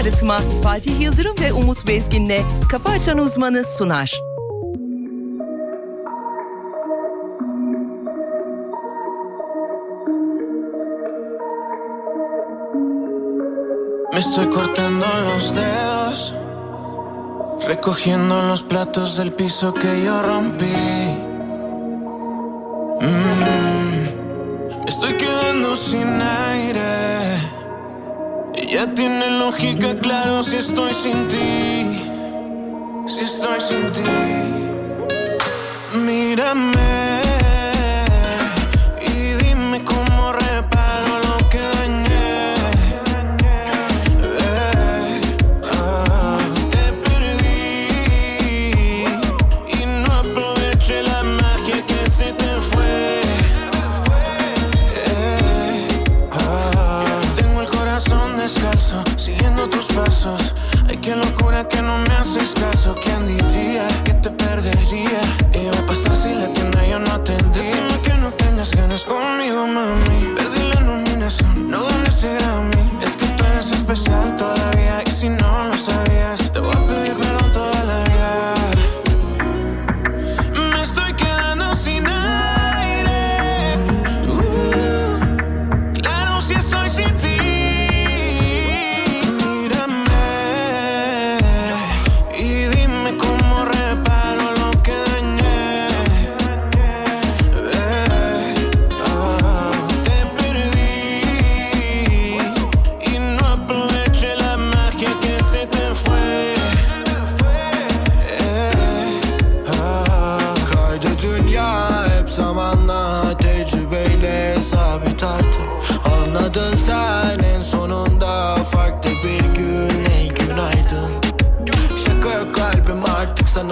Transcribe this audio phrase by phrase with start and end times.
[0.00, 2.38] Arıtma, Fatih Yıldırım ve Umut Bezgin'le
[2.70, 4.20] Kafa Açan Uzmanı sunar.
[14.12, 16.34] Me estoy cortando los dedos,
[17.68, 20.76] recogiendo los platos del piso que yo rompí.
[23.00, 23.28] Mm.
[24.88, 26.89] Estoy quedando sin aire
[28.70, 32.04] ya tiene lógica, claro, si estoy sin ti.
[33.04, 34.00] Si estoy sin ti.
[35.98, 37.29] Mírame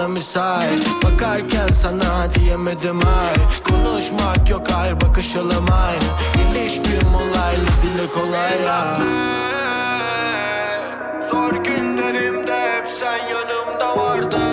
[0.09, 3.35] müsait Bakarken sana diyemedim ay.
[3.63, 6.09] Konuşmak yok hayır bakış alım aynı
[6.51, 8.99] İlişkim olaylı dile kolay ya
[11.31, 14.48] Zor günlerimde hep sen yanımda vardın.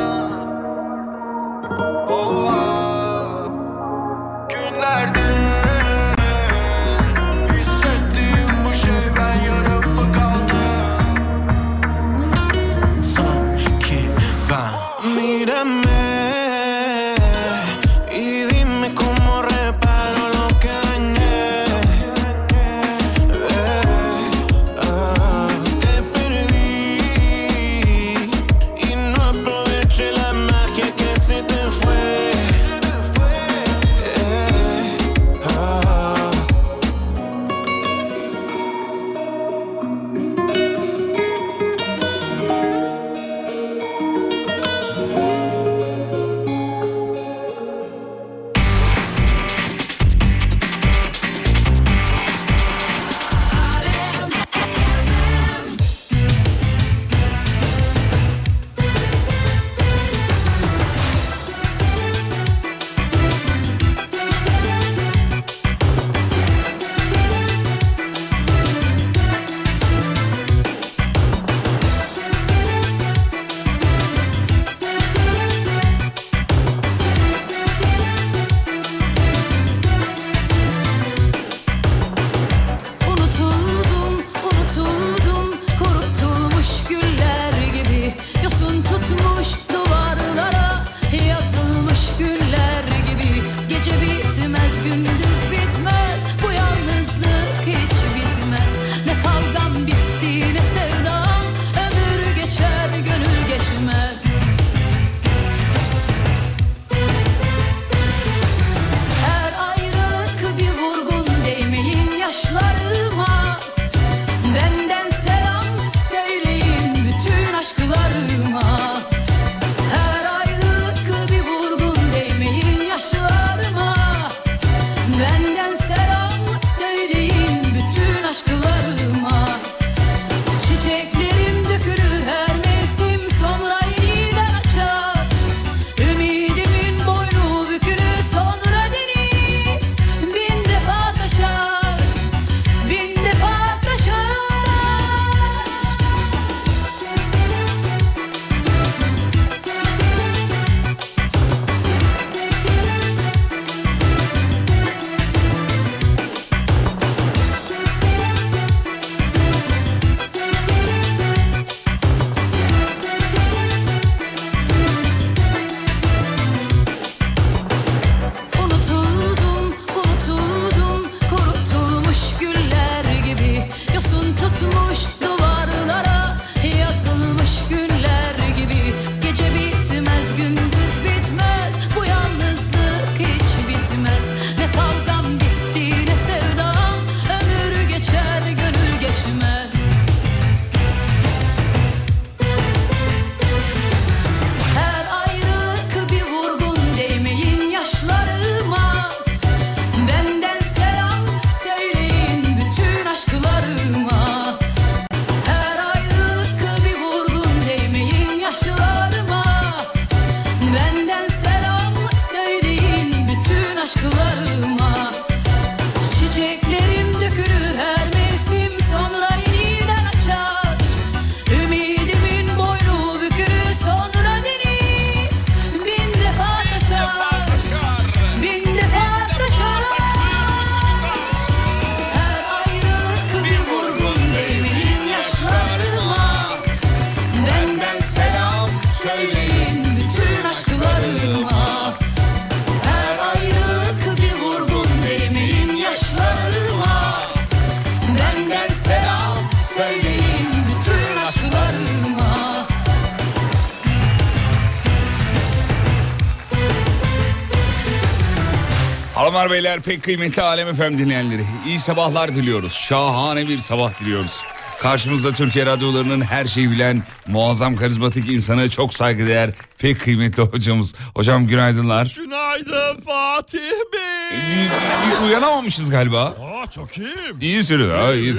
[259.37, 261.45] Hanımlar beyler pek kıymetli Alem FM dinleyenleri.
[261.67, 262.73] iyi sabahlar diliyoruz.
[262.73, 264.41] Şahane bir sabah diliyoruz.
[264.81, 270.95] Karşımızda Türkiye radyolarının her şeyi bilen muazzam karizmatik insanı çok saygıdeğer pek kıymetli hocamız.
[271.15, 272.13] Hocam günaydınlar.
[272.17, 273.59] Günaydın Fatih
[273.93, 274.39] Bey.
[274.39, 276.23] İyi- Uyanamamışız galiba.
[276.25, 277.39] Aa çok iyiyim.
[277.41, 277.97] İyi sürüyor.
[277.99, 278.37] Ha, iyi İyiyim.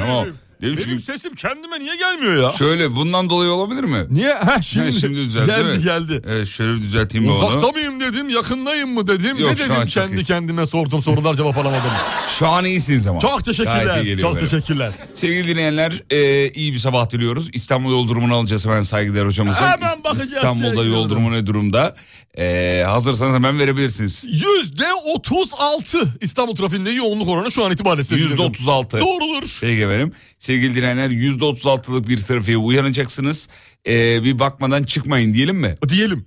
[0.61, 0.75] Tamam.
[0.77, 2.51] Benim Çünkü sesim kendime niye gelmiyor ya?
[2.57, 4.05] şöyle bundan dolayı olabilir mi?
[4.09, 4.33] Niye?
[4.33, 5.83] Ha şimdi, Ha, şimdi düzeldi geldi mi?
[5.83, 6.21] geldi.
[6.27, 7.71] Evet şöyle bir düzelteyim Uzakta onu.
[7.71, 9.37] mıyım dedim, yakındayım mı dedim.
[9.37, 10.23] Yok, ne dedim çok kendi iyi.
[10.23, 11.81] kendime sordum sorular cevap alamadım.
[12.39, 13.19] Şu an iyisiniz ama.
[13.19, 14.17] Çok teşekkürler.
[14.21, 14.47] Çok böyle.
[14.49, 14.91] teşekkürler.
[15.13, 17.49] Sevgili dinleyenler e, iyi bir sabah diliyoruz.
[17.53, 19.71] İstanbul yol durumunu alacağız hemen saygıdeğer hocamıza.
[19.71, 21.95] Hemen bakacağız İstanbul'da yol durumu ne durumda?
[22.37, 24.25] E, hazırsanız hemen verebilirsiniz.
[24.27, 28.15] Yüzde 36 İstanbul trafiğinde yoğunluk oranı şu an itibariyle.
[28.15, 28.99] Yüzde otuz altı.
[28.99, 29.57] Doğrudur.
[29.61, 30.11] Peki efendim.
[30.47, 33.49] Sevgili dinleyenler yüzde otuz altılık bir trafiğe uyanacaksınız.
[33.87, 35.75] E, bir bakmadan çıkmayın diyelim mi?
[35.89, 36.25] Diyelim.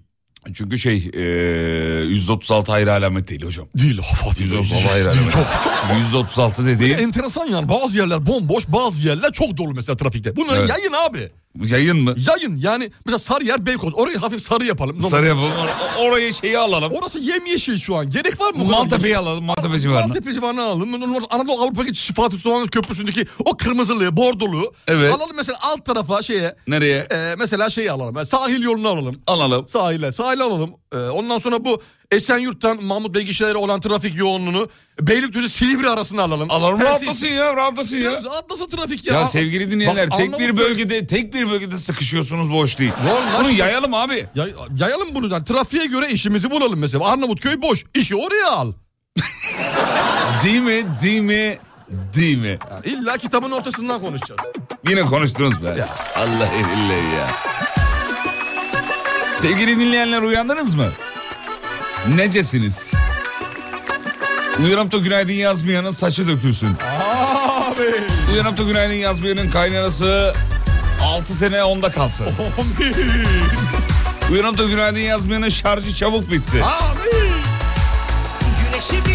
[0.54, 1.22] Çünkü şey e,
[2.04, 3.66] yüzde otuz altı ayrı alamet değil hocam.
[3.76, 4.60] Değil Fatih Yüzde Bey.
[4.60, 5.30] otuz altı ayrı alamet.
[5.30, 6.16] Çok çok.
[6.16, 10.36] Otuz altı dediğin Enteresan yani bazı yerler bomboş bazı yerler çok dolu mesela trafikte.
[10.36, 10.68] Bunları Evet.
[10.70, 11.30] yayın abi.
[11.58, 12.14] Yayın mı?
[12.28, 15.00] Yayın yani mesela Sarıyer Beykoz orayı hafif sarı yapalım.
[15.00, 15.50] Sarı yapalım.
[15.52, 16.92] Or- Orayı şeyi alalım.
[16.92, 18.10] Orası yemyeşil şu an.
[18.10, 18.64] Gerek var mı?
[18.64, 19.44] Maltepe'yi alalım.
[19.44, 20.06] Maltepe civarına.
[20.06, 20.94] Maltepe civarına alalım.
[21.30, 24.72] Anadolu Avrupa geçişi Fatih Sultan Köprüsü'ndeki o kırmızılığı, bordoluğu.
[24.88, 25.14] Evet.
[25.14, 26.54] Alalım mesela alt tarafa şeye.
[26.68, 26.98] Nereye?
[27.12, 28.16] e, mesela şeyi alalım.
[28.16, 29.14] Yani sahil yolunu alalım.
[29.26, 29.68] Alalım.
[29.68, 30.12] Sahile.
[30.12, 30.70] Sahile alalım.
[30.94, 34.68] E, ondan sonra bu Esenyurt'tan Mahmut Bey gişeleri olan trafik yoğunluğunu
[35.00, 36.50] Beylikdüzü Silivri arasına alalım.
[36.50, 38.10] Alalım Tersi- rahatlasın ya rahatlasın ya.
[38.10, 39.14] Biraz Rahatlasın trafik ya.
[39.14, 42.92] Ya sevgili dinleyenler Bak, tek bir bölgede tek bir bölgede sıkışıyorsunuz boş değil.
[43.40, 44.26] Bunu yayalım abi.
[44.34, 45.32] Yay- yayalım bunu.
[45.32, 47.04] Yani trafiğe göre işimizi bulalım mesela.
[47.04, 47.84] Arnavutköy boş.
[47.94, 48.72] İşi oraya al.
[50.44, 50.82] Değil mi?
[51.02, 51.58] Değil mi?
[52.16, 52.58] Değil mi?
[52.84, 54.40] İlla kitabın ortasından konuşacağız.
[54.88, 55.86] Yine konuştunuz be.
[56.16, 57.30] Allah billahi ya.
[59.36, 60.88] Sevgili dinleyenler uyandınız mı?
[62.08, 62.92] Necesiniz?
[64.64, 66.68] Uyanıp da günaydın yazmayanın saçı dökülsün.
[66.68, 67.82] Abi.
[68.32, 70.32] Uyanıp da günaydın yazmayanın kaynanası
[71.02, 72.26] 6 sene onda kalsın.
[72.58, 72.94] Amin.
[74.32, 76.60] Uyanıp da günaydın yazmayanın şarjı çabuk bitsin.
[76.60, 77.32] Amin.
[78.72, 79.09] Güneşi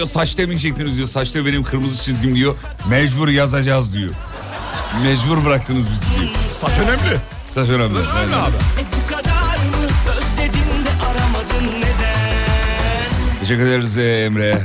[0.00, 1.08] diyor saç demeyecektiniz diyor.
[1.08, 2.54] Saçta benim kırmızı çizgim diyor.
[2.90, 4.10] Mecbur yazacağız diyor.
[5.02, 6.20] Mecbur bıraktınız bizi.
[6.20, 6.30] diyor.
[6.48, 7.16] Saç önemli.
[7.50, 7.98] Saç önemli.
[7.98, 8.32] Önemli Aynen.
[8.32, 8.56] abi.
[8.56, 13.40] E bu kadar mı özledin de aramadın neden?
[13.40, 14.62] Teşekkür ederiz e, Emre.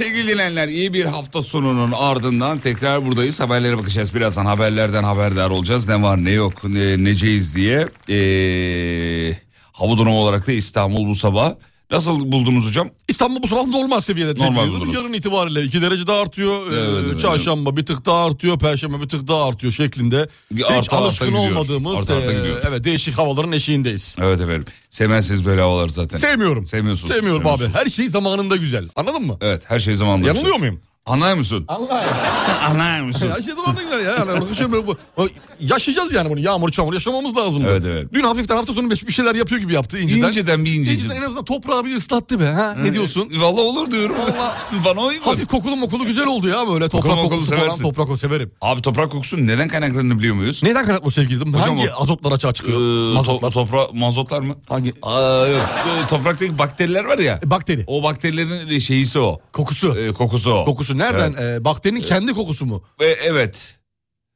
[0.00, 3.40] Sevgili dinleyenler iyi bir hafta sonunun ardından tekrar buradayız.
[3.40, 4.14] Haberlere bakacağız.
[4.14, 5.88] Birazdan haberlerden haberdar olacağız.
[5.88, 7.88] Ne var ne yok ne, neceyiz diye.
[8.08, 9.36] Ee,
[9.72, 11.54] hava durumu olarak da İstanbul bu sabah.
[11.90, 12.90] Nasıl buldunuz hocam?
[13.20, 14.36] İstanbul bu sabah normal seviyede.
[14.38, 14.94] Buldunuz.
[14.94, 16.72] Yarın itibariyle 2 derece daha artıyor.
[16.72, 18.58] Ee, Evet, evet, çarşamba bir tık daha artıyor.
[18.58, 20.28] Perşembe bir tık daha artıyor şeklinde.
[20.54, 21.44] Hiç Arta arta alışkın gidiyor.
[21.50, 22.36] olmadığımız Arta arta e,
[22.68, 24.16] evet değişik havaların eşiğindeyiz.
[24.20, 24.64] Evet efendim.
[24.90, 26.18] Sevmezsiniz böyle havalar zaten.
[26.18, 26.66] Sevmiyorum.
[26.66, 27.14] Sevmiyorsunuz.
[27.14, 27.64] Sevmiyorum abi.
[27.72, 28.88] Her şey zamanında güzel.
[28.96, 29.38] Anladın mı?
[29.40, 30.26] Evet her şey zamanında.
[30.26, 30.80] Yanılıyor muyum?
[31.10, 32.04] Allah
[32.68, 33.28] Anlıyor musun?
[33.36, 34.12] Her şey zamanında güzel ya.
[34.12, 35.28] Yani bu-
[35.60, 36.40] yaşayacağız yani bunu.
[36.40, 37.62] Yağmur çamur yaşamamız lazım.
[37.68, 38.06] Evet, evet.
[38.12, 40.28] Dün hafiften hafta sonu bir şeyler yapıyor gibi yaptı inceden.
[40.28, 40.94] İnceden bir ince.
[40.94, 42.44] İnceden en azından toprağı bir ıslattı be.
[42.46, 42.74] Ha?
[42.82, 43.28] Ne diyorsun?
[43.36, 44.16] Valla olur diyorum.
[44.84, 45.24] Bana uygun.
[45.24, 47.60] Hafif kokulu mokulu güzel oldu ya böyle toprak Kokulu kokusu falan.
[47.60, 47.82] seversin.
[47.82, 48.50] Toprak kokusu severim.
[48.60, 50.62] Abi toprak kokusunun neden kaynaklandığını biliyor muyuz?
[50.62, 51.54] Neden kaynaklı sevgilim?
[51.54, 52.80] Hocam Hangi o- azotlar açığa çıkıyor?
[52.80, 53.50] Ee, Mazotlar.
[53.50, 54.56] to- topra- mazotlar mı?
[54.68, 54.94] Hangi?
[55.02, 55.60] Aa, yok.
[56.04, 57.40] Ee, Topraktaki bakteriler var ya.
[57.46, 57.84] E, Bakteri.
[57.86, 59.40] O bakterilerin şeyisi o.
[59.52, 59.96] Kokusu.
[59.96, 60.64] Ee, kokusu o.
[60.64, 61.34] Kokusu nereden?
[61.56, 62.82] E, bakterinin kendi kokusu mu?
[63.00, 63.76] Ee, evet.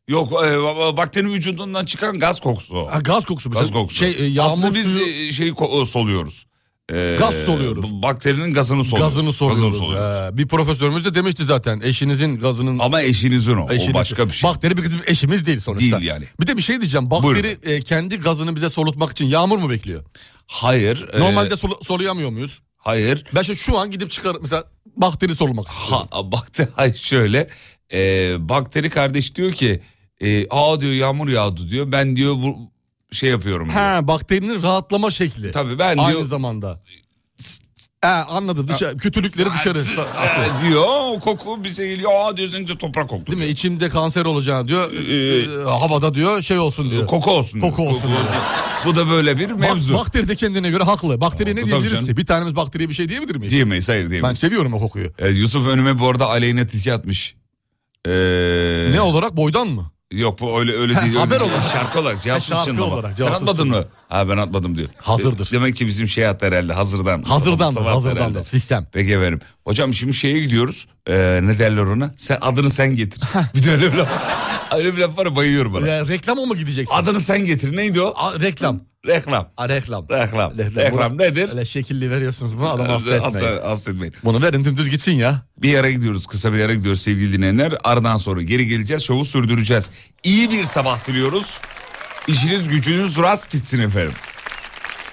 [0.08, 2.86] Yok e, ba- bakterinin vücudundan çıkan gaz kokusu.
[2.90, 3.50] Ha, gaz kokusu.
[3.50, 3.98] Gaz kokusu.
[3.98, 6.46] Şey, e, yağmur Aslında biz suyu, e, şeyi ko- soluyoruz.
[6.92, 7.92] Ee, Gaz soluyoruz.
[8.02, 9.14] Bakterinin gazını soluyoruz.
[9.14, 9.78] gazını soruyoruz.
[9.78, 10.32] soluyoruz.
[10.32, 11.80] Ee, bir profesörümüz de demişti zaten.
[11.80, 12.78] Eşinizin gazının...
[12.78, 13.68] Ama eşinizin o.
[13.72, 14.50] eşiniz- O başka bir şey.
[14.50, 15.82] Bakteri bizim eşimiz değil sonuçta.
[16.00, 16.24] Değil yani.
[16.40, 17.10] Bir de bir şey diyeceğim.
[17.10, 20.04] Bakteri e, kendi gazını bize solutmak için yağmur mu bekliyor?
[20.46, 21.08] Hayır.
[21.12, 22.60] e, Normalde solu- soluyamıyor muyuz?
[22.84, 23.24] Hayır.
[23.34, 24.64] Ben şimdi şu an gidip çıkar mesela
[24.96, 26.06] bakteri solumak istiyorum.
[26.10, 27.48] Ha, bakteri hayır şöyle.
[27.92, 29.82] E, bakteri kardeş diyor ki
[30.20, 31.92] e, aa diyor yağmur yağdı diyor.
[31.92, 32.58] Ben diyor bu
[33.12, 33.78] şey yapıyorum diyor.
[33.78, 35.50] Ha bakterinin rahatlama şekli.
[35.50, 36.82] Tabii ben Aynı diyor zamanda.
[38.04, 38.68] He anladım.
[38.68, 39.78] Dışarı, kötülükleri dışarı.
[39.78, 42.10] e, diyor o koku bize geliyor.
[42.14, 43.32] Aa diyor sen toprak koktu.
[43.32, 43.46] Değil mi?
[43.46, 44.92] İçimde kanser olacağını diyor.
[44.92, 47.06] Ee, e, havada diyor şey olsun diyor.
[47.06, 47.60] Koku olsun.
[47.60, 47.70] diyor.
[47.72, 48.20] Koku olsun diyor.
[48.86, 49.94] Bu da böyle bir Bak, mevzu.
[49.94, 51.20] bakteri de kendine göre haklı.
[51.20, 52.16] Bakteriye ne diyebiliriz ki?
[52.16, 53.52] Bir tanemiz bakteriye bir şey diyebilir miyiz?
[53.52, 54.38] Diyemeyiz hayır Ben diyemeyiz.
[54.38, 55.12] seviyorum o kokuyu.
[55.18, 57.34] E, Yusuf önüme bu arada aleyhine tilki atmış.
[58.06, 59.90] Ee, Ne olarak boydan mı?
[60.14, 61.14] Yok bu öyle öyle değil.
[61.14, 61.62] haber öyle olarak.
[61.72, 62.94] Şarkı olarak cevapsız şarkı çınlama.
[62.94, 63.84] olarak, Sen cevapsız atmadın mı?
[64.08, 64.88] Ha ben atmadım diyor.
[64.96, 65.48] Hazırdır.
[65.52, 67.18] Demek ki bizim şey attı herhalde hazırdan.
[67.20, 68.20] Mustafa attı hazırdandır.
[68.20, 68.44] herhalde.
[68.44, 68.86] Sistem.
[68.92, 69.40] Peki efendim.
[69.64, 70.86] Hocam şimdi şeye gidiyoruz.
[71.06, 72.10] Ee, ne derler ona?
[72.16, 73.22] Sen adını sen getir.
[73.54, 74.08] bir de öyle bir laf.
[74.76, 75.88] Öyle bir laf var bayılıyorum bana.
[75.88, 76.94] Ya, reklama mı gideceksin?
[76.96, 77.76] Adını sen getir.
[77.76, 78.12] Neydi o?
[78.16, 78.80] A, reklam.
[79.06, 79.52] Reklam.
[79.56, 80.06] A, reklam.
[80.10, 80.58] Reklam.
[80.58, 81.48] Reklam nedir?
[81.50, 83.46] Öyle şekilli veriyorsunuz bunu adam hasta etmeyin.
[83.56, 84.14] Asla, asla etmeyin.
[84.24, 85.42] Bunu verin dümdüz gitsin ya.
[85.58, 87.72] Bir yere gidiyoruz kısa bir yere gidiyoruz sevgili dinleyenler.
[87.84, 89.90] Aradan sonra geri geleceğiz şovu sürdüreceğiz.
[90.24, 91.60] İyi bir sabah diliyoruz.
[92.28, 94.12] İşiniz gücünüz rast gitsin efendim.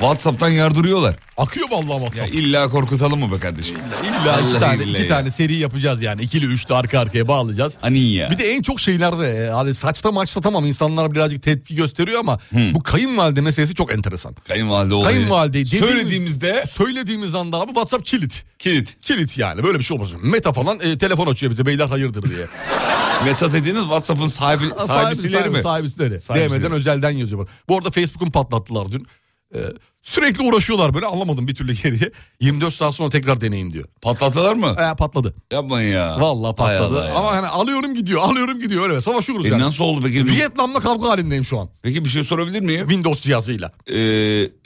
[0.01, 1.15] Whatsapp'tan yardırıyorlar.
[1.37, 2.33] Akıyor vallahi Ya WhatsApp.
[2.35, 3.77] illa korkutalım mı be kardeşim?
[4.03, 5.07] İlla iki Vallahi tane, billahi iki ya.
[5.17, 6.21] tane seri yapacağız yani.
[6.21, 7.77] İkili üçlü arka arkaya bağlayacağız.
[7.81, 8.31] Hani ya.
[8.31, 12.39] Bir de en çok şeylerde hani saçta maçta tamam insanlar birazcık tepki gösteriyor ama
[12.73, 14.35] bu kayınvalide meselesi çok enteresan.
[14.47, 15.15] Kayınvalide olayı.
[15.15, 18.43] Kayınvalideyi dediğimiz- Söylediğimizde Söylediğimiz anda abi WhatsApp kilit.
[18.59, 19.01] kilit.
[19.01, 20.19] Kilit yani böyle bir şey olmasın.
[20.23, 22.45] Meta falan e, telefon açıyor bize beyler hayırdır diye.
[23.25, 25.61] Meta dediğiniz WhatsApp'ın sahibi, sahibisileri mi?
[25.61, 26.19] Sahibisileri.
[26.21, 26.61] Sahibisileri.
[26.61, 27.49] DM'den özelden yazıyorlar.
[27.69, 29.07] Bu arada Facebook'un patlattılar dün.
[29.55, 29.59] Ee,
[30.03, 32.11] sürekli uğraşıyorlar böyle anlamadım bir türlü geriye.
[32.39, 33.85] 24 saat sonra tekrar deneyin diyor.
[34.01, 34.75] Patlattılar mı?
[34.79, 35.35] Ee, patladı.
[35.51, 36.17] Yapmayın ya.
[36.19, 37.05] Vallahi Hay patladı.
[37.05, 37.13] Ya.
[37.15, 39.61] Ama hani alıyorum gidiyor alıyorum gidiyor öyle savaşıyoruz E yani.
[39.61, 40.25] nasıl oldu peki?
[40.25, 41.69] Vietnam'la kavga halindeyim şu an.
[41.81, 42.79] Peki bir şey sorabilir miyim?
[42.87, 43.71] Windows cihazıyla.
[43.93, 44.49] Ee,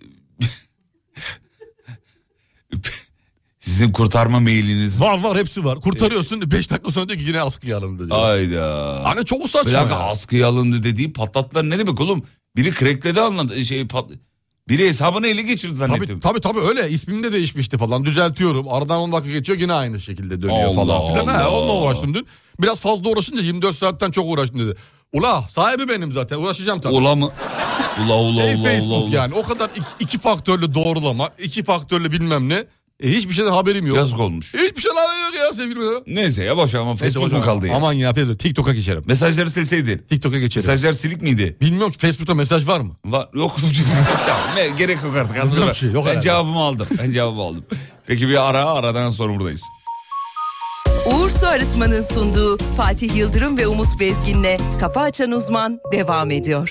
[3.60, 5.24] sizin kurtarma mailiniz var.
[5.24, 5.80] Var hepsi var.
[5.82, 8.20] Kurtarıyorsun 5 dakika sonra diyor ki yine askıya alındı diyor.
[8.20, 9.00] Hayda.
[9.04, 10.00] Hani çok Bir saçma dakika ya.
[10.01, 12.24] askıya alındı dediği patlattılar ne demek oğlum?
[12.56, 13.65] Biri crack'ledi anladı.
[13.65, 14.10] Şey, pat...
[14.70, 16.20] Biri hesabını ele geçirdi zannettim.
[16.20, 18.68] Tabii, tabii tabii öyle ismim de değişmişti falan düzeltiyorum.
[18.74, 21.28] Aradan 10 dakika geçiyor yine aynı şekilde dönüyor Allah falan filan.
[21.28, 21.52] Allah.
[21.60, 22.28] onunla uğraştım dün.
[22.62, 24.76] Biraz fazla uğraşınca 24 saatten çok uğraştım dedi.
[25.14, 26.94] Ula sahibi benim zaten uğraşacağım tabii.
[26.94, 27.32] Ula mı?
[28.06, 29.16] Ula ula Ey ula Facebook ula ula.
[29.16, 32.66] yani o kadar iki, iki faktörlü doğrulama, iki faktörlü bilmem ne.
[33.04, 33.98] E, hiçbir şeyden haberim yok.
[33.98, 34.54] Yazık olmuş.
[34.54, 36.02] Hiçbir şeyden haberim yok ya sevgilim ya.
[36.08, 37.75] Neyse ya boş ver ama Facebook mu kaldı ya?
[37.75, 39.04] Aman ya Facebook TikTok'a geçerim.
[39.08, 39.98] Mesajları silseydin.
[40.10, 40.68] TikTok'a geçerim.
[40.68, 41.58] Mesajlar silik miydi?
[41.62, 42.92] Bilmiyorum ki Facebook'ta mesaj var mı?
[43.06, 43.56] Var, yok.
[44.28, 45.38] Tamam, ne, gerek yok artık.
[45.38, 45.75] anladın Yok mı?
[45.75, 46.22] şey, yok ben herhalde.
[46.24, 46.88] cevabımı aldım.
[47.04, 47.66] Ben cevabımı aldım.
[48.08, 49.62] Peki bir ara aradan sonra buradayız.
[51.06, 56.70] Uğur Su Arıtma'nın sunduğu Fatih Yıldırım ve Umut Bezgin'le Kafa Açan Uzman devam ediyor.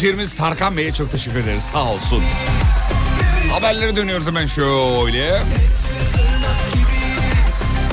[0.00, 2.22] Ciğerimiz Tarkan Bey'e çok teşekkür ederiz sağ olsun.
[3.52, 5.42] Haberlere dönüyoruz hemen şöyle.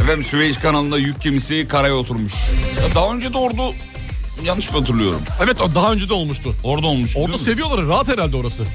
[0.01, 2.33] Efendim Süveyş kanalında yük gemisi karaya oturmuş.
[2.81, 3.71] Ya daha önce de orada
[4.43, 5.21] yanlış mı hatırlıyorum?
[5.43, 6.55] Evet daha önce de olmuştu.
[6.63, 7.17] Orada olmuş.
[7.17, 8.63] Orada seviyorlar rahat herhalde orası.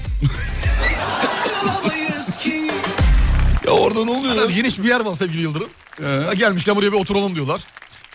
[3.66, 4.34] Ya orada ne oluyor?
[4.34, 5.68] Yani geniş bir yer var sevgili Yıldırım.
[6.02, 6.34] Ee?
[6.34, 7.60] Gelmişler buraya bir oturalım diyorlar.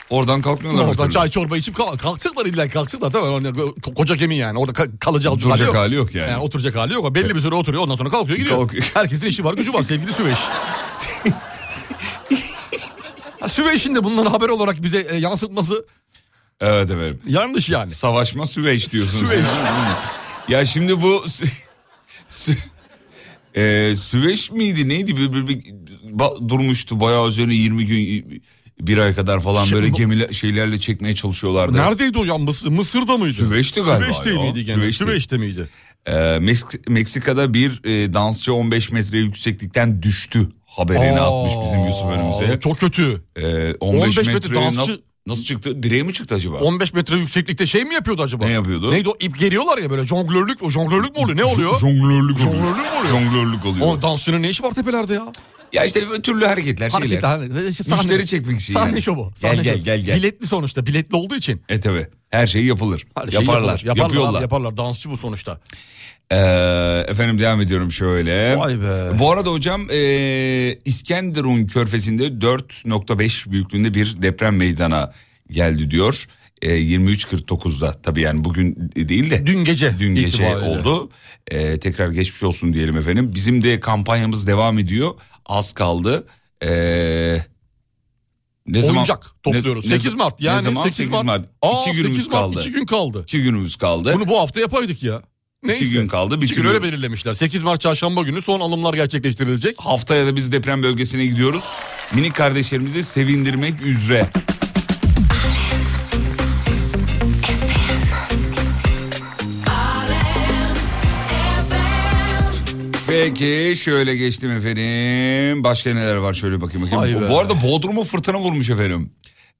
[0.10, 0.86] Oradan kalkmıyorlar.
[0.88, 3.13] Oradan çay çorba içip kal- kalkacaklar illa kalkacaklar.
[3.22, 4.60] Orada ko- koca gemi yani.
[4.60, 6.32] Orada ka- kalıcı alıcı Duracak hali yok yani.
[6.32, 7.15] Yani oturacak hali yok.
[7.15, 8.58] Belli bir süre oturuyor ondan sonra kalkıyor gidiyor.
[8.58, 8.84] Kalkıyor.
[8.93, 10.39] Herkesin işi var gücü var sevgili Süveyş.
[13.48, 15.86] Süveyş'in de bunları haber olarak bize e, yansıtması
[16.62, 17.20] Evet efendim.
[17.28, 17.91] yanlış yani.
[17.91, 19.30] Savaşma Süveyş diyorsunuz.
[19.30, 19.46] Süveyş.
[20.50, 21.26] ya şimdi bu
[23.56, 25.65] Ee, Süveyş miydi neydi bir, bir, bir-
[26.50, 28.43] durmuştu bayağı üzerine 20 gün
[28.81, 31.77] bir ay kadar falan Şimdi böyle bu- gemiler şeylerle çekmeye çalışıyorlardı.
[31.77, 33.33] Neredeydi o ya Mısır, Mısır'da mıydı?
[33.33, 34.41] Süveyş'ti galiba Süveyş'te ya.
[34.41, 34.75] miydi gene?
[34.75, 35.03] Süveyş'ti.
[35.03, 35.67] Süveyş'te miydi?
[36.05, 42.07] Ee, Meks- Meksika'da bir e, dansçı 15 metre yükseklikten düştü haberini Aa, atmış bizim Yusuf
[42.11, 42.59] önümüze.
[42.59, 43.21] Çok kötü.
[43.35, 45.83] Ee, 15, 15 metre metre, dansçı- nasıl, nasıl çıktı?
[45.83, 46.57] Direğe mi çıktı acaba?
[46.57, 48.45] 15 metre yükseklikte şey mi yapıyordu acaba?
[48.45, 48.91] Ne yapıyordu?
[48.91, 51.79] Neydi o ip geriyorlar ya böyle jonglörlük jonglörlük mü oluyor ne oluyor?
[51.79, 52.53] Jonglörlük oluyor.
[52.53, 53.09] Jonglörlük mü oluyor?
[53.09, 53.87] Jonglörlük oluyor.
[53.87, 55.25] O dansçının ne işi var tepelerde ya?
[55.73, 57.21] Ya işte böyle türlü hareketler şeyler.
[57.21, 59.01] Hareket, hani, işte sahne- Müşteri çekmek için Sahne yani.
[59.01, 59.34] şovu.
[59.41, 59.84] Gel, sahne gel, şovu.
[59.84, 60.17] gel, gel.
[60.17, 61.62] Biletli sonuçta biletli olduğu için.
[61.69, 63.08] E tabi her şey yapılır.
[63.17, 63.86] Her şey yaparlar, yapılır.
[63.86, 64.38] Yaparlar, yapıyorlar.
[64.38, 64.77] abi, yaparlar.
[64.77, 65.60] Dansçı bu sonuçta.
[66.32, 66.36] Ee,
[67.08, 68.58] efendim devam ediyorum şöyle.
[68.58, 69.19] Vay be.
[69.19, 69.99] Bu arada hocam e,
[70.86, 75.13] İskenderun körfezinde 4.5 büyüklüğünde bir deprem meydana
[75.51, 76.25] geldi diyor.
[76.62, 80.65] E, 23.49'da tabii yani bugün değil de Dün gece dün gece itibariyle.
[80.80, 81.10] oldu.
[81.47, 83.32] E, tekrar geçmiş olsun diyelim efendim.
[83.36, 85.12] Bizim de kampanyamız devam ediyor.
[85.47, 86.27] Az kaldı.
[86.63, 86.69] E,
[88.67, 89.86] ne Oyuncak topluyoruz.
[89.86, 90.83] ne- ne- 8 Mart yani ne zaman?
[90.83, 91.23] 8 8 Mart.
[91.25, 91.45] Mart.
[91.62, 92.60] Aa, İki günümüz 8 Mart, kaldı.
[92.62, 93.23] iki gün kaldı.
[93.23, 94.12] İki günümüz kaldı.
[94.15, 95.21] Bunu bu hafta yapaydık ya.
[95.63, 95.86] Neyse.
[95.86, 96.39] İki gün kaldı.
[96.41, 97.33] İki gün öyle belirlemişler.
[97.33, 99.75] 8 Mart çarşamba günü son alımlar gerçekleştirilecek.
[99.79, 101.63] Haftaya da biz deprem bölgesine gidiyoruz.
[102.13, 104.29] minik kardeşlerimizi sevindirmek üzere.
[113.23, 115.63] Peki şöyle geçtim efendim.
[115.63, 117.30] Başka neler var şöyle bakayım bakayım.
[117.30, 119.10] Bu arada Bodrum'u fırtına vurmuş efendim.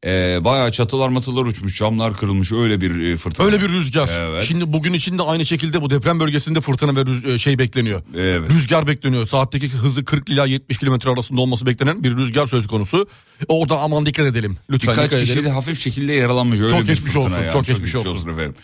[0.06, 3.46] Ee, bayağı çatılar matılar uçmuş camlar kırılmış öyle bir e, fırtına.
[3.46, 4.10] Öyle bir rüzgar.
[4.20, 4.44] Evet.
[4.44, 8.02] Şimdi bugün için de aynı şekilde bu deprem bölgesinde fırtına ve rüz- e, şey bekleniyor.
[8.16, 8.52] Evet.
[8.52, 9.28] Rüzgar bekleniyor.
[9.28, 13.08] Saatteki hızı 40 ila 70 kilometre arasında olması beklenen bir rüzgar söz konusu.
[13.48, 14.58] Orada aman dikkat edelim.
[14.70, 15.46] Lütfen Birkaç dikkat kişi edelim.
[15.46, 17.52] de hafif şekilde yaralanmış öyle Çok bir geçmiş fırtına olsun, yani.
[17.52, 18.30] çok geçmiş olsun.
[18.30, 18.56] efendim.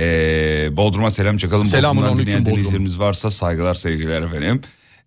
[0.00, 1.66] Ee, Bodrum'a selam çakalım.
[1.66, 2.98] Selamun aleyküm Bodrum.
[3.00, 4.60] varsa saygılar sevgiler efendim.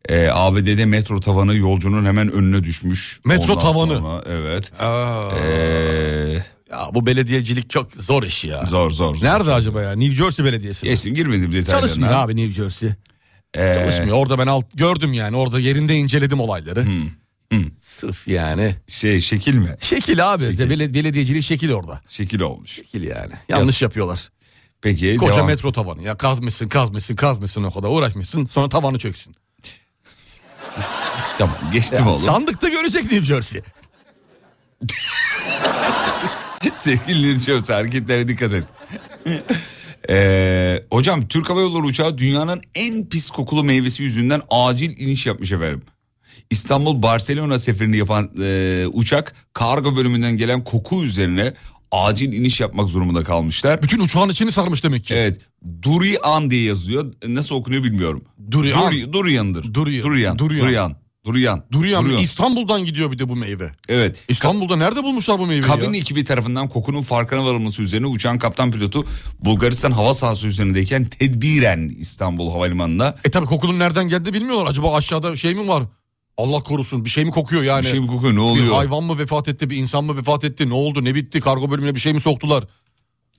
[0.09, 3.19] Ee, ABD'de metro tavanı yolcunun hemen önüne düşmüş.
[3.25, 3.95] Metro Ondan tavanı.
[3.97, 4.71] sonra- evet.
[4.81, 8.65] Aa, Ee, ya bu belediyecilik çok zor iş ya.
[8.65, 9.15] zor zor.
[9.15, 9.25] zor.
[9.27, 9.91] Nerede acaba ya?
[9.91, 10.85] New Jersey Belediyesi.
[10.85, 11.79] Geçtim girmedim detaylarına.
[11.81, 12.89] Çalışmıyor abi New Jersey.
[13.53, 14.17] Ee, Çalışmıyor.
[14.17, 15.37] Orada ben alt gördüm yani.
[15.37, 16.85] Orada yerinde inceledim olayları.
[17.81, 18.75] Sırf yani.
[18.87, 19.75] Şey şekil mi?
[19.79, 20.45] Şekil abi.
[20.45, 20.69] Şekil.
[20.69, 22.01] Bele- belediyeciliği şekil orada.
[22.09, 22.71] Şekil olmuş.
[22.71, 23.33] Şekil yani.
[23.49, 24.29] Yanlış yapıyorlar.
[24.81, 25.45] Peki Koca devam.
[25.47, 29.35] metro tavanı ya kazmışsın kazmışsın kazmışsın o kadar uğraşmışsın sonra tavanı çöksün.
[31.37, 32.21] Tamam geçtim Ya, oğlum.
[32.25, 33.61] sandıkta görecek New Jersey.
[36.73, 38.63] Sevgili Nurçöz hareketlere dikkat et.
[40.09, 45.51] Ee, hocam Türk Hava Yolları uçağı dünyanın en pis kokulu meyvesi yüzünden acil iniş yapmış
[45.51, 45.81] efendim.
[46.49, 51.53] İstanbul Barcelona seferini yapan e, uçak kargo bölümünden gelen koku üzerine
[51.91, 53.81] acil iniş yapmak durumunda kalmışlar.
[53.81, 55.13] Bütün uçağın içini sarmış demek ki.
[55.13, 55.39] Evet
[55.83, 57.13] Durian diye yazıyor.
[57.27, 58.23] Nasıl okunuyor bilmiyorum.
[58.51, 58.91] Durian.
[58.91, 59.73] Duri, Durian'dır.
[59.73, 60.03] Durian.
[60.03, 60.39] Durian.
[60.39, 60.95] Durian.
[61.25, 61.63] Durian.
[61.71, 61.99] Durian.
[61.99, 62.21] Ama Durian.
[62.23, 63.71] İstanbul'dan gidiyor bir de bu meyve.
[63.89, 64.23] Evet.
[64.29, 65.99] İstanbul'da nerede bulmuşlar bu meyveyi Kabin ya?
[65.99, 69.03] ekibi tarafından kokunun farkına varılması üzerine uçağın kaptan pilotu
[69.39, 74.71] Bulgaristan hava sahası üzerindeyken tedbiren İstanbul Havalimanı'na E tabi kokunun nereden geldiğini bilmiyorlar.
[74.71, 75.83] Acaba aşağıda şey mi var?
[76.37, 77.83] Allah korusun bir şey mi kokuyor yani?
[77.83, 78.75] bir şey mi kokuyor ne Bir oluyor?
[78.75, 81.95] hayvan mı vefat etti, bir insan mı vefat etti, ne oldu, ne bitti, kargo bölümüne
[81.95, 82.63] bir şey mi soktular?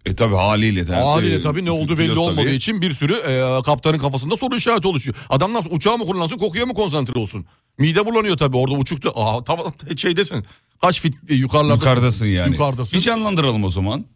[0.07, 0.85] E tabi haliyle.
[0.85, 0.97] tabii.
[0.97, 2.55] Haliyle tabii ne oldu belli olmadığı tabii.
[2.57, 5.17] için bir sürü e, kaptanın kafasında soru işareti oluşuyor.
[5.29, 7.47] Adamlar uçağı mı kullansın, kokuya mı konsantre olsun?
[7.79, 9.11] Mide bulanıyor tabii orada uçukta.
[9.15, 9.59] Aa, tam
[9.97, 10.45] şeydesin.
[10.81, 11.81] Kaç fit e, yukarılardasın?
[11.89, 12.53] Yukarıdasın yani.
[12.53, 12.97] Yukarıdasın.
[12.99, 14.07] Bir canlandıralım o zaman.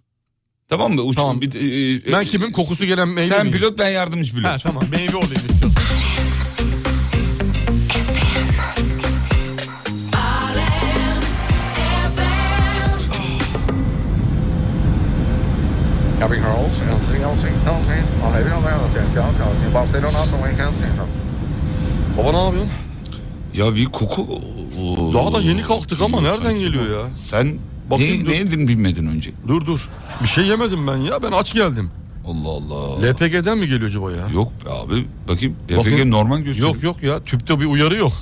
[0.68, 1.02] Tamam mı?
[1.02, 1.40] Uç, Tamam.
[1.40, 3.56] bir- e, e, Ben kimin kokusu gelen meyve Sen miyim?
[3.58, 4.46] pilot ben yardımcı pilot.
[4.50, 5.82] Ha, tamam meyve olayım istiyorsan.
[22.18, 22.72] Baba ne yapıyorsun?
[23.54, 24.26] Ya bir koku.
[25.14, 27.14] Daha da yeni kalktık ama nereden geliyor ya?
[27.14, 27.58] Sen
[27.90, 29.30] Bakayım ne, ne yedin bilmedin önce.
[29.48, 29.88] Dur dur.
[30.22, 31.22] Bir şey yemedim ben ya.
[31.22, 31.90] Ben aç geldim.
[32.26, 33.02] Allah Allah.
[33.12, 34.28] LPG'den mi geliyor acaba ya?
[34.34, 35.04] Yok be abi.
[35.28, 35.56] Bakayım.
[35.78, 35.98] Bakayım.
[36.00, 36.74] LPG normal gösteriyor.
[36.74, 37.22] Yok yok ya.
[37.22, 38.12] Tüpte bir uyarı yok.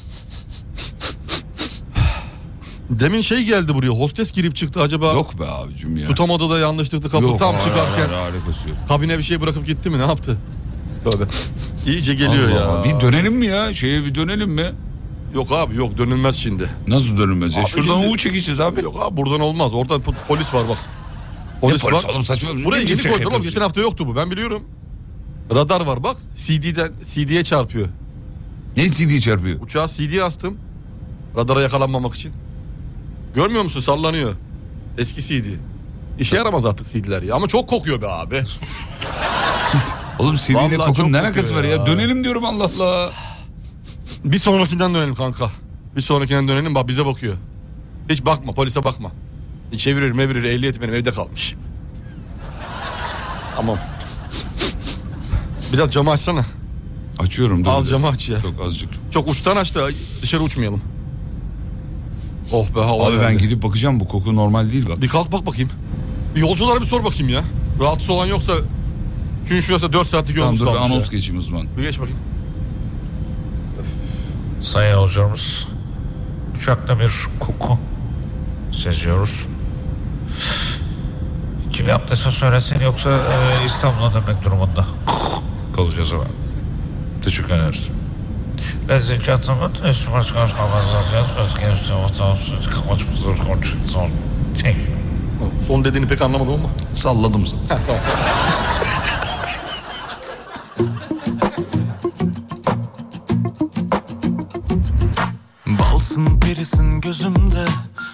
[2.91, 3.89] Demin şey geldi buraya.
[3.89, 5.13] Hostes girip çıktı acaba.
[5.13, 6.09] Yok be abicim ya.
[6.09, 8.15] Tutamadı da yanlıştırdı kapı Yok, tam hayır, çıkarken.
[8.15, 8.79] hayır, alakası yok.
[8.89, 10.37] Kabine bir şey bırakıp gitti mi ne yaptı?
[11.05, 11.25] Tövbe.
[11.87, 12.97] İyice geliyor Allah ya.
[12.97, 13.75] Bir dönelim mi ya?
[13.75, 14.67] Şeye bir dönelim mi?
[15.35, 16.71] Yok abi yok dönülmez şimdi.
[16.89, 17.63] Nasıl dönülmez ya?
[17.63, 18.83] Abi Şuradan şimdi- U çekeceğiz abi.
[18.83, 19.75] Yok abi buradan olmaz.
[19.75, 20.79] Orada po- polis var bak.
[21.55, 22.11] Ne Polis, polis var.
[22.11, 22.51] oğlum saçma.
[22.65, 23.43] Buraya yeni koydular oğlum.
[23.43, 24.63] Geçen hafta yoktu bu ben biliyorum.
[25.55, 26.17] Radar var bak.
[26.35, 27.89] CD'den CD'ye çarpıyor.
[28.77, 29.61] Ne CD çarpıyor?
[29.63, 30.57] Uçağa CD astım.
[31.37, 32.33] Radara yakalanmamak için.
[33.35, 34.35] Görmüyor musun sallanıyor.
[34.99, 35.45] Eski CD.
[36.19, 38.43] İşe yaramaz artık CD'ler ya ama çok kokuyor be abi.
[40.19, 41.71] Oğlum CD ile Vallahi çok kokunun ne alakası var ya?
[41.71, 41.87] ya.
[41.87, 43.11] Dönelim diyorum Allah Allah.
[44.25, 45.51] Bir sonrakinden dönelim kanka.
[45.97, 47.35] Bir sonrakinden dönelim bak bize bakıyor.
[48.09, 49.11] Hiç bakma polise bakma.
[49.77, 51.55] Çevirir mevirir ehliyet benim evde kalmış.
[53.57, 53.79] Tamam.
[55.73, 56.45] Biraz camı açsana.
[57.19, 57.69] Açıyorum.
[57.69, 58.41] Az camı aç ya.
[58.41, 58.91] Çok azıcık.
[59.13, 59.89] Çok uçtan aç da
[60.23, 60.83] dışarı uçmayalım.
[62.53, 63.43] Oh be hava Abi ben geldi.
[63.43, 65.03] gidip bakacağım bu koku normal değil bak.
[65.03, 65.71] Bir kalk bak bakayım.
[66.35, 67.45] Bir yolculara bir sor bakayım ya.
[67.81, 68.53] Rahatsız olan yoksa...
[69.49, 71.19] Çünkü şurası 4 saatlik Tamam yolumuz dur bir kalmış anons ya.
[71.19, 71.67] geçeyim o zaman.
[71.79, 72.19] Bir geç bakayım.
[74.61, 75.69] Sayın yolcularımız,
[76.57, 77.79] uçakta bir koku
[78.73, 79.47] seziyoruz.
[81.73, 84.85] Kim yaptıysa söylesin yoksa e, İstanbul'a dönmek durumunda
[85.77, 86.25] kalacağız ama.
[87.25, 87.89] Teşekkür ederiz.
[95.67, 96.71] Son dediğini pek anlamadım ama.
[96.95, 97.79] Salladım zaten.
[105.67, 107.65] Balsın perisin gözümde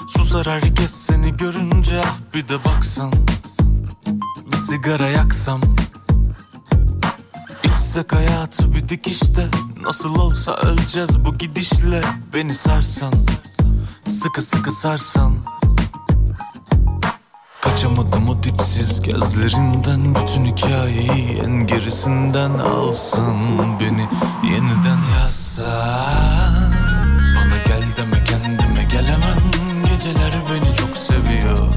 [0.09, 3.12] Susar herkes seni görünce Ah bir de baksan
[4.52, 5.61] Bir sigara yaksam
[7.96, 9.48] İçsek hayatı bir dikişte.
[9.82, 12.00] Nasıl olsa öleceğiz bu gidişle.
[12.35, 13.12] Beni sarsan
[14.04, 15.32] sıkı sıkı sarsan.
[17.61, 24.09] Kaçamadım o dipsiz gözlerinden Bütün hikayeyi en gerisinden alsın Beni
[24.44, 26.72] yeniden yazsan.
[27.37, 29.38] Bana gel deme kendime gelemem.
[29.90, 31.75] Geceler beni çok seviyor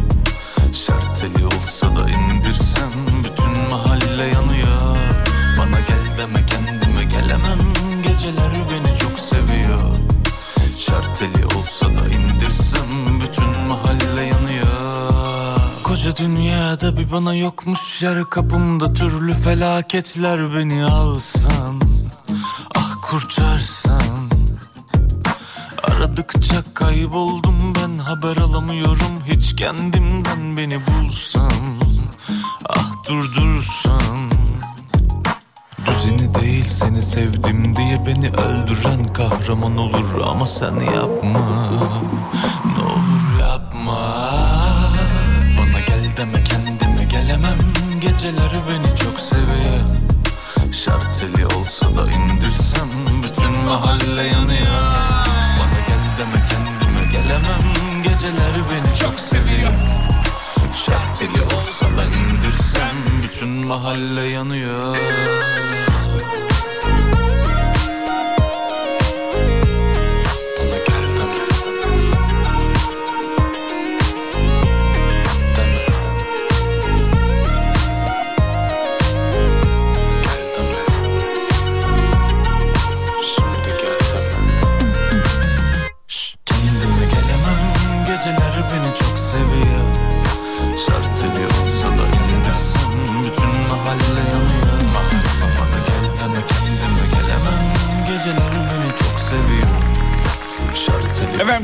[16.09, 21.79] Koca dünyada bir bana yokmuş yer Kapımda türlü felaketler beni alsan
[22.75, 24.29] Ah kurtarsan
[25.83, 29.23] Aradıkça kayboldum ben haber alamıyorum.
[29.25, 31.51] Hiç kendimden beni bulsan
[32.69, 34.29] Ah durdursan
[35.87, 40.21] Düzeni değil seni sevdim diye beni öldüren kahraman olur.
[40.27, 41.39] Ama sen yapma.
[42.65, 44.18] Ne olur yapma
[48.01, 49.79] gelemem Geceler beni çok seviyor.
[50.71, 52.89] Şarteli olsa da indirsem
[53.23, 54.81] bütün mahalle yanıyor.
[55.59, 58.03] Bana gel deme kendime gelemem.
[58.03, 59.71] Geceler beni çok seviyor.
[60.75, 64.95] Şarteli olsa da indirsem bütün mahalle yanıyor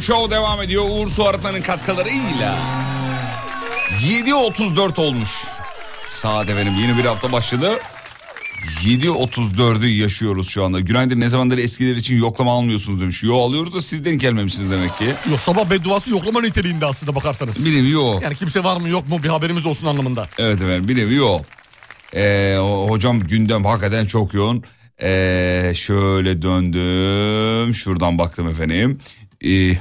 [0.05, 0.83] show devam ediyor.
[0.89, 2.57] Uğur Su Arıtma'nın katkılarıyla.
[4.03, 5.29] 7.34 olmuş.
[6.07, 7.79] Saat efendim yeni bir hafta başladı.
[8.83, 10.79] 7.34'ü yaşıyoruz şu anda.
[10.79, 13.23] Günaydın ne zamandır eskiler için yoklama almıyorsunuz demiş.
[13.23, 15.05] Yo alıyoruz da siz denk gelmemişsiniz demek ki.
[15.29, 17.65] Yok sabah bedduası yoklama niteliğinde aslında bakarsanız.
[17.65, 18.19] Bir nevi yo.
[18.21, 20.27] Yani kimse var mı yok mu bir haberimiz olsun anlamında.
[20.37, 21.39] Evet efendim bir nevi yo.
[22.15, 24.63] Ee, hocam gündem hakikaten çok yoğun.
[25.01, 27.75] Ee, şöyle döndüm.
[27.75, 28.99] Şuradan baktım efendim.
[29.45, 29.75] Ee,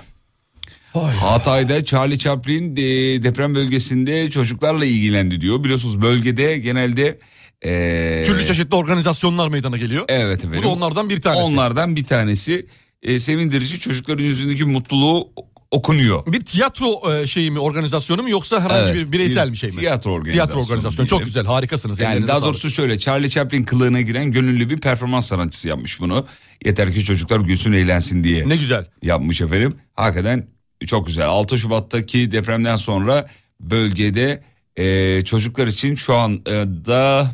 [1.00, 2.82] Hatay'da Charlie Chaplin de,
[3.22, 5.64] deprem bölgesinde çocuklarla ilgilendi diyor.
[5.64, 7.18] Biliyorsunuz bölgede genelde
[7.64, 10.04] ee, Türlü çeşitli organizasyonlar meydana geliyor.
[10.08, 10.58] Evet efendim.
[10.58, 11.42] Bu da onlardan bir tanesi.
[11.42, 12.66] Onlardan bir tanesi.
[13.02, 15.28] Ee, sevindirici çocukların yüzündeki mutluluğu
[15.70, 16.26] okunuyor.
[16.26, 19.70] Bir tiyatro e, şeyi mi organizasyonu mu yoksa herhangi Evet, bir bireysel bir bir şey
[19.70, 19.76] mi?
[19.76, 22.00] tiyatro organizasyonu Tiyatro organizasyonu çok güzel harikasınız.
[22.00, 22.44] Yani daha sağlık.
[22.44, 26.26] doğrusu şöyle Charlie Chaplin kılığına giren gönüllü bir performans sanatçısı yapmış bunu.
[26.64, 28.86] Yeter ki çocuklar gülsün eğlensin diye Ne güzel.
[29.02, 29.74] yapmış efendim.
[29.94, 30.46] Hakikaten
[30.86, 31.26] çok güzel.
[31.26, 33.28] 6 Şubat'taki depremden sonra
[33.60, 34.42] bölgede
[34.76, 37.30] e, çocuklar için şu anda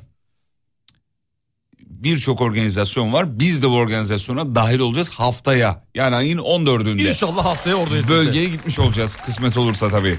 [1.80, 3.38] birçok organizasyon var.
[3.38, 5.84] Biz de bu organizasyona dahil olacağız haftaya.
[5.94, 7.08] Yani ayın 14'ünde.
[7.08, 8.04] İnşallah haftaya oradayız.
[8.04, 8.18] biz de.
[8.18, 10.18] Bölgeye gitmiş olacağız kısmet olursa tabii.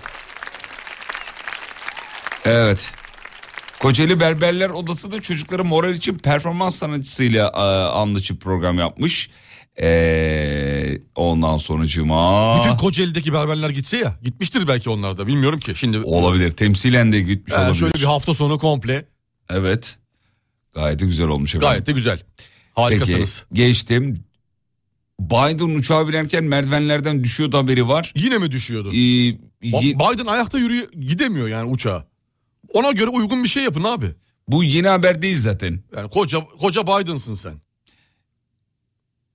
[2.45, 2.91] Evet.
[3.79, 7.59] Kocaeli Berberler Odası da çocuklara moral için performans sanatçısıyla e,
[7.91, 9.29] anlaşıp program yapmış.
[9.81, 14.19] Ee, ondan sonucuma Bütün Kocaeli'deki berberler gitse ya.
[14.23, 15.73] Gitmiştir belki onlar da bilmiyorum ki.
[15.75, 16.51] Şimdi olabilir.
[16.51, 17.75] Temsilen de gitmiş Ee, olabilir.
[17.75, 19.05] şöyle bir hafta sonu komple.
[19.49, 19.97] Evet.
[20.73, 21.69] Gayet de güzel olmuş efendim.
[21.69, 22.19] Gayet de güzel.
[22.75, 23.43] Harikasınız.
[23.49, 24.17] Peki, geçtim.
[25.19, 28.13] Biden uçağa binerken merdivenlerden düşüyordu haberi var.
[28.15, 28.89] Yine mi düşüyordu?
[28.93, 29.35] Ee, ye-
[29.99, 32.07] Biden ayakta yürüyor gidemiyor yani uçağa.
[32.73, 34.05] Ona göre uygun bir şey yapın abi.
[34.47, 35.79] bu yeni haber değil zaten.
[35.95, 37.53] Yani koca koca Biden'sın sen.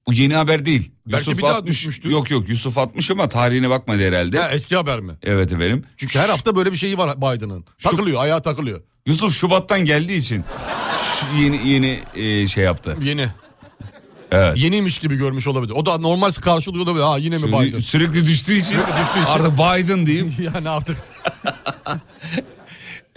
[0.08, 0.90] Bu yeni haber değil.
[1.06, 2.10] Belki bir daha düşmüştür.
[2.10, 4.38] Yok yok Yusuf atmış ama tarihine bakmadı herhalde.
[4.38, 5.12] Ha, eski haber mi?
[5.22, 5.84] Evet efendim.
[5.96, 7.64] Çünkü her hafta böyle bir şeyi var Biden'ın.
[7.82, 8.80] Takılıyor ayağa takılıyor.
[9.06, 10.44] Yusuf Şubat'tan geldiği için
[11.20, 12.96] şu yeni yeni e, şey yaptı.
[13.02, 13.28] Yeni.
[14.32, 14.56] Evet.
[14.58, 15.72] Yeniymiş gibi görmüş olabilir.
[15.76, 17.04] O da normal karşılıyor olabilir.
[17.04, 17.78] Ha yine mi Biden?
[17.78, 19.30] Sürekli düştüğü için, Sürekli düştüğü için.
[19.30, 20.34] artık Biden diyeyim.
[20.54, 20.96] yani artık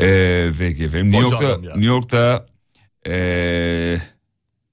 [0.01, 1.11] Ee, peki efendim.
[1.11, 1.57] New York'ta.
[1.57, 2.45] New York'ta
[3.07, 3.97] ee,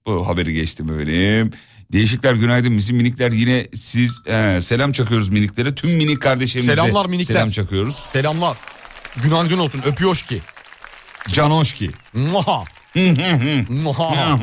[0.07, 1.51] bu haberi geçtim efendim.
[1.93, 5.75] Değişikler günaydın bizim minikler yine siz ee, selam çakıyoruz miniklere.
[5.75, 7.35] Tüm minik kardeşlerimize Selamlar minikler.
[7.35, 8.07] selam çakıyoruz.
[8.13, 8.57] selamlar.
[9.23, 9.83] Günaydın olsun.
[9.87, 10.41] Öpüyor ki.
[12.15, 12.65] Muha.
[13.69, 14.37] Muha.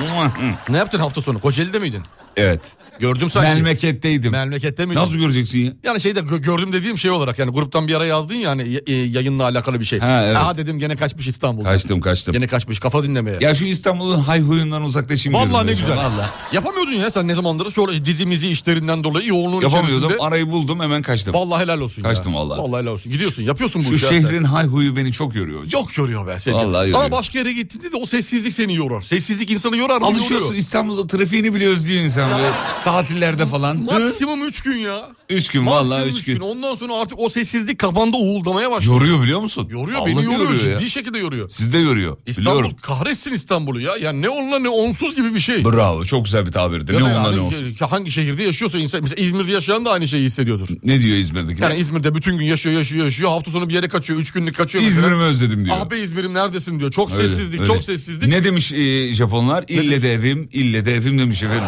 [0.00, 0.32] Muha.
[0.68, 1.40] ne yaptın hafta sonu?
[1.40, 2.02] Kocaeli'de miydin?
[2.36, 2.60] Evet.
[3.00, 3.48] Gördüm sanki.
[3.62, 4.32] Memleketteydim.
[4.32, 4.94] Memlekette mi?
[4.94, 5.72] Nasıl göreceksin ya?
[5.84, 8.92] Yani şeyde gö- gördüm dediğim şey olarak yani gruptan bir ara yazdın ya hani e,
[8.94, 9.98] yayınla alakalı bir şey.
[9.98, 10.36] Ha, evet.
[10.36, 11.68] Ha dedim gene kaçmış İstanbul'da.
[11.68, 12.32] Kaçtım kaçtım.
[12.34, 13.38] Gene kaçmış kafa dinlemeye.
[13.40, 15.96] Ya şu İstanbul'un hayhuyundan uzaklaşayım Vallahi ne güzel.
[15.96, 16.28] Vallahi.
[16.52, 19.98] Yapamıyordun ya sen ne zamandır şöyle dizimizi işlerinden dolayı yoğunluğun Yapamıyordum.
[19.98, 20.22] içerisinde.
[20.26, 21.34] Arayı buldum hemen kaçtım.
[21.34, 22.38] Vallahi helal olsun Kaçtım ya.
[22.38, 22.58] vallahi.
[22.60, 23.12] Vallahi helal olsun.
[23.12, 24.04] Gidiyorsun yapıyorsun bu Şu işi.
[24.04, 24.44] ya şehrin sen.
[24.44, 25.68] hayhuyu beni çok yoruyor.
[25.68, 26.54] Çok yoruyor be seni.
[26.54, 27.10] Vallahi Ama yoruyor.
[27.10, 29.00] başka yere gittiğinde de o sessizlik seni yorar.
[29.02, 30.06] Sessizlik insanı yorar mı?
[30.06, 30.54] Alışıyorsun Yoruyor.
[30.54, 32.50] İstanbul'da trafiğini bile özlüyor insan böyle
[32.90, 33.84] tatillerde falan.
[33.84, 35.08] Maksimum 3 gün ya.
[35.30, 36.40] Üç gün Maksimum vallahi üç üç gün.
[36.40, 38.94] Ondan sonra artık o sessizlik kafanda uğuldamaya başlıyor.
[38.94, 39.68] Yoruyor biliyor musun?
[39.70, 40.78] Yoruyor Vallahi beni yoruyor, ya.
[40.78, 41.48] ciddi şekilde yoruyor.
[41.50, 42.16] Siz de yoruyor.
[42.26, 42.76] İstanbul Biliyorum.
[42.82, 43.92] kahretsin İstanbul'u ya.
[44.00, 45.64] Yani ne onunla ne onsuz gibi bir şey.
[45.64, 46.92] Bravo çok güzel bir tabirdi.
[46.92, 47.76] Ya Ne ondan yani ne olsun.
[47.90, 50.68] Hangi şehirde yaşıyorsa insan mesela İzmir'de yaşayan da aynı şeyi hissediyordur.
[50.84, 51.62] Ne diyor İzmir'deki?
[51.62, 54.84] Yani İzmir'de bütün gün yaşıyor yaşıyor yaşıyor hafta sonu bir yere kaçıyor 3 günlük kaçıyor.
[54.84, 55.76] İzmir'imi özledim diyor.
[55.80, 56.90] Ah be İzmir'im neredesin diyor.
[56.90, 57.72] Çok Öyle, sessizlik öyle.
[57.72, 58.28] çok sessizlik.
[58.28, 59.64] Ne demiş e, Japonlar?
[59.68, 61.64] İlle de evim, ille de evim demiş efendim.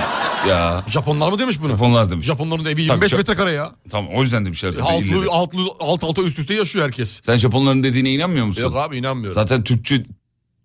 [0.49, 1.69] Ya Japonlar mı demiş bunu?
[1.73, 2.27] Japonlar demiş.
[2.27, 3.75] Japonların evi Tabii, 25 çok- metrekare ya.
[3.91, 7.21] Tamam o yüzden demişler ille Altlı, altlı, alt alta üst üste yaşıyor herkes.
[7.23, 8.63] Sen Japonların dediğine inanmıyor musun?
[8.63, 9.35] Yok abi inanmıyorum.
[9.35, 10.05] Zaten Türkçe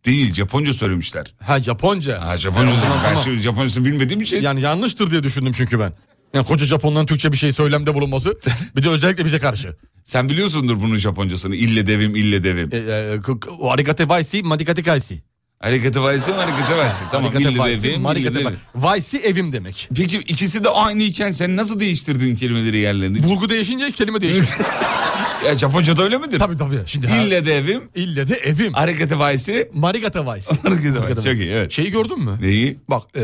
[0.06, 1.34] değil Japonca söylemişler.
[1.40, 2.22] Ha Japonca.
[2.28, 3.40] Ha Japonca Tamam, ben tamam.
[3.40, 4.42] Japoncasını bilmediğim için.
[4.42, 5.94] Yani yanlıştır diye düşündüm çünkü ben.
[6.34, 8.40] Yani koca Japonların Türkçe bir şey söylemde bulunması.
[8.76, 9.78] bir de özellikle bize karşı.
[10.04, 11.56] Sen biliyorsundur bunun Japoncasını.
[11.56, 12.70] İlle devim, ille devim.
[12.74, 13.20] E, e,
[13.70, 15.24] Arigate vaisi, madikate kaisi.
[15.64, 17.04] Harekete vaysi, harekete vaysi.
[17.12, 18.48] Tamam Arigate ille vaisi, devim, ille madikate devim.
[18.48, 19.90] va- Vaisi evim demek.
[19.96, 23.24] Peki ikisi de aynıyken sen nasıl değiştirdin kelimeleri yerlerini?
[23.24, 24.48] Vurgu değişince kelime değişiyor.
[25.48, 26.40] ya Japonca'da öyle midir?
[26.40, 26.80] tabii tabii.
[26.86, 28.74] Şimdi İlle devim, ille de evim.
[28.74, 30.56] harekete vaysi, Marigate vaisi.
[30.64, 31.16] harekete vaysi.
[31.16, 31.72] Çok iyi evet.
[31.72, 32.38] Şeyi gördün mü?
[32.42, 32.78] Neyi?
[32.90, 33.22] Bak e,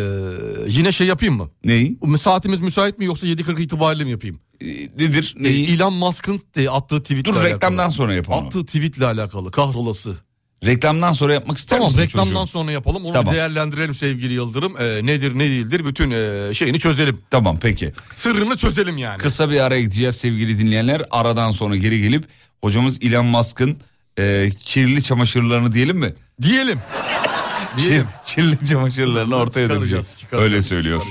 [0.68, 1.50] yine şey yapayım mı?
[1.64, 1.98] Neyi?
[2.18, 4.40] Saatimiz müsait mi yoksa 7.40 itibariyle mi yapayım?
[4.62, 4.66] Ee,
[4.98, 5.36] nedir?
[5.40, 5.72] Neyi?
[5.74, 7.54] Elon Musk'ın attığı tweetle Dur alakalı.
[7.54, 8.46] reklamdan sonra yapalım.
[8.46, 10.18] Attığı tweetle alakalı kahrolası.
[10.66, 12.48] Reklamdan sonra yapmak ister Tamam misin reklamdan çocuğum?
[12.48, 13.34] sonra yapalım onu Tamam.
[13.34, 14.82] bir değerlendirelim sevgili Yıldırım.
[14.82, 17.22] E, nedir ne değildir bütün e, şeyini çözelim.
[17.30, 17.92] Tamam peki.
[18.16, 19.18] Sırrını çözelim yani.
[19.18, 21.02] Kısa bir ara gideceğiz sevgili dinleyenler.
[21.12, 22.26] Aradan sonra geri gelip
[22.62, 23.78] hocamız Elon Musk'ın
[24.20, 26.14] e, kirli çamaşırlarını diyelim mi?
[26.42, 26.80] Diyelim.
[27.78, 28.08] Kir, Diyelim.
[28.26, 30.44] kirli çamaşırlarını ortaya Çıkaracağız, dökeceğiz.
[30.44, 31.02] Öyle söylüyor.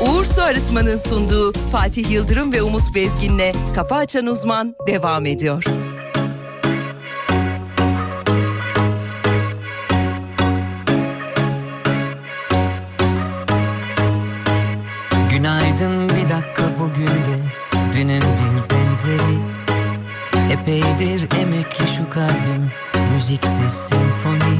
[0.00, 5.64] Uğur Su Arıtma'nın sunduğu Fatih Yıldırım ve Umut Bezgin'le Kafa Açan Uzman devam ediyor.
[20.60, 22.72] Epeydir emekli şu kalbim
[23.12, 24.58] müziksiz senfoni.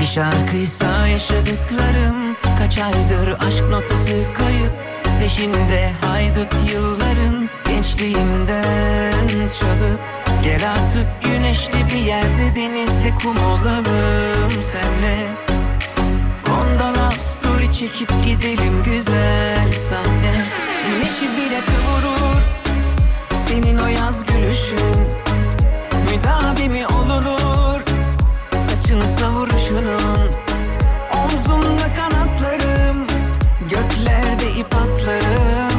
[0.00, 4.72] Bir şarkıysa yaşadıklarım kaç aydır aşk notası kayıp.
[5.20, 9.28] Peşinde haydut yılların gençliğimden
[9.60, 10.00] çalıp.
[10.44, 15.28] Gel artık güneşli bir yerde denizli kum olalım senle.
[16.44, 20.44] Fonda love story çekip gidelim güzel sahne.
[20.88, 22.67] Güneşi bile kıvırır
[23.48, 25.08] Senin o yaz gülüşün
[26.10, 27.80] Müdavimi olunur
[28.52, 30.30] Saçını savuruşunun
[31.14, 33.06] Omzumda kanatlarım
[33.60, 35.78] Göklerde ip atlarım.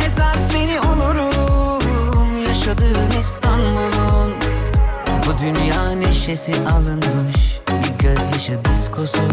[0.00, 4.34] Hesap seni olurum Yaşadığın İstanbul'un.
[5.26, 9.28] Bu dünya neşesi alınmış Bir gözyaşı diskosu.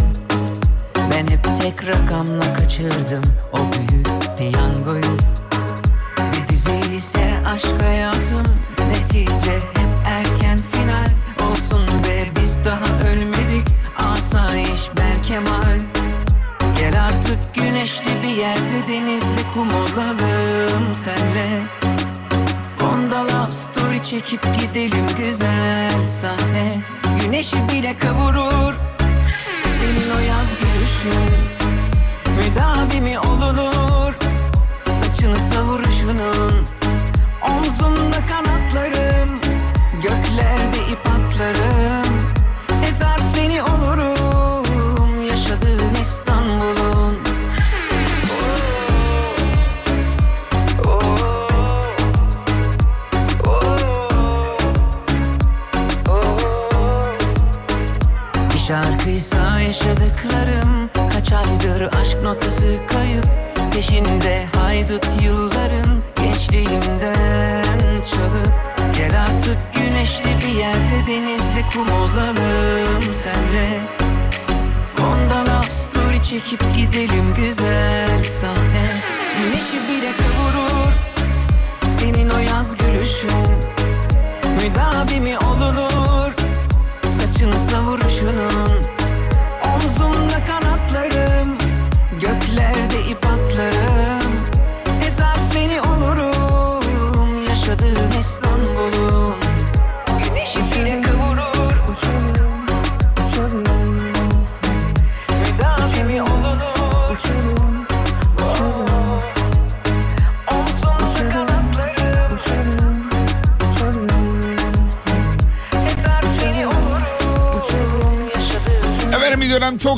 [1.11, 5.17] Ben hep tek rakamla kaçırdım O büyük piyangoyu.
[6.33, 8.55] Bir dizi ise aşk hayatım
[8.89, 11.07] Netice hep erken final.
[11.49, 13.67] Olsun be biz daha ölmedik.
[13.97, 15.79] Asayiş Berkemal.
[16.77, 21.67] Gel artık güneşli bir yerde Denizli kum olalım senle.
[22.77, 26.83] Fonda love story çekip gidelim güzel sahne.
[27.21, 28.73] Güneşi bile kavurur.
[29.79, 31.44] Senin o yaz gülüşün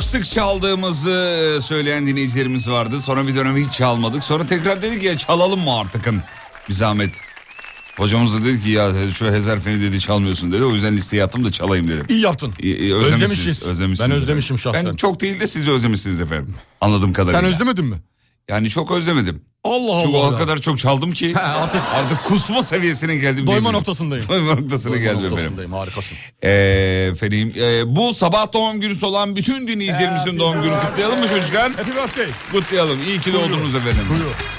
[0.07, 3.01] sık çaldığımızı söyleyen dinleyicilerimiz vardı.
[3.01, 4.23] Sonra bir dönem hiç çalmadık.
[4.23, 6.21] Sonra tekrar dedik ya çalalım mı artıkın
[6.69, 7.11] bir zahmet.
[7.97, 10.63] Hocamız da dedi ki ya şu Hezarfen'i dedi çalmıyorsun dedi.
[10.63, 12.05] O yüzden listeye attım da çalayım dedim.
[12.09, 12.53] İyi yaptın.
[12.59, 13.63] İyi, özlemişsiniz, Özlemişiz.
[13.63, 14.21] özlemişsiniz Ben efendim.
[14.21, 14.85] özlemişim şahsen.
[14.87, 16.55] Ben çok değil de siz özlemişsiniz efendim.
[16.81, 17.41] Anladığım kadarıyla.
[17.41, 17.97] Sen özlemedin mi?
[18.49, 19.41] Yani çok özlemedim.
[19.67, 20.35] Allah Çünkü Allah.
[20.35, 23.47] o kadar çok çaldım ki He, artık artık kusma seviyesine geldim.
[23.47, 24.25] doyma noktasındayım.
[24.29, 26.17] Doyma noktasına Doyma geldim noktasındayım harikasın.
[26.43, 26.49] Ee,
[27.13, 31.71] efendim e, bu sabah doğum günü olan bütün dinleyicilerimizin doğum günü kutlayalım mı çocuklar?
[31.71, 32.25] Happy birthday.
[32.51, 32.97] Kutlayalım.
[33.07, 34.01] İyi ki doğdunuz efendim.
[34.09, 34.56] Buyur.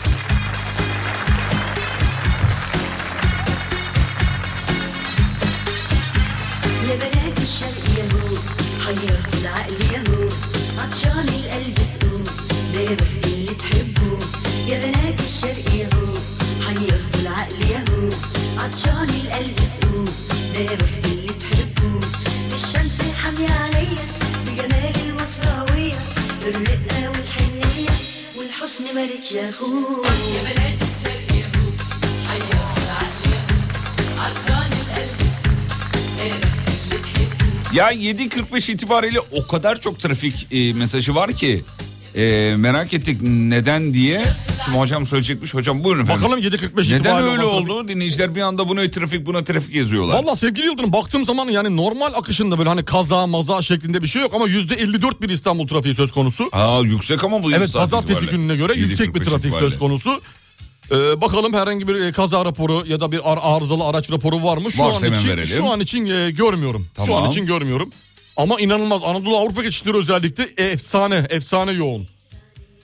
[37.75, 41.65] Ya 7.45 itibariyle o kadar çok trafik e, mesajı var ki
[42.19, 44.25] e, merak ettik neden diye.
[44.65, 46.23] Şimdi hocam söyleyecekmiş hocam buyurun efendim.
[46.23, 47.89] Bakalım 7.45 Neden öyle oldu?
[47.89, 50.15] Dinleyiciler bir anda buna trafik buna trafik yazıyorlar.
[50.23, 54.23] Valla sevgili Yıldırım baktığım zaman yani normal akışında böyle hani kaza maza şeklinde bir şey
[54.23, 56.49] yok ama %54 bir İstanbul trafiği söz konusu.
[56.53, 58.37] Aa yüksek ama bu Evet pazartesi itibariyle.
[58.37, 59.71] gününe göre yüksek bir 7.45 trafik itibariyle.
[59.71, 60.21] söz konusu.
[60.93, 64.57] Ee, bakalım herhangi bir e, kaza raporu ya da bir ar- arızalı araç raporu var
[64.59, 64.73] mı?
[64.73, 65.57] Şu Varsa an hemen için verelim.
[65.57, 66.87] şu an için e, görmüyorum.
[66.97, 67.23] Şu Tamam.
[67.25, 67.91] an için görmüyorum.
[68.39, 72.07] Ama inanılmaz Anadolu Avrupa geçişleri özellikle efsane efsane yoğun.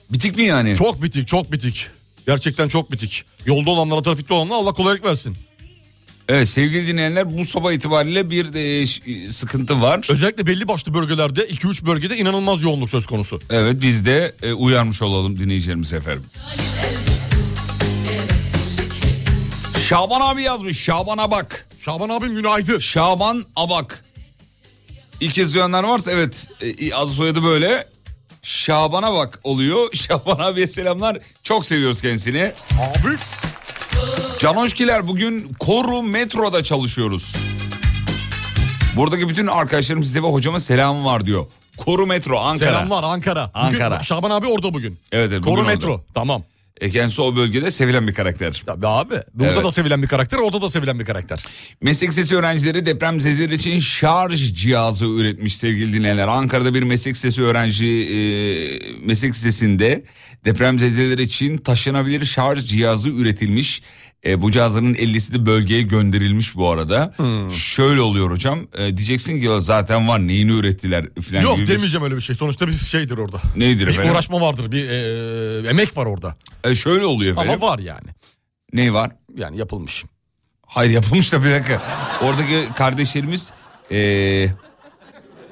[0.09, 0.75] Bitik mi yani?
[0.75, 1.87] Çok bitik çok bitik.
[2.27, 3.23] Gerçekten çok bitik.
[3.45, 5.37] Yolda olanlara trafikte olanlara Allah kolaylık versin.
[6.29, 9.01] Evet sevgili dinleyenler bu sabah itibariyle bir de ş-
[9.31, 10.07] sıkıntı var.
[10.09, 13.39] Özellikle belli başlı bölgelerde 2-3 bölgede inanılmaz yoğunluk söz konusu.
[13.49, 16.25] Evet biz de e, uyarmış olalım dinleyicilerimiz efendim.
[19.87, 20.79] Şaban abi yazmış.
[20.79, 21.67] Şaban'a bak.
[21.81, 22.79] Şaban abim günaydın.
[22.79, 24.04] Şaban Abak.
[25.19, 27.87] İlk kez duyanlar varsa evet e, adı soyadı böyle.
[28.43, 29.89] Şaban'a bak oluyor.
[29.93, 31.17] Şaban abiye selamlar.
[31.43, 32.51] Çok seviyoruz kendisini.
[32.81, 33.15] Abi
[34.39, 37.35] Canoşkiler bugün Koru Metro'da çalışıyoruz.
[38.95, 41.45] Buradaki bütün arkadaşlarım size ve hocama selam var diyor.
[41.77, 42.69] Koru Metro Ankara.
[42.69, 43.51] selamlar Ankara.
[43.55, 44.03] Bugün- Ankara.
[44.03, 44.99] Şaban abi orada bugün.
[45.11, 45.91] Evet, evet, Koru bugün Metro.
[45.91, 46.03] orada.
[46.13, 46.43] Tamam.
[46.81, 48.63] E, kendisi o bölgede sevilen bir karakter.
[48.65, 49.15] Tabii abi.
[49.33, 49.63] Burada Evet.
[49.63, 51.43] da sevilen bir karakter, orada da sevilen bir karakter.
[51.81, 56.27] Meslek sesi öğrencileri depremzedeler için şarj cihazı üretmiş sevgili dinleyenler.
[56.27, 58.17] Ankara'da bir meslek sesi öğrenci e,
[59.05, 60.03] meslek sesinde
[60.45, 63.81] depremzedeler için taşınabilir şarj cihazı üretilmiş.
[64.25, 67.13] E, bu cihazların 50'si de bölgeye gönderilmiş bu arada.
[67.17, 67.51] Hmm.
[67.51, 68.67] Şöyle oluyor hocam.
[68.73, 71.67] E, diyeceksin ki "Ya zaten var neyini ürettiler falan Yok gibi.
[71.67, 72.35] bir- demeyeceğim öyle bir şey.
[72.35, 73.41] Sonuçta bir şeydir orada.
[73.55, 74.11] Neydir Bir efendim?
[74.11, 76.35] uğraşma vardır, bir e, emek var orada.
[76.63, 77.51] E, şöyle oluyor efendim.
[77.63, 78.07] Ama var yani.
[78.73, 79.11] Ne var?
[79.37, 80.03] Yani yapılmış.
[80.67, 81.81] Hayır yapılmış da bir dakika.
[82.21, 83.53] Oradaki kardeşlerimiz
[83.91, 84.53] eee,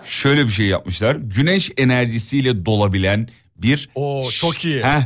[0.03, 1.15] şöyle bir şey yapmışlar.
[1.15, 3.89] Güneş enerjisiyle dolabilen bir...
[3.95, 4.83] Oo, çok iyi.
[4.83, 5.01] Heh,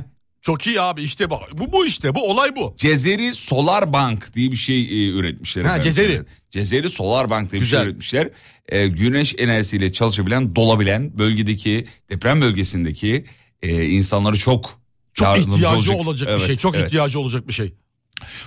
[0.48, 1.42] Çok iyi abi işte bak.
[1.54, 2.74] Bu bu işte bu olay bu.
[2.78, 5.64] Cezeri Solar Bank diye bir şey e, üretmişler.
[5.64, 5.84] Ha, efendim.
[5.84, 6.22] Cezeri.
[6.52, 7.80] Cezeri Solar Bank diye bir Güzel.
[7.80, 8.30] şey üretmişler.
[8.70, 13.26] E, güneş enerjisiyle çalışabilen, dolabilen bölgedeki deprem bölgesindeki
[13.62, 14.80] e, insanları çok
[15.14, 16.56] Çok ihtiyacı olacak, bir Evet, şey.
[16.56, 16.88] Çok evet.
[16.88, 17.74] ihtiyacı olacak bir şey.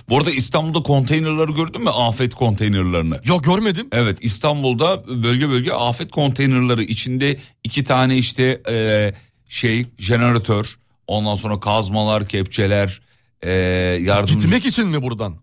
[0.09, 1.89] Bu arada İstanbul'da konteynerları gördün mü?
[1.89, 3.21] Afet konteynerlarını.
[3.25, 3.87] Yok görmedim.
[3.91, 9.13] Evet İstanbul'da bölge bölge afet konteynerları içinde iki tane işte e,
[9.47, 13.01] şey jeneratör ondan sonra kazmalar kepçeler
[13.41, 13.51] e,
[14.01, 14.33] yardımcı.
[14.33, 15.35] Gitmek için mi buradan?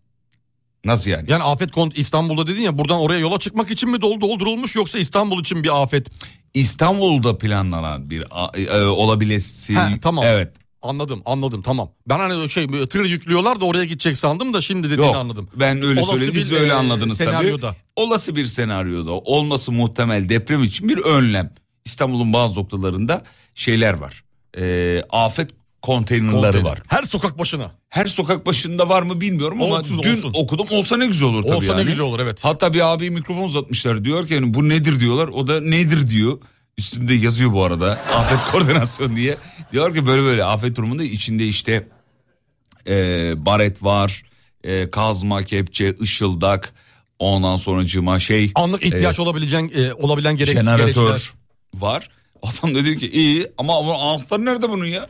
[0.84, 1.30] Nasıl yani?
[1.30, 4.98] Yani afet kont İstanbul'da dedin ya buradan oraya yola çıkmak için mi dol doldurulmuş yoksa
[4.98, 6.10] İstanbul için bir afet?
[6.54, 8.24] İstanbul'da planlanan bir
[8.68, 9.74] e, olabilesi.
[9.74, 10.24] Ha, tamam.
[10.28, 10.52] Evet.
[10.82, 11.90] Anladım anladım tamam.
[12.08, 15.48] Ben hani şey tır yüklüyorlar da oraya gidecek sandım da şimdi dediğini Yok anladım.
[15.56, 17.66] ben öyle Olası söyledim siz öyle e, anladınız senaryoda.
[17.68, 17.76] tabii.
[17.96, 21.54] Olası bir senaryoda olması muhtemel deprem için bir önlem.
[21.84, 23.22] İstanbul'un bazı noktalarında
[23.54, 24.24] şeyler var.
[24.56, 25.50] E, afet
[25.82, 26.64] konteynerları Konteyner.
[26.70, 26.82] var.
[26.86, 27.72] Her sokak başına.
[27.88, 30.32] Her sokak başında var mı bilmiyorum ama Olsun, dün olsun.
[30.34, 31.90] okudum olsa ne güzel olur tabii Olsa ne yani.
[31.90, 32.44] güzel olur, evet.
[32.44, 36.38] Hatta bir abi mikrofon uzatmışlar diyor ki hani bu nedir diyorlar o da nedir diyor.
[36.78, 39.36] Üstünde yazıyor bu arada afet koordinasyon diye.
[39.72, 41.88] Diyor ki böyle böyle afet durumunda içinde işte
[42.88, 44.22] e, baret var,
[44.64, 46.72] e, kazma, kepçe, ışıldak
[47.18, 48.52] ondan sonra cıma şey.
[48.54, 51.30] Anlık ihtiyaç e, olabilen e, olabilen gerek jeneratör gereçler.
[51.74, 52.08] var.
[52.42, 55.06] Adam da diyor ki iyi ama anahtarı nerede bunun ya?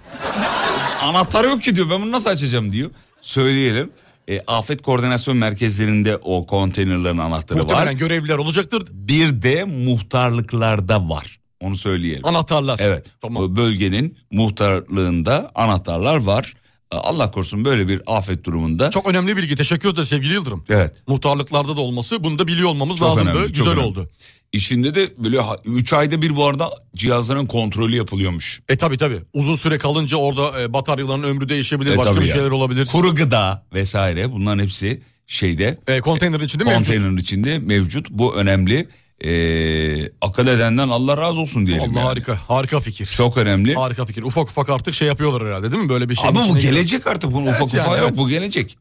[1.03, 2.91] Anahtarı yok ki diyor ben bunu nasıl açacağım diyor.
[3.20, 3.91] Söyleyelim.
[4.29, 7.93] E, afet koordinasyon merkezlerinde o konteynerlerin anahtarı Muhtemelen var.
[7.93, 8.83] görevliler olacaktır.
[8.91, 11.39] Bir de muhtarlıklarda var.
[11.61, 12.26] Onu söyleyelim.
[12.26, 12.79] Anahtarlar.
[12.83, 13.07] Evet.
[13.20, 13.57] Tamam.
[13.57, 16.55] Bölgenin muhtarlığında anahtarlar var.
[16.91, 18.91] Allah korusun böyle bir afet durumunda.
[18.91, 19.57] Çok önemli bilgi.
[19.57, 20.64] Teşekkür ederiz sevgili Yıldırım.
[20.68, 20.93] Evet.
[21.07, 23.30] Muhtarlıklarda da olması bunu da biliyor olmamız Çok lazımdı.
[23.30, 23.80] önemli, Güzel önemli.
[23.80, 24.09] oldu.
[24.53, 28.61] İçinde de böyle 3 ayda bir bu arada cihazların kontrolü yapılıyormuş.
[28.68, 29.18] E tabi tabi.
[29.32, 31.93] Uzun süre kalınca orada e, bataryaların ömrü değişebilir.
[31.93, 32.34] E, başka bir ya.
[32.34, 32.86] şeyler olabilir.
[32.86, 36.78] Kuru gıda vesaire bunların hepsi şeyde E, konteynerin içinde mevcut.
[36.78, 38.11] konteynerin içinde mevcut.
[38.11, 38.89] Bu önemli.
[39.25, 41.83] Ee, akıl edenden Allah razı olsun diyelim.
[41.91, 42.07] Allah yani.
[42.09, 42.37] harika.
[42.49, 43.07] Harika fikir.
[43.07, 43.75] Çok önemli.
[43.75, 44.23] Harika fikir.
[44.23, 45.89] Ufak ufak artık şey yapıyorlar herhalde değil mi?
[45.89, 46.29] Böyle bir şey.
[46.29, 48.16] Ama bu gelecek artık bunun ufak yani, ufak yok evet.
[48.19, 48.79] bu gelecek.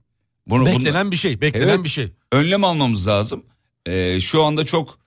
[0.47, 1.41] Bunu, bunu- Beklenen bir şey.
[1.41, 1.83] Beklenen Evet.
[1.83, 2.11] bir şey.
[2.31, 3.43] önlem almamız lazım.
[3.85, 4.99] Ee, şu anda çok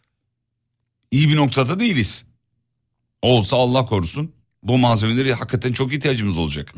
[1.11, 2.25] iyi bir noktada değiliz.
[3.23, 6.75] Olsa Allah korusun bu malzemeleri hakikaten çok ihtiyacımız olacak.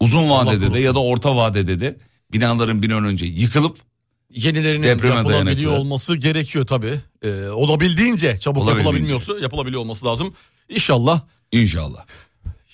[0.00, 1.96] Uzun vadede de ya da orta vadede de
[2.32, 3.78] binaların bir an önce yıkılıp
[4.30, 5.70] Yenilerinin yapılabiliyor dayanıklı.
[5.70, 7.00] olması gerekiyor tabii.
[7.26, 8.88] Ee, olabildiğince çabuk Olabildiğince.
[8.88, 10.34] yapılabilmiyorsa yapılabiliyor olması lazım.
[10.68, 11.20] İnşallah
[11.52, 12.04] inşallah.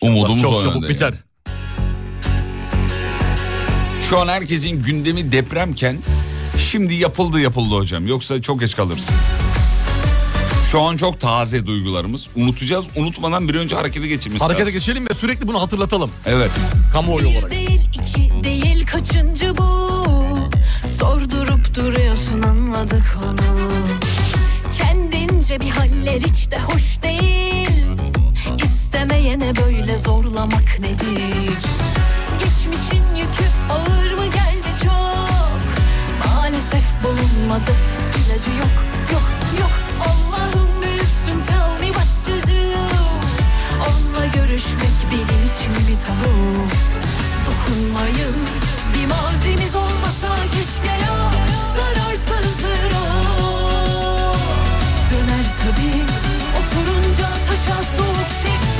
[0.00, 1.12] Umudumuz çok çabuk biter.
[1.12, 1.54] yani.
[4.08, 5.96] Şu an herkesin gündemi depremken
[6.70, 8.06] şimdi yapıldı yapıldı hocam.
[8.06, 9.08] Yoksa çok geç kalırız.
[10.70, 12.28] Şu an çok taze duygularımız.
[12.36, 12.84] Unutacağız.
[12.96, 14.74] Unutmadan bir önce harekete geçirmesi Harekete lazım.
[14.74, 16.10] geçelim ve sürekli bunu hatırlatalım.
[16.26, 16.50] Evet.
[16.92, 17.50] Kamuoyu olarak.
[17.50, 19.92] Değil içi değil kaçıncı bu
[21.00, 23.72] Sordurup duruyorsun anladık onu
[25.42, 27.86] Kendince bir haller hiç de hoş değil.
[28.64, 31.34] İstemeyene böyle zorlamak nedir?
[32.38, 35.68] Geçmişin yükü ağır mı geldi çok?
[36.26, 37.72] Maalesef bulunmadı
[38.16, 39.22] ilacı yok yok
[39.60, 39.70] yok.
[40.00, 42.78] Allah'ım büyüksün tell me what to do.
[43.88, 46.32] Onunla görüşmek benim için bir tabu.
[47.46, 48.36] Dokunmayın
[48.94, 51.32] bir mazimiz olmasa keşke ya.
[51.76, 52.31] Zararsızdır
[57.52, 58.71] taşa soğuk çekti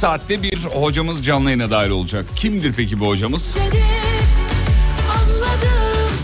[0.00, 2.26] saatte bir hocamız canlı yayına dahil olacak.
[2.36, 3.58] Kimdir peki bu hocamız?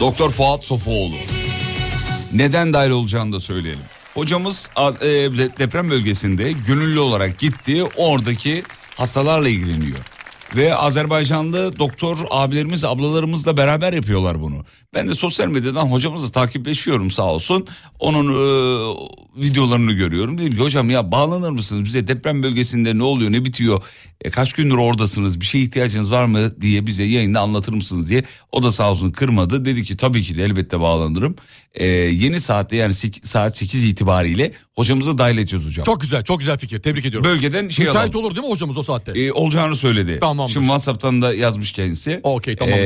[0.00, 1.14] Doktor Fuat Sofuoğlu.
[2.32, 3.84] Neden dahil olacağını da söyleyelim.
[4.14, 4.70] Hocamız
[5.02, 5.06] e,
[5.58, 7.84] deprem bölgesinde gönüllü olarak gitti.
[7.96, 8.62] Oradaki
[8.96, 9.98] hastalarla ilgileniyor.
[10.54, 14.64] Ve Azerbaycanlı doktor abilerimiz ablalarımızla beraber yapıyorlar bunu.
[14.94, 17.66] Ben de sosyal medyadan hocamızla takipleşiyorum sağ olsun.
[17.98, 18.38] Onun e,
[19.42, 20.38] videolarını görüyorum.
[20.38, 23.82] Dedim ki hocam ya bağlanır mısınız bize deprem bölgesinde ne oluyor ne bitiyor?
[24.20, 28.24] E, kaç gündür oradasınız bir şeye ihtiyacınız var mı diye bize yayında anlatır mısınız diye.
[28.52, 29.64] O da sağ olsun kırmadı.
[29.64, 31.36] Dedi ki tabii ki de elbette bağlanırım.
[31.74, 35.84] E, yeni saatte yani saat 8 itibariyle hocamızı dahil edeceğiz hocam.
[35.84, 36.78] Çok güzel çok güzel fikir.
[36.78, 37.30] Tebrik ediyorum.
[37.30, 38.26] Bölgeden şey Müsait alalım.
[38.26, 39.12] olur değil mi hocamız o saatte?
[39.12, 40.18] E, olacağını söyledi.
[40.20, 40.52] Tamamdır.
[40.52, 42.20] Şimdi WhatsApp'tan da yazmış kendisi.
[42.22, 42.82] Okey, tamamdır.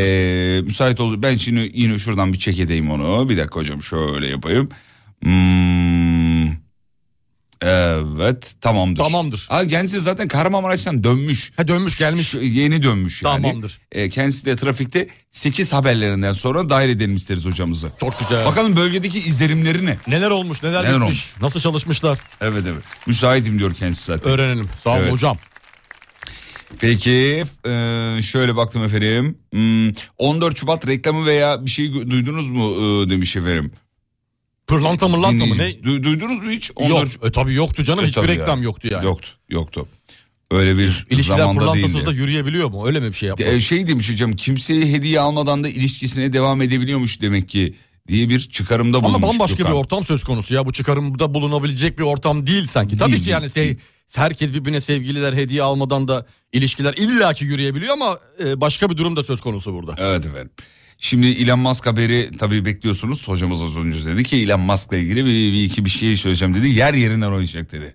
[0.58, 1.22] E, müsait olur.
[1.22, 3.28] Ben şimdi yine şuradan bir çek edeyim onu.
[3.28, 4.68] Bir dakika hocam şöyle yapayım.
[5.22, 5.99] Hmm,
[7.62, 9.02] Evet tamamdır.
[9.02, 9.46] Tamamdır.
[9.50, 11.52] Ha, kendisi zaten Kahramanmaraş'tan dönmüş.
[11.56, 12.28] Ha dönmüş gelmiş.
[12.28, 13.42] Şu- yeni dönmüş yani.
[13.42, 13.78] Tamamdır.
[13.92, 17.90] E, kendisi de trafikte 8 haberlerinden sonra dahil edelim isteriz hocamızı.
[18.00, 18.46] Çok güzel.
[18.46, 19.96] Bakalım bölgedeki izlenimleri ne?
[20.06, 21.04] Neler olmuş neler, Neler bitmiş.
[21.04, 21.34] olmuş?
[21.40, 22.82] Nasıl çalışmışlar Evet evet.
[23.06, 24.32] Müsaitim diyor kendisi zaten.
[24.32, 24.68] öğrenelim.
[24.84, 25.12] Sağ olun Evet.
[25.12, 25.36] hocam.
[26.80, 27.70] Peki e,
[28.22, 29.38] şöyle baktım efendim.
[29.52, 33.72] Hmm, 14 Şubat reklamı veya bir şey duydunuz mu e, demiş efendim.
[34.70, 35.62] Pırlanta mırlanta mı ne?
[35.70, 36.70] Du- duydunuz mu hiç?
[36.88, 37.04] Yok.
[37.24, 38.04] E, tabii yoktu canım.
[38.04, 38.64] E, Hiçbir tabii reklam ya.
[38.64, 39.04] yoktu yani.
[39.04, 39.86] Yoktu yoktu.
[40.50, 42.06] Öyle bir İlişkiler zamanda değildi.
[42.06, 42.86] da yürüyebiliyor mu?
[42.86, 43.48] Öyle mi bir şey yapmak?
[43.48, 47.74] E, şey demiş hocam kimseye hediye almadan da ilişkisine devam edebiliyormuş demek ki
[48.08, 49.24] diye bir çıkarımda bulunmuş.
[49.24, 49.72] Ama bambaşka Gökhan.
[49.72, 50.66] bir ortam söz konusu ya.
[50.66, 52.96] Bu çıkarımda bulunabilecek bir ortam değil sanki.
[52.96, 53.76] Tabii Değil, ki yani sev-
[54.14, 59.22] herkes birbirine sevgililer hediye almadan da ilişkiler illaki yürüyebiliyor ama e, başka bir durum da
[59.22, 59.94] söz konusu burada.
[59.98, 60.50] Evet efendim.
[61.02, 63.28] Şimdi Elon Musk haberi tabii bekliyorsunuz.
[63.28, 66.68] Hocamız az önce dedi ki Elon Musk'la ilgili bir, bir iki bir şey söyleyeceğim dedi.
[66.68, 67.94] Yer yerinden oynayacak dedi.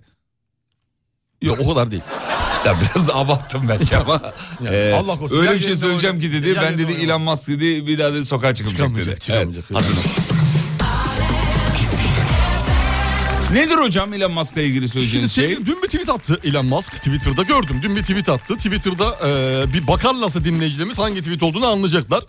[1.42, 2.02] Yok o kadar değil.
[2.66, 4.32] Ya biraz abarttım belki ama.
[4.64, 6.56] Yani e, Allah korusun, öyle bir şey söyleyeceğim ki dedi.
[6.62, 6.92] Ben dedi.
[6.92, 9.20] Elon Musk dedi bir daha dedi sokağa çıkamayacak Çıkamayacak, dedi.
[9.20, 9.64] çıkamayacak.
[9.70, 10.45] Evet, hazır.
[13.56, 15.44] Nedir hocam Elon Musk'la ilgili Şimdi söyleyeceğiniz şey?
[15.44, 17.80] sevgili- dün bir tweet attı Elon Musk Twitter'da gördüm.
[17.82, 18.56] Dün bir tweet attı.
[18.56, 22.24] Twitter'da e, bir bakarlarsa dinleyicilerimiz hangi tweet olduğunu anlayacaklar.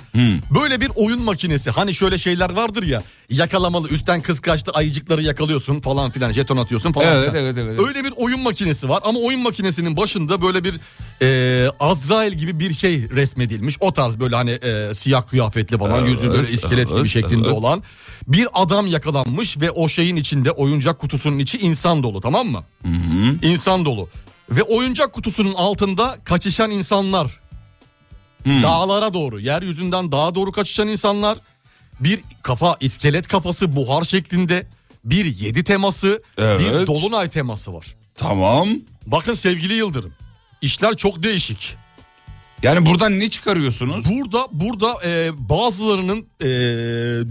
[0.56, 1.70] Böyle bir oyun makinesi.
[1.72, 3.02] Hani şöyle şeyler vardır ya.
[3.30, 7.46] Yakalamalı üstten kıskaçlı ayıcıkları yakalıyorsun falan filan jeton atıyorsun falan Evet, filan.
[7.46, 7.80] evet, evet.
[7.88, 10.74] Öyle bir oyun makinesi var ama oyun makinesinin başında böyle bir
[11.22, 13.78] e, Azrail gibi bir şey resmedilmiş.
[13.80, 17.48] O tarz böyle hani e, siyah kıyafetli falan Evet, yüzü böyle iskelet gibi evet, şeklinde
[17.48, 17.58] evet.
[17.58, 17.84] olan
[18.28, 22.64] bir adam yakalanmış ve o şeyin içinde oyuncak kutusunun içi insan dolu tamam mı?
[23.42, 24.10] İnsan dolu.
[24.50, 27.40] Ve oyuncak kutusunun altında kaçışan insanlar.
[28.46, 31.38] Dağlara doğru, yeryüzünden dağa doğru kaçışan insanlar.
[32.00, 34.68] Bir kafa, iskelet kafası buhar şeklinde.
[35.04, 36.60] Bir yedi teması, Evet.
[36.60, 37.86] bir dolunay teması var.
[38.16, 38.70] Tamam.
[39.06, 40.14] Bakın sevgili Yıldırım.
[40.62, 41.76] işler çok değişik.
[42.64, 44.06] Yani buradan ne çıkarıyorsunuz?
[44.10, 46.48] Burada burada e, bazılarının e,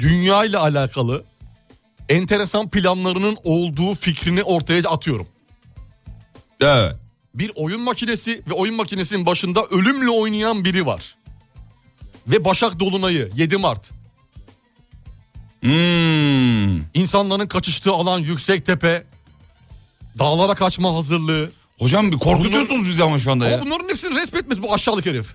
[0.00, 1.24] dünya ile alakalı
[2.08, 5.26] enteresan planlarının olduğu fikrini ortaya atıyorum.
[6.60, 6.96] Evet.
[7.34, 11.16] Bir oyun makinesi ve oyun makinesinin başında ölümle oynayan biri var.
[12.26, 13.90] Ve Başak Dolunay'ı 7 Mart.
[15.60, 16.80] Hmm.
[16.94, 19.04] İnsanların kaçıştığı alan yüksek tepe.
[20.18, 21.50] Dağlara kaçma hazırlığı.
[21.78, 23.54] Hocam bir korkutuyorsunuz bizi ama şu anda ya.
[23.56, 25.26] Ama bunların hepsini resmetmez bu aşağılık herif.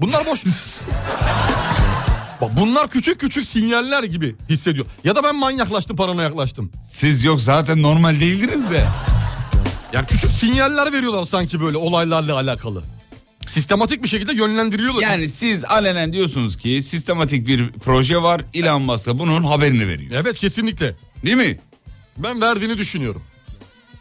[0.00, 0.40] Bunlar boş.
[2.40, 4.86] Bak bunlar küçük küçük sinyaller gibi hissediyor.
[5.04, 6.72] Ya da ben manyaklaştım paranoyaklaştım.
[6.90, 8.84] Siz yok zaten normal değildiniz de.
[9.92, 12.82] Yani küçük sinyaller veriyorlar sanki böyle olaylarla alakalı.
[13.48, 15.02] Sistematik bir şekilde yönlendiriyorlar.
[15.02, 18.40] Yani siz alenen diyorsunuz ki sistematik bir proje var.
[18.54, 20.12] Elon Musk bunun haberini veriyor.
[20.20, 20.94] Evet kesinlikle.
[21.24, 21.58] Değil mi?
[22.18, 23.22] Ben verdiğini düşünüyorum.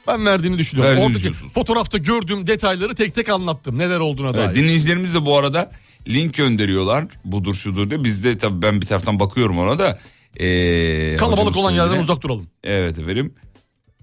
[0.07, 0.89] Ben verdiğini düşünüyorum.
[0.91, 1.53] Verdiğini Oradaki düşünüyorsunuz.
[1.53, 3.77] fotoğrafta gördüğüm detayları tek tek anlattım.
[3.77, 4.45] Neler olduğuna dair.
[4.45, 5.71] Evet, dinleyicilerimiz de bu arada
[6.07, 7.05] link gönderiyorlar.
[7.25, 8.03] Budur şudur diye.
[8.03, 9.99] Biz de tabii ben bir taraftan bakıyorum ona da.
[10.39, 12.47] Ee, Kalabalık olan yerden uzak duralım.
[12.63, 13.33] Evet efendim.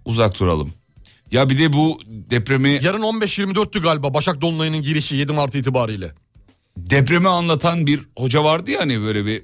[0.04, 0.70] Uzak duralım.
[1.32, 6.12] Ya bir de bu depremi Yarın 15-24'tü galiba Başak Dolunay'ın girişi 7 Mart itibariyle.
[6.76, 9.42] depremi anlatan bir hoca vardı ya hani böyle bir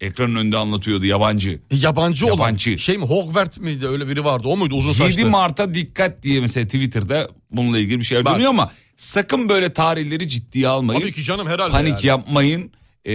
[0.00, 1.60] ekranın önünde anlatıyordu yabancı.
[1.70, 2.70] Yabancı, Yabancı.
[2.70, 5.30] olan şey mi Hogwarts miydi öyle biri vardı o muydu uzun 7 saçlı?
[5.30, 8.34] Mart'a dikkat diye mesela Twitter'da bununla ilgili bir şeyler Bak.
[8.34, 11.00] dönüyor ama sakın böyle tarihleri ciddiye almayın.
[11.00, 12.06] Tabii ki canım herhalde Panik yani.
[12.06, 12.72] yapmayın.
[13.06, 13.12] Ee,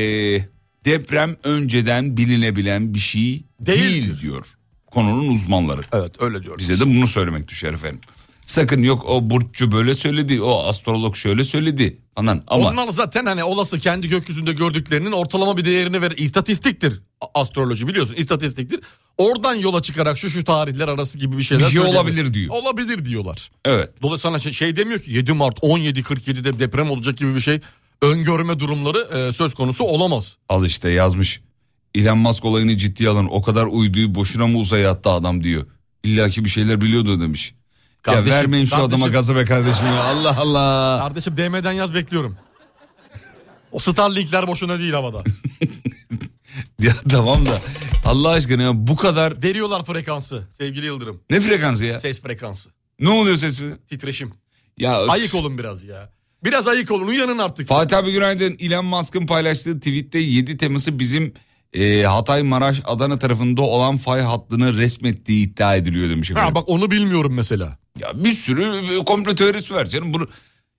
[0.85, 3.83] deprem önceden bilinebilen bir şey Değildir.
[3.83, 4.45] değil diyor
[4.91, 5.81] konunun uzmanları.
[5.93, 6.69] Evet öyle diyoruz.
[6.69, 7.99] Bize de bunu söylemek düşer efendim.
[8.45, 13.43] Sakın yok o burççu böyle söyledi, o astrolog şöyle söyledi falan ama Onlar zaten hani
[13.43, 16.11] olası kendi gökyüzünde gördüklerinin ortalama bir değerini ver.
[16.17, 16.99] İstatistiktir
[17.33, 18.79] astroloji biliyorsun istatistiktir.
[19.17, 22.03] Oradan yola çıkarak şu şu tarihler arası gibi bir şeyler Bir şey söyleyemiyor.
[22.05, 22.55] olabilir diyor.
[22.55, 23.51] Olabilir diyorlar.
[23.65, 23.89] evet.
[24.01, 27.61] Dolayısıyla şey, şey demiyor ki 7 Mart 17.47'de deprem olacak gibi bir şey
[28.01, 30.37] öngörme durumları e, söz konusu olamaz.
[30.49, 31.41] Al işte yazmış.
[31.95, 33.27] Elon Musk olayını ciddiye alın.
[33.31, 35.65] O kadar uyduyu boşuna mı uzaya attı adam diyor.
[36.03, 37.53] İlla ki bir şeyler biliyordu demiş.
[38.03, 38.93] Kardeşim, ya vermeyin şu kardeşim.
[38.93, 40.03] adama gazı be kardeşim ya.
[40.03, 40.99] Allah Allah.
[41.07, 42.37] Kardeşim DM'den yaz bekliyorum.
[43.71, 45.23] O Starlink'ler boşuna değil havada.
[46.79, 47.61] Ya tamam da
[48.05, 51.21] Allah aşkına ya bu kadar Veriyorlar frekansı sevgili Yıldırım.
[51.29, 51.99] ne frekansı ya?
[51.99, 52.69] Ses frekansı.
[52.99, 53.59] Ne oluyor ses?
[53.89, 54.33] Titreşim.
[54.79, 55.07] Ya.
[55.07, 56.09] Ayık olun biraz ya.
[56.43, 57.67] Biraz ayık olun uyanın artık.
[57.67, 58.55] Fatih abi günaydın.
[58.59, 61.33] Elon Musk'ın paylaştığı tweette 7 Temmuz'u bizim
[61.73, 66.31] e, Hatay, Maraş, Adana tarafında olan fay hattını resmettiği iddia ediliyor demiş.
[66.31, 67.77] Ha, bak onu bilmiyorum mesela.
[67.99, 70.13] Ya bir sürü komplo teorisi var canım.
[70.13, 70.27] Bunu...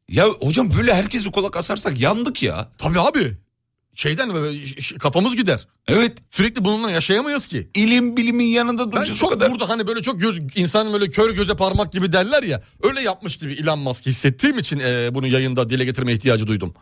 [0.08, 2.68] Ya hocam böyle herkesi kulak asarsak yandık ya.
[2.78, 3.36] Tabii abi.
[3.94, 5.66] Şeyden ş- kafamız gider.
[5.88, 6.12] Evet.
[6.30, 7.68] Sürekli bununla yaşayamayız ki.
[7.74, 9.50] İlim bilimin yanında Ben duracağız o çok kadar.
[9.50, 12.62] burada hani böyle çok göz insan böyle kör göze parmak gibi derler ya.
[12.82, 16.74] Öyle yapmış gibi Elon Musk hissettiğim için e, bunu yayında dile getirme ihtiyacı duydum.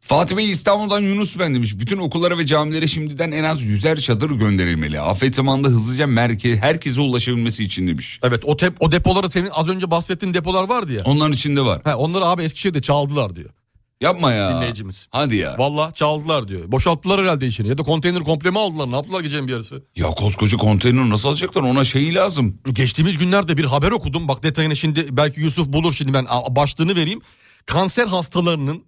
[0.00, 1.78] Fatih Bey İstanbul'dan Yunus ben demiş.
[1.78, 5.00] Bütün okullara ve camilere şimdiden en az yüzer çadır gönderilmeli.
[5.00, 8.20] Afet zamanında hızlıca merke herkese ulaşabilmesi için demiş.
[8.22, 11.02] Evet o tep o depoları senin az önce bahsettiğin depolar vardı ya.
[11.04, 11.80] Onların içinde var.
[11.84, 13.50] He, onları abi Eskişehir'de çaldılar diyor
[14.00, 14.56] Yapma ya.
[14.56, 15.08] dinleyicimiz.
[15.10, 15.54] Hadi ya.
[15.58, 16.72] Valla çaldılar diyor.
[16.72, 19.82] Boşalttılar herhalde içini ya da konteyner komple mi aldılar ne yaptılar gecenin bir yarısı.
[19.96, 22.58] Ya koskoca konteyner nasıl alacaklar ona şeyi lazım.
[22.72, 24.28] Geçtiğimiz günlerde bir haber okudum.
[24.28, 27.20] Bak detayını şimdi belki Yusuf bulur şimdi ben başlığını vereyim.
[27.66, 28.84] Kanser hastalarının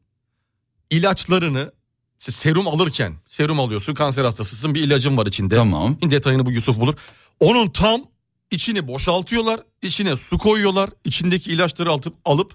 [0.90, 1.72] ilaçlarını
[2.18, 5.56] serum alırken serum alıyorsun kanser hastasısın bir ilacın var içinde.
[5.56, 5.96] Tamam.
[6.02, 6.94] Detayını bu Yusuf bulur.
[7.40, 8.02] Onun tam
[8.50, 12.52] içini boşaltıyorlar, içine su koyuyorlar, içindeki ilaçları alıp alıp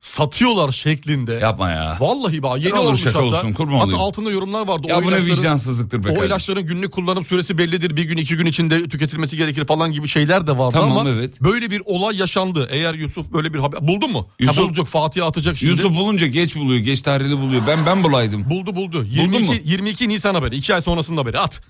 [0.00, 1.32] satıyorlar şeklinde.
[1.32, 1.96] Yapma ya.
[2.00, 3.26] Vallahi bak yeni olur olmuş şaka hatta.
[3.26, 4.00] olsun, kurban hatta olayım.
[4.00, 4.86] altında yorumlar vardı.
[4.88, 6.26] Ya o bu ne vicdansızlıktır be O kardeşim.
[6.28, 7.96] ilaçların günlük kullanım süresi bellidir.
[7.96, 11.40] Bir gün iki gün içinde tüketilmesi gerekir falan gibi şeyler de vardı Tamam, ama evet.
[11.40, 12.68] böyle bir olay yaşandı.
[12.70, 14.28] Eğer Yusuf böyle bir haber buldun mu?
[14.38, 15.70] Yusuf- ha, bulacak Fatih atacak şimdi.
[15.70, 16.80] Yusuf bulunca geç buluyor.
[16.80, 17.62] Geç tarihli buluyor.
[17.66, 18.50] Ben ben bulaydım.
[18.50, 18.98] buldu buldu.
[18.98, 19.06] mu?
[19.10, 20.56] 22 22 Nisan haberi.
[20.56, 21.38] 2 ay sonrasında haberi.
[21.38, 21.60] At.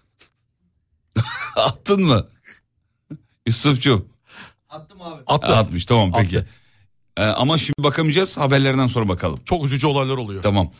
[1.56, 2.26] Attın mı?
[3.46, 4.08] Yusuf'cum.
[5.26, 5.56] Attı.
[5.56, 6.38] Atmış tamam peki.
[6.38, 6.48] Attı.
[7.20, 9.40] Ee, ama şimdi bakamayacağız haberlerden sonra bakalım.
[9.44, 10.42] Çok üzücü olaylar oluyor.
[10.42, 10.70] Tamam.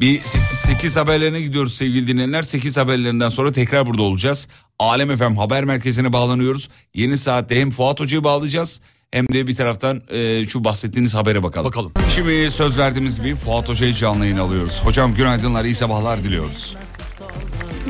[0.00, 2.42] Bir 8 haberlerine gidiyoruz sevgili dinleyenler.
[2.42, 4.48] 8 haberlerinden sonra tekrar burada olacağız.
[4.78, 6.68] Alem FM haber merkezine bağlanıyoruz.
[6.94, 8.80] Yeni saatte hem Fuat Hoca'yı bağlayacağız
[9.10, 11.66] hem de bir taraftan e, şu bahsettiğiniz habere bakalım.
[11.66, 11.92] Bakalım.
[12.14, 14.80] Şimdi söz verdiğimiz gibi Fuat Hoca'yı canlı yayın alıyoruz.
[14.84, 16.76] Hocam günaydınlar, iyi sabahlar diliyoruz.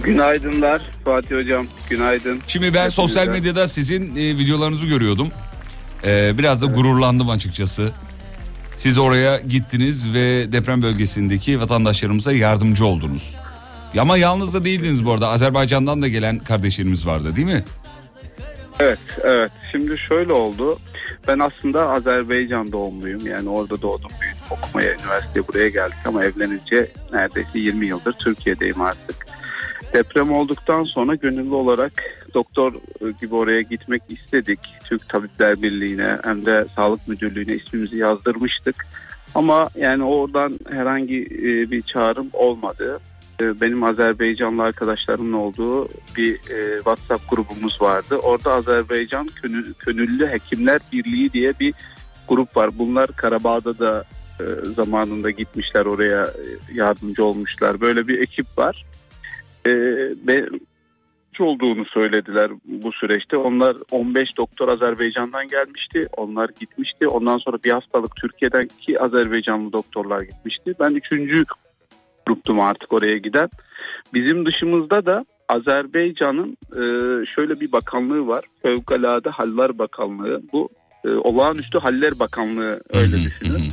[0.02, 1.66] Günaydınlar Fatih Hocam.
[1.90, 2.40] Günaydın.
[2.48, 5.28] Şimdi ben sosyal medyada sizin e, videolarınızı görüyordum.
[6.06, 7.92] E, biraz da gururlandım açıkçası.
[8.76, 13.36] Siz oraya gittiniz ve deprem bölgesindeki vatandaşlarımıza yardımcı oldunuz.
[14.00, 15.28] Ama yalnız da değildiniz bu arada.
[15.28, 17.64] Azerbaycan'dan da gelen kardeşlerimiz vardı değil mi?
[18.80, 19.52] Evet, evet.
[19.72, 20.78] Şimdi şöyle oldu.
[21.28, 23.26] Ben aslında Azerbaycan doğumluyum.
[23.26, 24.40] Yani orada doğdum, büyüdüm.
[24.50, 29.26] Okumaya, üniversiteye buraya geldik ama evlenince neredeyse 20 yıldır Türkiye'deyim artık.
[29.92, 31.92] Deprem olduktan sonra gönüllü olarak
[32.36, 32.72] doktor
[33.20, 34.58] gibi oraya gitmek istedik.
[34.84, 38.86] Türk Tabipler Birliği'ne hem de Sağlık Müdürlüğü'ne ismimizi yazdırmıştık.
[39.34, 43.00] Ama yani oradan herhangi e, bir çağrım olmadı.
[43.40, 48.16] E, Benim Azerbaycanlı arkadaşlarımın olduğu bir e, WhatsApp grubumuz vardı.
[48.16, 49.28] Orada Azerbaycan
[49.86, 51.74] Gönüllü Hekimler Birliği diye bir
[52.28, 52.70] grup var.
[52.78, 54.04] Bunlar Karabağ'da da
[54.40, 54.44] e,
[54.76, 56.42] zamanında gitmişler oraya e,
[56.74, 57.80] yardımcı olmuşlar.
[57.80, 58.84] Böyle bir ekip var.
[61.40, 63.36] Ve olduğunu söylediler bu süreçte.
[63.36, 66.02] Onlar 15 doktor Azerbaycan'dan gelmişti.
[66.16, 67.08] Onlar gitmişti.
[67.08, 70.74] Ondan sonra bir hastalık Türkiye'den ki Azerbaycanlı doktorlar gitmişti.
[70.80, 71.44] Ben üçüncü
[72.26, 73.48] gruptum artık oraya giden.
[74.14, 76.80] Bizim dışımızda da Azerbaycan'ın e,
[77.26, 78.44] şöyle bir bakanlığı var.
[78.62, 80.42] Fevkalade Haller Bakanlığı.
[80.52, 80.68] Bu
[81.04, 83.68] e, olağanüstü Haller Bakanlığı öyle düşünün.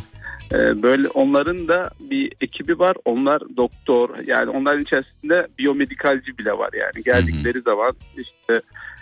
[0.54, 2.96] E, böyle onların da bir ekibi var.
[3.06, 7.04] Onlar doktor yani onların içerisinde biyomedikalci bile var yani.
[7.06, 8.62] Geldikleri zaman işte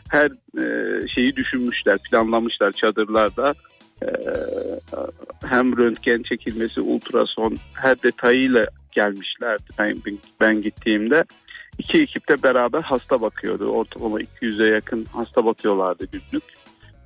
[0.10, 0.32] her
[0.62, 3.54] e, şeyi düşünmüşler, planlamışlar çadırlarda.
[4.04, 4.08] E,
[5.46, 9.96] hem röntgen çekilmesi, ultrason her detayıyla gelmişlerdi ben,
[10.42, 11.24] ben gittiğimde.
[11.78, 13.66] İki ekip de beraber hasta bakıyordu.
[13.66, 16.44] Ortalama 200'e yakın hasta bakıyorlardı günlük.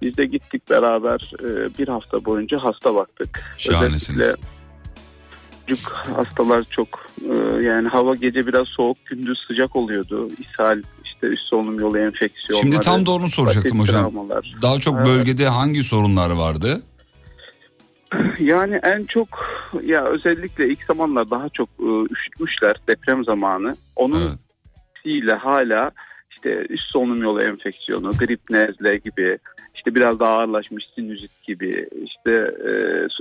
[0.02, 3.56] Biz de gittik beraber e, bir hafta boyunca hasta baktık.
[3.58, 4.20] Şahanesiniz.
[4.22, 4.48] Özellikle
[5.68, 10.28] Çocuk hastalar çok e, yani hava gece biraz soğuk gündüz sıcak oluyordu.
[10.40, 12.66] İshal işte üst solunum yolu enfeksiyonları.
[12.66, 14.02] Şimdi tam da onu soracaktım hocam.
[14.02, 14.56] travmalar.
[14.62, 15.06] Daha çok Evet.
[15.06, 16.82] bölgede hangi sorunlar vardı?
[18.40, 19.28] Yani en çok
[19.84, 23.76] ya özellikle ilk zamanlar daha çok e, üşütmüşler deprem zamanı.
[23.96, 24.40] Onun
[25.06, 25.92] ile hala
[26.32, 29.38] işte üst solunum yolu enfeksiyonu, grip nezle gibi
[29.76, 32.32] işte biraz daha ağırlaşmış sinüzit gibi işte
[32.66, 32.72] e,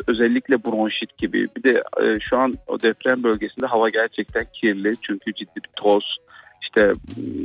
[0.06, 5.34] özellikle bronşit gibi bir de e, şu an o deprem bölgesinde hava gerçekten kirli çünkü
[5.34, 6.04] ciddi bir toz
[6.62, 6.92] işte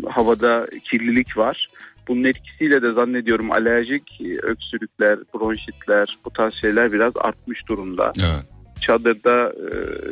[0.10, 1.68] havada kirlilik var.
[2.08, 8.14] Bunun etkisiyle de zannediyorum alerjik öksürükler, bronşitler bu tarz şeyler biraz artmış durumda.
[8.20, 8.46] Evet.
[8.82, 9.72] Çadırda e,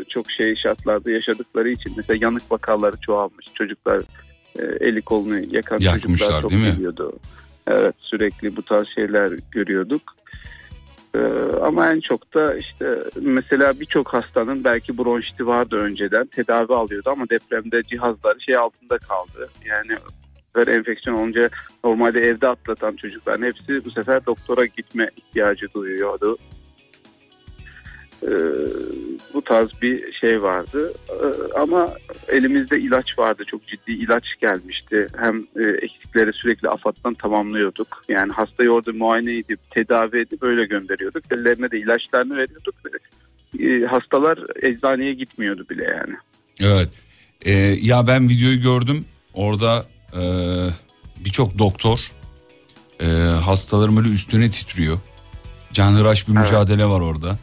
[0.10, 3.46] çok şey şartlarda yaşadıkları için mesela yanık vakaları çoğalmış.
[3.54, 4.02] Çocuklar
[4.60, 6.72] e, eli kolunu yakan Yakmışlar, çocuklar çok değil mi?
[6.72, 7.20] geliyordu.
[7.68, 10.02] Evet sürekli bu tarz şeyler görüyorduk.
[11.16, 11.20] E,
[11.62, 17.30] ama en çok da işte mesela birçok hastanın belki bronşiti vardı önceden tedavi alıyordu ama
[17.30, 19.50] depremde cihazları şey altında kaldı.
[19.66, 20.00] Yani
[20.56, 21.50] böyle enfeksiyon olunca
[21.84, 26.38] normalde evde atlatan çocukların hepsi bu sefer doktora gitme ihtiyacı duyuyordu.
[28.24, 28.30] Ee,
[29.34, 30.94] bu tarz bir şey vardı.
[31.10, 31.88] Ee, ama
[32.28, 33.44] elimizde ilaç vardı.
[33.48, 35.08] Çok ciddi ilaç gelmişti.
[35.18, 38.04] Hem e, eksikleri sürekli AFAD'dan tamamlıyorduk.
[38.10, 41.24] Yani hastayı orada muayene edip tedavi edip böyle gönderiyorduk.
[41.32, 42.76] Ellerine de ilaçlarını veriyorduk.
[43.60, 46.16] Ee, hastalar eczaneye gitmiyordu bile yani.
[46.62, 46.90] Evet.
[47.46, 47.52] Ee,
[47.82, 49.06] ya ben videoyu gördüm.
[49.34, 50.22] Orada e,
[51.26, 52.00] birçok doktor
[53.00, 53.06] e,
[53.46, 54.98] hastaların böyle üstüne titriyor.
[55.74, 57.38] Canhıraş bir mücadele var orada.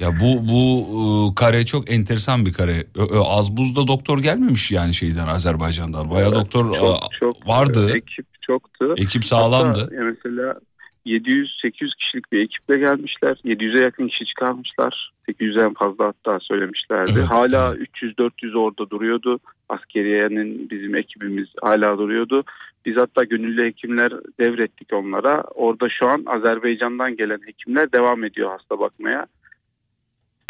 [0.00, 0.62] Ya bu bu
[0.98, 2.84] e, kare çok enteresan bir kare.
[3.24, 6.10] Az buzda doktor gelmemiş yani şeyden Azerbaycan'dan.
[6.10, 7.90] Bayağı doktor Çok, çok, vardı.
[7.90, 8.94] e, Ekip çoktu.
[8.96, 9.78] Ekip sağlamdı.
[9.78, 10.54] Hatta, mesela
[11.06, 13.36] 700-800 kişilik bir ekiple gelmişler.
[13.44, 15.12] 700'e yakın kişi çıkarmışlar.
[15.28, 17.12] 800'en fazla hatta söylemişlerdi.
[17.16, 19.38] Evet, hala 300-400 orada duruyordu.
[19.68, 22.44] Askeriyenin bizim ekibimiz hala duruyordu.
[22.86, 25.42] Biz hatta gönüllü hekimler devrettik onlara.
[25.42, 29.26] Orada şu an Azerbaycan'dan gelen hekimler devam ediyor hasta bakmaya.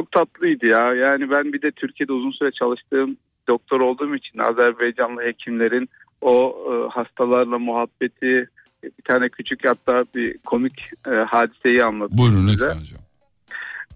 [0.00, 0.94] Çok tatlıydı ya.
[0.94, 3.16] Yani ben bir de Türkiye'de uzun süre çalıştığım
[3.48, 5.88] doktor olduğum için Azerbaycanlı hekimlerin
[6.20, 8.48] o e, hastalarla muhabbeti
[8.84, 12.64] bir tane küçük hatta bir komik e, hadiseyi anlatayım Buyurun size.
[12.64, 12.98] lütfen hocam.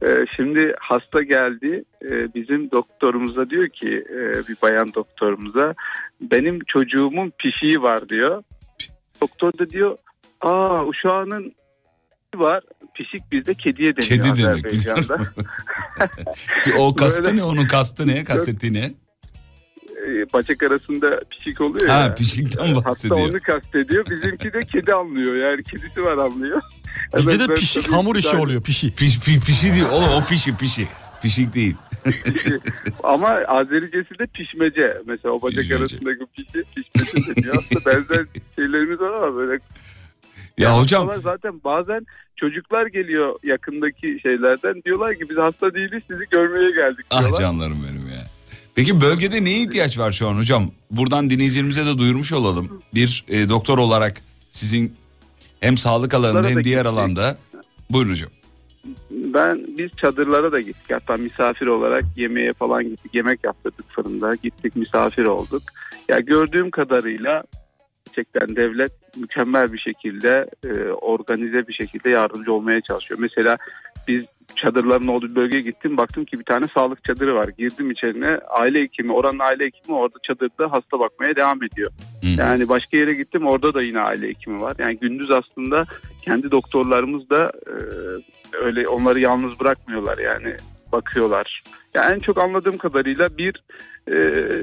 [0.04, 5.74] Ee, şimdi hasta geldi Ee, bizim doktorumuza diyor ki e, bir bayan doktorumuza
[6.20, 8.42] benim çocuğumun pişiği var diyor.
[9.20, 9.96] Doktor da diyor
[10.40, 11.52] aa uşağının
[12.34, 12.62] var
[12.94, 14.66] pişik bizde kediye deniyor Kedi demek.
[16.78, 17.42] O kastı Böyle- ne?
[17.42, 18.24] Onun kastı ne?
[18.24, 18.92] Kastettiği ne?
[20.06, 22.14] Ee, Bacak arasında pişik oluyor Ha ya.
[22.14, 23.30] pişikten Hatta bahsediyor.
[23.30, 24.06] onu kastediyor.
[24.10, 25.34] Bizimki de kedi anlıyor.
[25.50, 26.60] Yani kedisi var anlıyor.
[27.16, 28.94] Bizde Evet, de pişik hamur işi oluyor pişi.
[28.94, 29.84] Piş, pi- pişi değil.
[29.92, 30.88] Oğlum o pişi pişi.
[31.22, 31.74] Pişik değil.
[33.02, 34.96] Ama Azericesi de pişmece.
[35.06, 35.76] Mesela o bacak Pişmece.
[35.76, 37.54] arasındaki pişi pişmece deniyor.
[37.58, 38.26] Aslında benzer
[38.56, 39.58] şeylerimiz var ama böyle.
[40.62, 42.06] Ya hocam Hastalar zaten bazen
[42.36, 44.82] çocuklar geliyor yakındaki şeylerden.
[44.84, 47.40] Diyorlar ki biz hasta değiliz sizi görmeye geldik ah diyorlar.
[47.40, 48.24] canlarım benim ya.
[48.74, 50.70] Peki bölgede neye ihtiyaç var şu an hocam?
[50.90, 52.82] Buradan dinleyicilerimize de duyurmuş olalım.
[52.94, 54.16] Bir e, doktor olarak
[54.50, 54.94] sizin
[55.60, 56.98] hem sağlık alanında hem diğer gittik.
[56.98, 57.38] alanda.
[57.90, 58.30] Buyurun hocam.
[59.10, 60.90] Ben biz çadırlara da gittik.
[60.92, 63.14] Hatta misafir olarak yemeğe falan gittik.
[63.14, 64.34] Yemek yaptırdık fırında.
[64.42, 65.62] Gittik misafir olduk.
[66.08, 67.42] Ya gördüğüm kadarıyla
[68.16, 73.20] gerçekten devlet mükemmel bir şekilde e, organize bir şekilde yardımcı olmaya çalışıyor.
[73.20, 73.56] Mesela
[74.08, 74.24] biz
[74.56, 75.96] çadırların olduğu bölgeye gittim.
[75.96, 77.48] Baktım ki bir tane sağlık çadırı var.
[77.58, 81.90] Girdim içerine aile hekimi, oranın aile hekimi orada çadırda hasta bakmaya devam ediyor.
[82.20, 82.26] Hı.
[82.26, 84.74] Yani başka yere gittim orada da yine aile hekimi var.
[84.78, 85.86] Yani gündüz aslında
[86.22, 87.74] kendi doktorlarımız da e,
[88.56, 90.56] öyle onları yalnız bırakmıyorlar yani
[90.92, 91.62] bakıyorlar.
[91.94, 93.62] Yani en çok anladığım kadarıyla bir
[94.08, 94.14] e,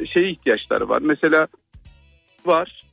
[0.05, 1.01] şeye ihtiyaçları var.
[1.01, 1.47] Mesela
[2.45, 2.88] var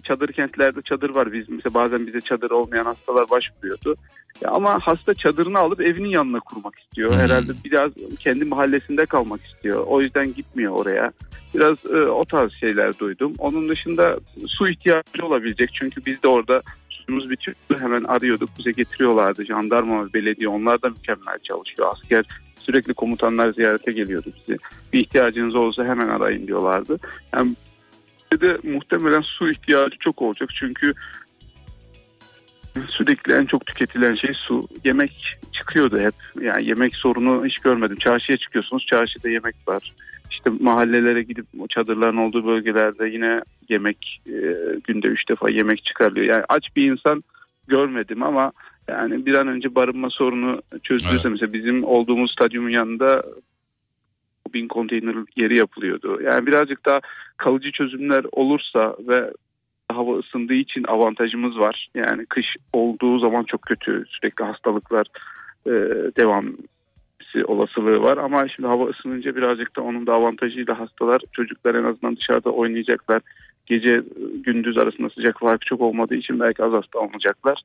[0.00, 1.32] çadır kentlerde çadır var.
[1.32, 3.96] Biz mesela bazen bize çadır olmayan hastalar başvuruyordu.
[4.44, 7.10] Ya ama hasta çadırını alıp evinin yanına kurmak istiyor.
[7.12, 7.18] Hmm.
[7.18, 9.84] Herhalde biraz kendi mahallesinde kalmak istiyor.
[9.86, 11.12] O yüzden gitmiyor oraya.
[11.54, 13.32] Biraz e, o tarz şeyler duydum.
[13.38, 15.70] Onun dışında su ihtiyacı olabilecek.
[15.72, 17.56] Çünkü biz de orada suyumuz bitiyor.
[17.78, 18.50] Hemen arıyorduk.
[18.58, 19.46] Bize getiriyorlardı.
[19.46, 21.88] Jandarma, belediye onlar da mükemmel çalışıyor.
[21.92, 22.24] Asker
[22.60, 24.58] sürekli komutanlar ziyarete geliyordu bizi.
[24.92, 26.96] Bir ihtiyacınız olursa hemen arayın diyorlardı.
[27.34, 27.54] Yani
[28.40, 30.50] de muhtemelen su ihtiyacı çok olacak.
[30.60, 30.92] Çünkü
[32.88, 34.68] sürekli en çok tüketilen şey su.
[34.84, 36.14] Yemek çıkıyordu hep.
[36.40, 37.96] Yani yemek sorunu hiç görmedim.
[37.96, 38.86] Çarşıya çıkıyorsunuz.
[38.86, 39.92] Çarşıda yemek var.
[40.30, 44.32] İşte mahallelere gidip o çadırların olduğu bölgelerde yine yemek e,
[44.84, 46.26] günde üç defa yemek çıkarılıyor.
[46.26, 47.24] Yani aç bir insan
[47.68, 48.52] görmedim ama
[48.88, 51.32] yani bir an önce barınma sorunu çözülürse Evet.
[51.32, 53.24] mesela bizim olduğumuz stadyumun yanında
[54.54, 56.18] bin konteyner yeri yapılıyordu.
[56.22, 57.00] Yani birazcık daha
[57.36, 59.30] kalıcı çözümler olursa ve
[59.92, 61.88] hava ısındığı için avantajımız var.
[61.94, 65.06] Yani kış olduğu zaman çok kötü sürekli hastalıklar
[65.66, 65.70] e,
[66.16, 66.44] devam
[67.44, 72.16] olasılığı var ama şimdi hava ısınınca birazcık da onun da avantajıyla hastalar çocuklar en azından
[72.16, 73.22] dışarıda oynayacaklar.
[73.66, 74.02] Gece
[74.44, 77.62] gündüz arasında sıcak farkı çok olmadığı için belki az hasta olmayacaklar.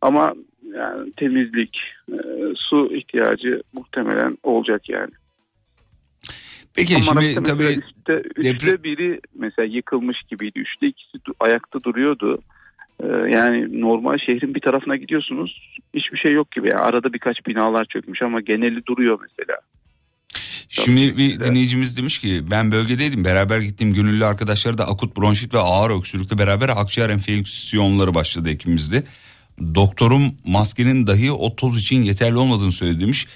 [0.00, 0.34] Ama
[0.74, 1.78] yani temizlik,
[2.12, 2.18] e,
[2.56, 5.10] su ihtiyacı muhtemelen olacak yani.
[6.74, 10.58] Peki Ama şimdi tabii üçte, üçte depre- biri mesela yıkılmış gibiydi.
[10.58, 12.38] Üçte ikisi ayakta duruyordu.
[13.02, 16.68] Ee, yani normal şehrin bir tarafına gidiyorsunuz hiçbir şey yok gibi.
[16.68, 19.58] Yani arada birkaç binalar çökmüş ama geneli duruyor mesela.
[20.68, 25.58] Şimdi bir dinleyicimiz demiş ki ben bölgedeydim beraber gittiğim gönüllü arkadaşları da akut bronşit ve
[25.58, 29.04] ağır öksürükle beraber akciğer enfeksiyonları başladı ekibimizde.
[29.74, 33.26] Doktorum maskenin dahi o toz için yeterli olmadığını söyledi demiş.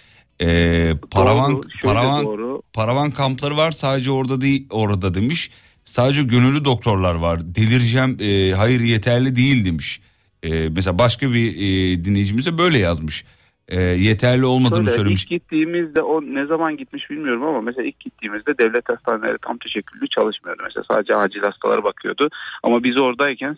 [0.43, 2.63] Ee, paravan Doğru, paravan doğru.
[2.73, 5.51] paravan kampları var sadece orada değil orada demiş.
[5.85, 7.41] Sadece gönüllü doktorlar var.
[7.55, 10.01] Delireceğim e, hayır yeterli değil demiş.
[10.43, 13.25] E, mesela başka bir e, dinleyicimize böyle yazmış.
[13.69, 15.23] e, yeterli olmadığını Şöyle, söylemiş.
[15.25, 20.09] İlk gittiğimizde o ne zaman gitmiş bilmiyorum ama mesela ilk gittiğimizde devlet hastaneleri tam teşekküllü
[20.09, 20.63] çalışmıyordu.
[20.65, 22.29] Mesela sadece acil hastalara bakıyordu.
[22.63, 23.57] Ama biz oradayken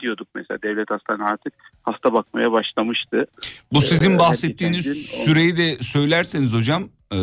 [0.00, 3.26] diyorduk mesela devlet hastane artık hasta bakmaya başlamıştı.
[3.72, 7.16] Bu sizin Ee, bahsettiğiniz süreyi de söylerseniz hocam e,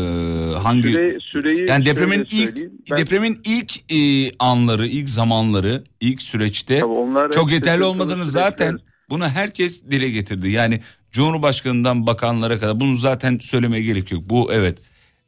[0.63, 2.55] hangi Süre- süreyi yani depremin ilk.
[2.91, 8.41] Ben- depremin ilk e, anları, ilk zamanları, ilk süreçte Tabii çok yeterli olmadığını süreçler.
[8.41, 10.49] zaten bunu herkes dile getirdi.
[10.49, 10.79] Yani
[11.11, 14.23] Cumhurbaşkanından bakanlara kadar bunu zaten söylemeye gerek yok.
[14.25, 14.77] Bu evet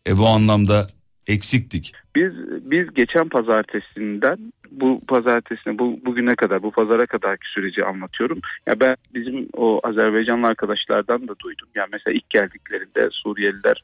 [0.08, 0.88] e, bu anlamda
[1.28, 1.93] eksiktik.
[2.16, 2.32] Biz
[2.62, 8.39] biz geçen pazartesinden bu pazartesine bu bugüne kadar bu pazara kadarki süreci anlatıyorum.
[8.68, 11.68] Ya ben bizim o Azerbaycanlı arkadaşlardan da duydum.
[11.76, 13.84] Yani mesela ilk geldiklerinde Suriyeliler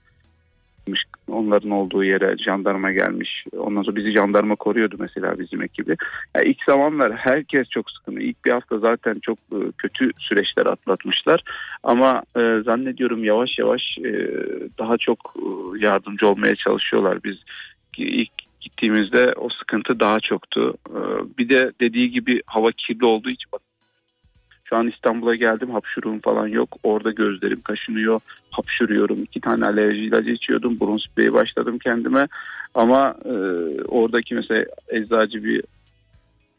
[1.28, 3.46] onların olduğu yere jandarma gelmiş.
[3.58, 5.96] Ondan sonra bizi jandarma koruyordu mesela bizim ekibi.
[6.38, 8.20] Ya ilk zamanlar herkes çok sıkıntı.
[8.20, 11.44] İlk bir hafta zaten çok e, kötü süreçler atlatmışlar.
[11.84, 14.12] Ama e, zannediyorum yavaş yavaş e,
[14.80, 15.46] daha çok e,
[15.86, 17.24] yardımcı olmaya çalışıyorlar.
[17.24, 17.36] Biz
[17.98, 20.74] ilk gittiğimizde o sıkıntı daha çoktu.
[20.90, 21.00] E,
[21.38, 23.50] bir de dediği gibi hava kirli olduğu için
[24.64, 26.78] şu an İstanbul'a geldim hapşuruğum falan yok.
[26.84, 28.20] Orada gözlerim kaşınıyor.
[28.52, 29.24] Hapşuruyorum.
[29.24, 30.80] İki tane alerji ilacı içiyordum.
[30.80, 32.28] Burun spreyi başladım kendime.
[32.74, 33.34] Ama e,
[33.88, 35.64] oradaki mesela eczacı bir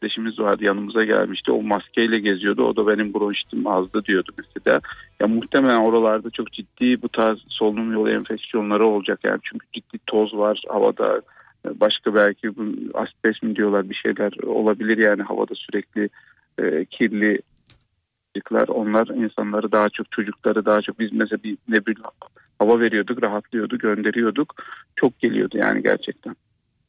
[0.05, 1.51] kardeşimiz vardı yanımıza gelmişti.
[1.51, 2.63] O maskeyle geziyordu.
[2.63, 4.79] O da benim bronşitim azdı diyordu mesela.
[5.19, 9.19] Ya muhtemelen oralarda çok ciddi bu tarz solunum yolu enfeksiyonları olacak.
[9.23, 11.21] Yani çünkü ciddi toz var havada.
[11.79, 12.51] Başka belki
[12.93, 16.09] asbest mi diyorlar bir şeyler olabilir yani havada sürekli
[16.59, 17.41] e, kirli
[18.67, 21.97] onlar insanları daha çok çocukları daha çok biz mesela bir ne bir
[22.59, 24.55] hava veriyorduk rahatlıyorduk gönderiyorduk
[24.95, 26.35] çok geliyordu yani gerçekten.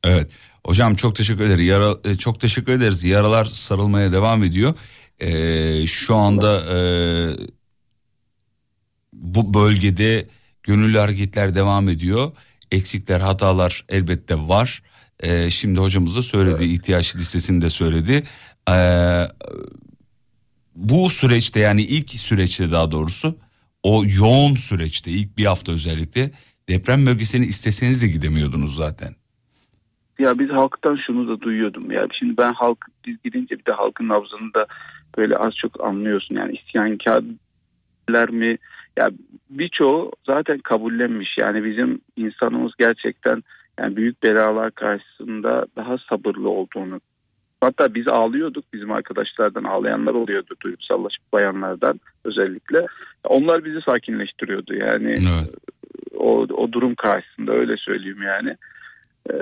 [0.04, 0.30] Evet.
[0.66, 1.66] Hocam çok teşekkür ederiz.
[1.66, 3.04] Yara, e, çok teşekkür ederiz.
[3.04, 4.72] Yaralar sarılmaya devam ediyor.
[5.20, 6.78] Ee, şu anda e,
[9.12, 10.26] bu bölgede
[10.62, 12.32] gönüllü hareketler devam ediyor.
[12.70, 14.82] Eksikler, hatalar elbette var.
[15.20, 18.22] Ee, şimdi hocamız da söyledi, ihtiyaç listesini de söyledi.
[18.70, 19.24] Ee,
[20.74, 23.38] bu süreçte yani ilk süreçte daha doğrusu
[23.82, 26.30] o yoğun süreçte ilk bir hafta özellikle
[26.68, 29.14] deprem bölgesine isteseniz de gidemiyordunuz zaten.
[30.18, 34.08] Ya biz halktan şunu da duyuyordum ya şimdi ben halk biz gidince bir de halkın
[34.08, 34.66] nabzını da
[35.18, 38.58] böyle az çok anlıyorsun yani isyankarlar mi
[38.98, 39.10] ya
[39.50, 43.42] birçoğu zaten kabullenmiş yani bizim insanımız gerçekten
[43.80, 47.00] yani büyük belalar karşısında daha sabırlı olduğunu
[47.60, 52.86] hatta biz ağlıyorduk bizim arkadaşlardan ağlayanlar oluyordu duygusallaşıp bayanlardan özellikle
[53.24, 55.54] onlar bizi sakinleştiriyordu yani Evet.
[56.16, 58.56] o, o durum karşısında öyle söyleyeyim yani.
[59.30, 59.36] Ee,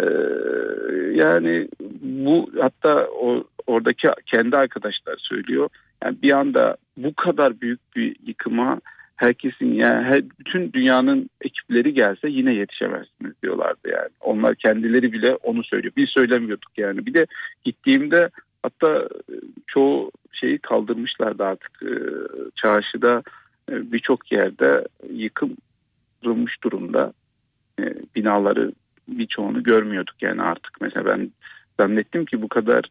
[1.15, 1.69] yani
[2.03, 5.69] bu hatta o oradaki kendi arkadaşlar söylüyor.
[6.05, 8.81] Yani bir anda bu kadar büyük bir yıkıma
[9.17, 14.09] herkesin yani her, bütün dünyanın ekipleri gelse yine yetişemezsiniz diyorlardı yani.
[14.21, 15.93] Onlar kendileri bile onu söylüyor.
[15.97, 17.07] Biz söylemiyorduk yani.
[17.07, 17.27] Bir de
[17.65, 18.31] gittiğimde
[18.63, 19.35] hatta e,
[19.67, 21.93] çoğu şeyi kaldırmışlardı artık e,
[22.55, 23.23] çarşıda
[23.71, 25.57] e, birçok yerde yıkım
[26.21, 27.13] kırılmış durumda
[28.17, 28.73] binaları
[29.09, 31.31] birçoğunu görmüyorduk yani artık mesela ben
[31.81, 32.85] zannettim ki bu kadar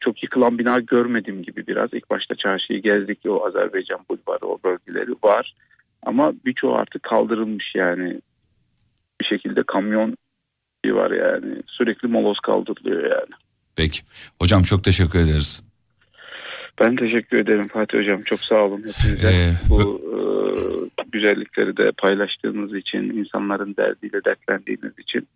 [0.00, 5.10] çok yıkılan bina görmedim gibi biraz ilk başta çarşıyı gezdik o Azerbaycan bulvarı o bölgeleri
[5.24, 5.54] var
[6.02, 8.20] ama birçoğu artık kaldırılmış yani
[9.20, 10.16] bir şekilde kamyon
[10.86, 13.34] var yani sürekli moloz kaldırılıyor yani.
[13.76, 14.02] Peki.
[14.42, 15.62] Hocam çok teşekkür ederiz.
[16.80, 18.22] Ben teşekkür ederim Fatih Hocam.
[18.22, 19.28] Çok sağ olun hepinize.
[19.28, 20.00] Ee, Bu
[20.98, 25.28] e, güzellikleri de paylaştığınız için, insanların derdiyle dertlendiğiniz için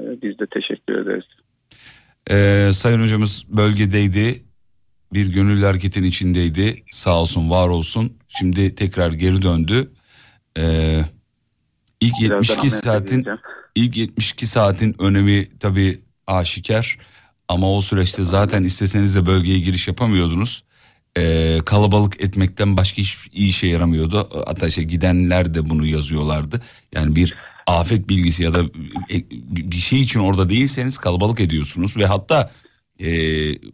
[0.00, 1.24] e, biz de teşekkür ederiz.
[2.30, 4.42] Ee, sayın hocamız bölgedeydi.
[5.12, 6.84] Bir gönüllü hareketin içindeydi.
[6.90, 8.16] Sağ olsun, var olsun.
[8.28, 9.90] Şimdi tekrar geri döndü.
[10.58, 11.04] Ee,
[12.00, 13.26] ilk Birazdan 72 Ahmet'e saatin
[13.74, 16.98] ilk 72 saatin önemi tabii aşikar.
[17.48, 20.64] Ama o süreçte zaten isteseniz de bölgeye giriş yapamıyordunuz.
[21.18, 24.28] Ee, kalabalık etmekten başka hiç iyi işe yaramıyordu.
[24.46, 26.62] Hatta şey gidenler de bunu yazıyorlardı.
[26.92, 27.34] Yani bir
[27.68, 28.62] afet bilgisi ya da
[29.10, 29.30] e,
[29.70, 32.50] bir şey için orada değilseniz kalabalık ediyorsunuz ve hatta
[33.00, 33.08] e,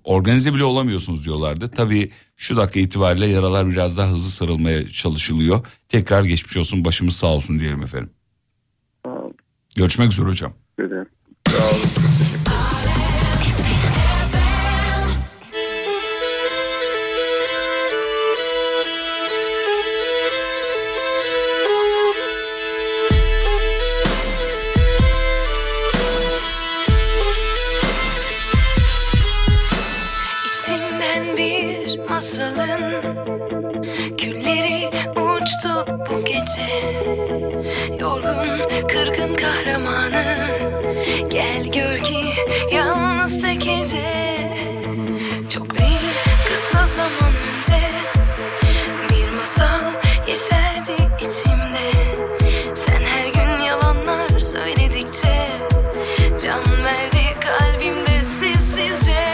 [0.04, 1.68] organize bile olamıyorsunuz diyorlardı.
[1.68, 5.66] Tabii şu dakika itibariyle yaralar biraz daha hızlı sarılmaya çalışılıyor.
[5.88, 8.10] Tekrar geçmiş olsun başımız sağ olsun diyelim efendim.
[9.76, 10.52] Görüşmek üzere hocam.
[11.48, 12.43] Sağ olun.
[36.44, 36.68] Gece.
[38.00, 38.46] Yorgun
[38.88, 40.48] kırgın kahramanı.
[41.28, 42.24] Gel gör ki
[42.72, 44.36] yalnız tek gece.
[45.48, 46.00] Çok değil
[46.48, 47.80] kısa zaman önce.
[49.10, 49.80] Bir masal
[50.28, 51.90] yeşerdi içimde.
[52.74, 55.48] Sen her gün yalanlar söyledikçe.
[56.42, 59.24] Can verdi kalbimde sessizce.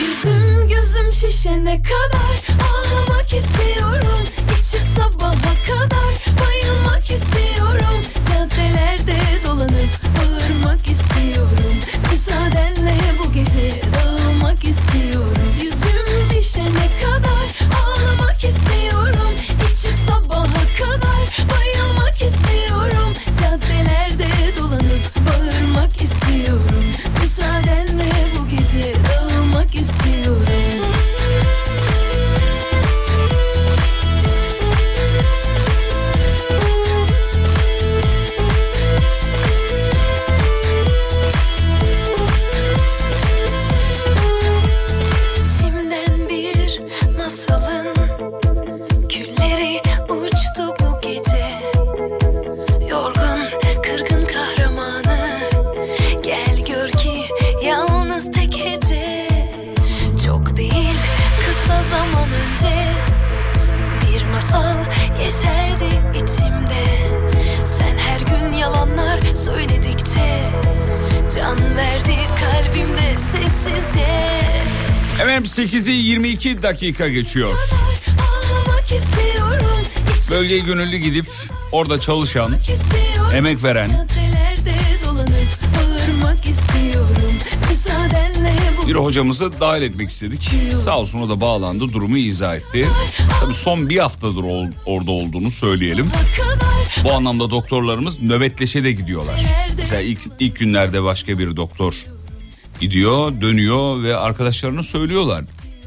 [0.00, 4.17] Yüzüm gözüm şişene kadar Ağlamak istiyorum
[4.68, 8.00] İçip sabaha kadar Bayılmak istiyorum.
[8.28, 11.76] Caddelerde dolanıp Bağırmak istiyorum.
[12.10, 13.47] Müsaadenle bu gece
[76.58, 77.58] 22 dakika geçiyor.
[80.30, 81.26] Bölgeye gönüllü gidip
[81.72, 82.54] orada çalışan,
[83.34, 84.06] emek veren,
[88.88, 90.50] bir hocamızı dahil etmek istedik.
[90.84, 92.88] Sağ olsun o da bağlandı, durumu izah etti.
[93.40, 96.10] Tabii son bir haftadır ol- orada olduğunu söyleyelim.
[97.04, 99.34] Bu anlamda doktorlarımız nöbetleşe de gidiyorlar.
[99.78, 102.04] Mesela ilk, ilk günlerde başka bir doktor
[102.80, 105.44] gidiyor, dönüyor ve arkadaşlarına söylüyorlar.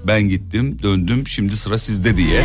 [0.08, 2.44] Ben gittim, döndüm, şimdi sıra sizde diye.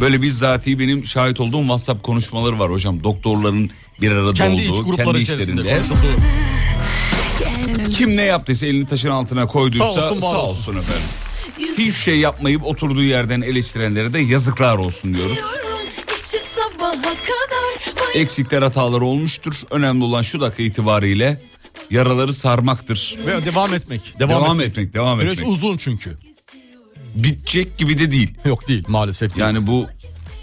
[0.00, 3.04] Böyle bizzati benim şahit olduğum WhatsApp konuşmaları var hocam.
[3.04, 3.70] Doktorların
[4.00, 5.70] bir arada Kendi iç olduğu, grupları kendi işlerinde.
[5.74, 6.16] konuşulduğu.
[7.92, 10.76] Kim ne yaptıysa elini taşın altına koyduysa Sağ sağ olsun, olsun, olsun.
[10.76, 11.02] efendim.
[11.58, 15.38] Hiçbir şey yapmayıp oturduğu yerden eleştirenlere de yazıklar olsun diyoruz.
[18.14, 19.62] Eksikler hataları olmuştur.
[19.70, 21.42] Önemli olan şu dakika itibariyle
[21.90, 23.16] yaraları sarmaktır.
[23.26, 24.14] Ve devam etmek.
[24.18, 24.68] Devam, Devam etmek.
[24.70, 25.52] etmek, devam Süreç etmek.
[25.52, 26.18] uzun çünkü.
[27.14, 28.34] Bitecek gibi de değil.
[28.44, 29.46] Yok değil maalesef değil.
[29.46, 29.86] Yani bu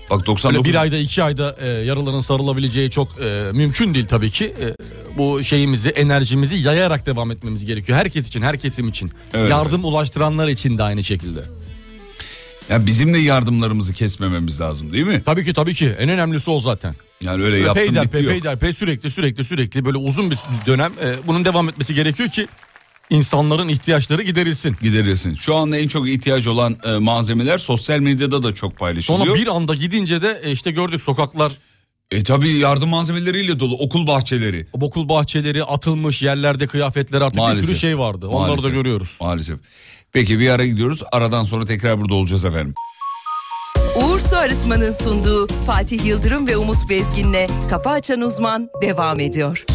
[0.09, 4.31] bak Öyle 99 bir ayda iki ayda e, yaraların sarılabileceği çok e, mümkün değil tabii
[4.31, 4.45] ki.
[4.61, 4.75] E,
[5.17, 7.97] bu şeyimizi enerjimizi yayarak devam etmemiz gerekiyor.
[7.97, 9.11] Herkes için her kesim için.
[9.33, 9.49] Evet.
[9.51, 11.39] Yardım ulaştıranlar için de aynı şekilde.
[12.69, 15.21] ya bizim de yardımlarımızı kesmememiz lazım değil mi?
[15.25, 16.95] Tabii ki tabii ki en önemlisi o zaten.
[17.25, 18.31] Yani öyle yaptım bitti Peyderpey yok.
[18.31, 22.47] peyderpey sürekli sürekli sürekli böyle uzun bir dönem e, bunun devam etmesi gerekiyor ki
[23.09, 24.75] insanların ihtiyaçları giderilsin.
[24.81, 25.35] Giderilsin.
[25.35, 29.25] Şu anda en çok ihtiyaç olan e, malzemeler sosyal medyada da çok paylaşılıyor.
[29.25, 31.51] Sonra bir anda gidince de e, işte gördük sokaklar
[32.11, 34.67] E tabii yardım malzemeleriyle dolu okul bahçeleri.
[34.73, 37.65] okul bahçeleri atılmış yerlerde kıyafetler artık bir Maalesef.
[37.65, 38.27] sürü şey vardı.
[38.27, 38.71] Onları Maalesef.
[38.71, 39.17] da görüyoruz.
[39.21, 39.59] Maalesef.
[40.11, 41.03] Peki bir ara gidiyoruz.
[41.11, 42.73] Aradan sonra tekrar burada olacağız efendim.
[43.95, 49.65] Uğur Su Arıtma'nın sunduğu Fatih Yıldırım ve Umut Bezgin'le Kafa Açan Uzman devam ediyor.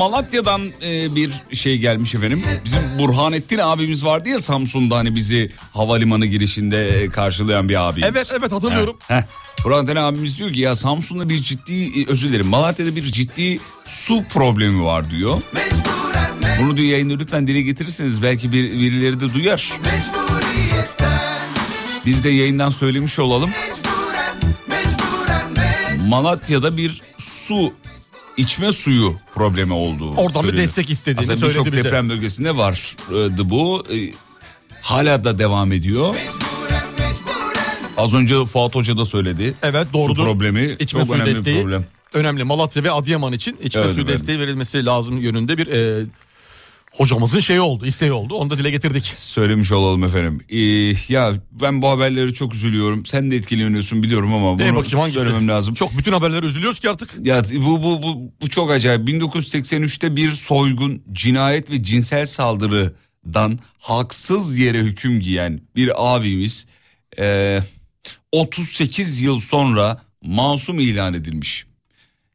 [0.00, 2.42] Malatya'dan e, bir şey gelmiş efendim.
[2.64, 8.10] Bizim Burhanettin abimiz vardı ya Samsun'da hani bizi havalimanı girişinde e, karşılayan bir abimiz.
[8.12, 8.96] Evet evet hatırlıyorum.
[9.08, 9.22] Heh, heh.
[9.64, 14.24] Burhanettin abimiz diyor ki ya Samsun'da bir ciddi e, özür dilerim Malatya'da bir ciddi su
[14.24, 15.42] problemi var diyor.
[16.60, 19.72] Bunu diyor yayında lütfen dile getirirseniz belki bir, birileri de duyar.
[22.06, 23.50] Biz de yayından söylemiş olalım.
[26.08, 27.72] Malatya'da bir su
[28.40, 30.10] içme suyu problemi olduğu.
[30.10, 30.56] Oradan bir söyleniyor.
[30.62, 31.84] destek istediğini Aslında söyledi birçok bize.
[31.84, 33.84] deprem bölgesinde vardı bu.
[33.92, 34.12] Ee,
[34.82, 36.14] Hala da devam ediyor.
[37.96, 39.54] Az önce Fuat Hoca da söyledi.
[39.62, 40.16] Evet doğrudur.
[40.16, 41.84] Su problemi İçme çok suyu önemli desteği bir problem.
[42.14, 42.44] önemli.
[42.44, 44.08] Malatya ve Adıyaman için içme Evet suyu efendim.
[44.08, 46.04] desteği verilmesi lazım yönünde bir e,
[46.90, 48.34] hocamızın şeyi oldu, isteği oldu.
[48.34, 49.12] Onu da dile getirdik.
[49.16, 50.40] Söylemiş olalım efendim.
[50.48, 50.58] Ee,
[51.14, 53.06] ya ben bu haberleri çok üzülüyorum.
[53.06, 55.18] Sen de etkileniyorsun biliyorum ama bunu E bakayım hangisi?
[55.18, 55.74] söylemem lazım.
[55.74, 57.26] Çok bütün haberlere üzülüyoruz ki artık.
[57.26, 59.08] Ya bu, bu, bu, bu çok acayip.
[59.08, 66.66] 1983'te bir soygun, cinayet ve cinsel saldırıdan haksız yere hüküm giyen bir abimiz
[67.18, 67.58] e,
[68.32, 71.66] 38 yıl sonra masum ilan edilmiş.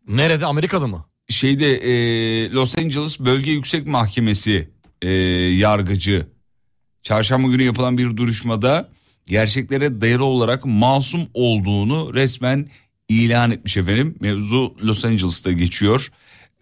[0.08, 1.06] Nerede Amerika'da mı?
[1.30, 4.70] Şeyde e, Los Angeles Bölge Yüksek Mahkemesi
[5.02, 5.10] e,
[5.56, 6.28] yargıcı
[7.04, 8.90] çarşamba günü yapılan bir duruşmada
[9.28, 12.70] gerçeklere dayalı olarak masum olduğunu resmen
[13.10, 14.16] ilan etmiş efendim.
[14.20, 16.12] Mevzu Los Angeles'ta geçiyor.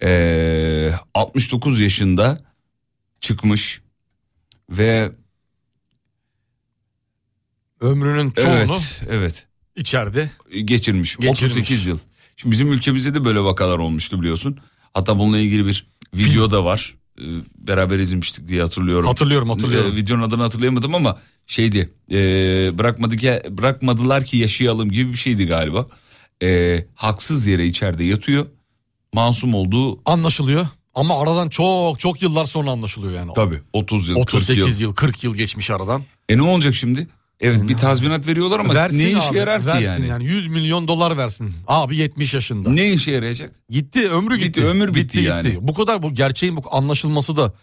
[0.04, 2.46] E, 69 yaşında
[3.22, 3.82] çıkmış
[4.70, 5.12] ve
[7.82, 10.32] Ömrünün çoğunu evet evet içeride.
[10.66, 11.18] geçirmiş.
[11.18, 11.52] Geçirmiş.
[11.52, 12.00] 38 yıl.
[12.38, 14.58] Şimdi bizim ülkemizde de böyle vakalar olmuştu biliyorsun.
[14.94, 16.96] Hatta bununla ilgili bir video da var.
[17.20, 17.24] Ee,
[17.58, 19.08] Beraber izlemiştik diye hatırlıyorum.
[19.08, 19.94] Hatırlıyorum, hatırlıyorum.
[19.94, 21.94] Ee, videonun adını hatırlayamadım ama şeydi.
[22.12, 22.18] E,
[22.78, 25.86] bırakmadı ki, bırakmadılar ki yaşayalım gibi bir şeydi galiba.
[26.44, 28.46] Ee, haksız yere içeride yatıyor.
[29.14, 30.68] Masum olduğu Anlaşılıyor.
[30.96, 33.32] Ama aradan çok çok yıllar sonra anlaşılıyor yani.
[33.36, 34.80] tabii 30 yıl 38 40 yıl.
[34.82, 36.04] yıl 40 yıl geçmiş aradan.
[36.30, 37.08] E ne olacak şimdi?
[37.40, 40.26] Evet bir tazminat veriyorlar ama versin ne işe abi, yarar ki versin yani?
[40.26, 41.54] 100 milyon dolar versin.
[41.68, 42.70] Abi 70 yaşında.
[42.70, 43.52] Ne işe yarayacak?
[43.70, 44.48] Gitti ömrü gitti.
[44.48, 45.58] Bitti, ömür bitti yani.
[45.62, 47.54] Bu kadar bu gerçeğin bu anlaşılması da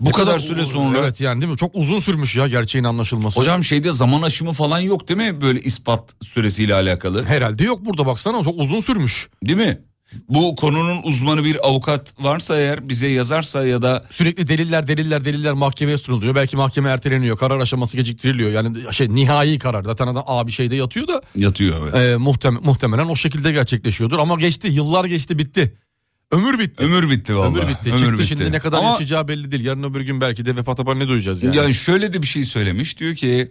[0.00, 0.98] Bu ne kadar süre sonra.
[0.98, 1.58] Evet yani değil mi?
[1.58, 3.40] Çok uzun sürmüş ya gerçeğin anlaşılması.
[3.40, 7.24] Hocam şeyde zaman aşımı falan yok değil mi böyle ispat süresiyle alakalı?
[7.24, 9.28] Herhalde yok burada baksana çok uzun sürmüş.
[9.44, 9.87] Değil mi?
[10.28, 15.52] Bu konunun uzmanı bir avukat varsa eğer bize yazarsa ya da Sürekli deliller deliller deliller
[15.52, 16.34] mahkemeye sunuluyor.
[16.34, 17.38] Belki mahkeme erteleniyor.
[17.38, 18.50] Karar aşaması geciktiriliyor.
[18.50, 19.82] Yani şey nihai karar.
[19.82, 21.94] Zaten adam A bir şeyde yatıyor da yatıyor evet.
[21.94, 24.18] e, muhtem- muhtemelen o şekilde gerçekleşiyordur.
[24.18, 25.74] Ama geçti yıllar geçti bitti.
[26.30, 26.84] Ömür bitti.
[26.84, 27.58] Ömür bitti vallahi.
[27.60, 27.88] Ömür bitti.
[27.90, 28.26] Ömür Çıktı bitti.
[28.26, 29.64] şimdi ne kadar Ama- yaşayacağı belli değil.
[29.64, 31.56] Yarın öbür gün belki de vefat haber ne duyacağız yani.
[31.56, 33.50] Yani şöyle de bir şey söylemiş diyor ki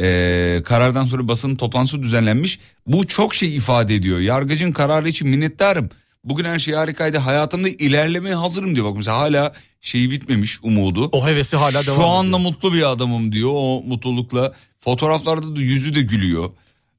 [0.00, 2.58] e, karardan sonra basın toplantısı düzenlenmiş.
[2.86, 4.18] Bu çok şey ifade ediyor.
[4.18, 5.90] Yargıcın kararı için minnettarım.
[6.24, 7.18] Bugün her şey harikaydı.
[7.18, 8.86] Hayatımda ilerlemeye hazırım diyor.
[8.86, 11.08] Bak mesela hala şeyi bitmemiş umudu.
[11.12, 12.08] O hevesi hala devam Şu ediyor.
[12.08, 14.52] anda mutlu bir adamım diyor o mutlulukla.
[14.78, 16.50] Fotoğraflarda da yüzü de gülüyor.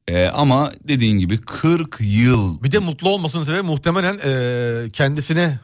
[0.08, 2.64] E, ama dediğin gibi 40 yıl.
[2.64, 5.60] Bir de mutlu olmasının sebebi muhtemelen e, kendisine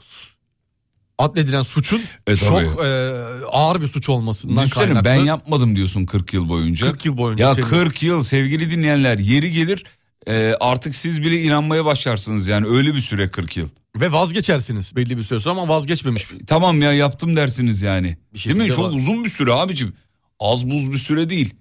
[1.24, 3.12] adledilen suçun E, çok e,
[3.52, 5.10] ağır bir suç olmasından Düşünsene kaynaklı.
[5.10, 6.88] ben yapmadım diyorsun 40 yıl boyunca.
[6.91, 9.84] 40 yıl boyunca Ya senin- 40 yıl sevgili dinleyenler yeri gelir
[10.28, 13.68] e, artık siz bile inanmaya başlarsınız yani öyle bir süre 40 yıl.
[13.95, 16.28] Ve vazgeçersiniz belli bir süre sonra ama vazgeçmemiş.
[16.48, 18.04] Tamam ya yaptım dersiniz yani.
[18.04, 18.40] Değil mi?
[18.40, 18.98] şekilde Çok var.
[18.98, 19.94] uzun bir süre abicim.
[20.40, 21.54] Az buz bir süre değil.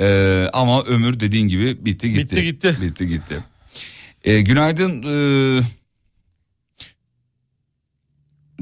[0.00, 2.36] E, ama ömür dediğin gibi bitti gitti.
[2.36, 2.76] Bitti gitti.
[2.82, 3.38] Bitti gitti.
[4.24, 5.02] E, günaydın.
[5.02, 5.60] E,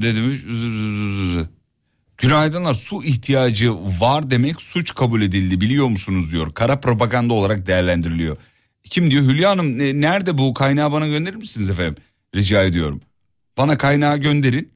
[0.02, 0.40] ne demiş?
[2.18, 6.54] Günaydınlar su ihtiyacı var demek suç kabul edildi biliyor musunuz diyor.
[6.54, 8.36] Kara propaganda olarak değerlendiriliyor.
[8.84, 11.94] Kim diyor Hülya Hanım ne- nerede bu kaynağı bana gönderir misiniz efendim?
[12.34, 13.00] Rica ediyorum.
[13.56, 14.72] Bana kaynağı gönderin.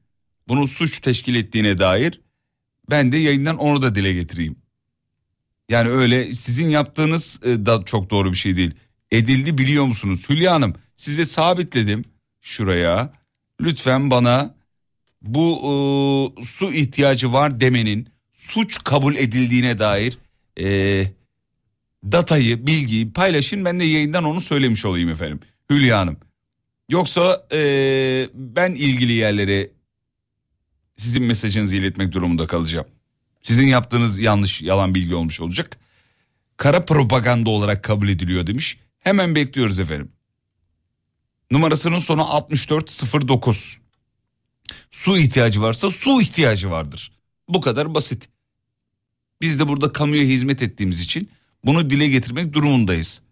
[0.49, 2.21] Bunu suç teşkil ettiğine dair
[2.91, 4.57] ben de yayından onu da dile getireyim.
[5.69, 8.75] Yani öyle sizin yaptığınız e, da çok doğru bir şey değil.
[9.11, 10.29] Edildi biliyor musunuz?
[10.29, 12.05] Hülya Hanım size sabitledim
[12.41, 13.13] şuraya.
[13.61, 14.55] Lütfen bana
[15.27, 15.59] bu
[16.39, 20.19] e, su ihtiyacı var demenin suç kabul edildiğine dair
[20.61, 21.07] e,
[22.13, 23.65] datayı, bilgiyi paylaşın.
[23.65, 25.41] Ben de yayından onu söylemiş olayım efendim.
[25.71, 26.17] Hülya Hanım.
[26.89, 27.59] Yoksa e,
[28.35, 29.71] ben ilgili yerlere
[30.97, 32.87] sizin mesajınızı iletmek durumunda kalacağım.
[33.43, 35.79] Sizin yaptığınız yanlış yalan bilgi olmuş olacak.
[36.57, 38.79] Kara propaganda olarak kabul ediliyor demiş.
[38.99, 40.13] Hemen bekliyoruz efendim.
[41.51, 43.79] Numarasının sonu 6409.
[44.91, 47.13] Su ihtiyacı varsa su ihtiyacı vardır.
[47.49, 48.29] Bu kadar basit.
[49.41, 51.31] Biz de burada kamuya hizmet ettiğimiz için
[51.65, 53.23] bunu dile getirmek durumundayız.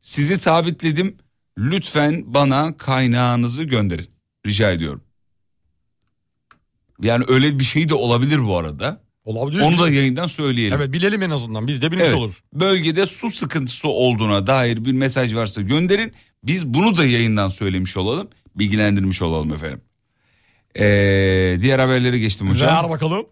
[0.00, 1.16] Sizi sabitledim.
[1.58, 4.08] Lütfen bana kaynağınızı gönderin.
[4.46, 5.02] Rica ediyorum.
[7.02, 9.02] Yani öyle bir şey de olabilir bu arada.
[9.24, 9.60] Olabilir.
[9.60, 10.78] Onu da yayından söyleyelim.
[10.78, 12.42] Evet bilelim en azından biz de bilmiş Evet, oluruz.
[12.54, 16.12] Bölgede su sıkıntısı olduğuna dair bir mesaj varsa gönderin.
[16.44, 18.28] Biz bunu da yayından söylemiş olalım.
[18.54, 19.80] Bilgilendirmiş olalım efendim.
[20.78, 22.76] Ee, diğer haberlere geçtim hocam.
[22.84, 23.26] Ver bakalım.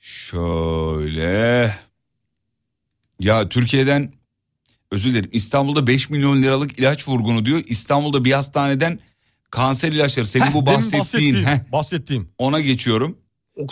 [0.00, 1.74] Şöyle.
[3.20, 4.12] Ya Türkiye'den
[4.90, 7.62] özür dilerim İstanbul'da 5 milyon liralık ilaç vurgunu diyor.
[7.66, 8.98] İstanbul'da bir hastaneden
[9.50, 12.28] kanser ilaçları senin Heh, bu demin bahsettiğin bahsettiğim, heh, bahsettiğim.
[12.38, 13.18] ona geçiyorum.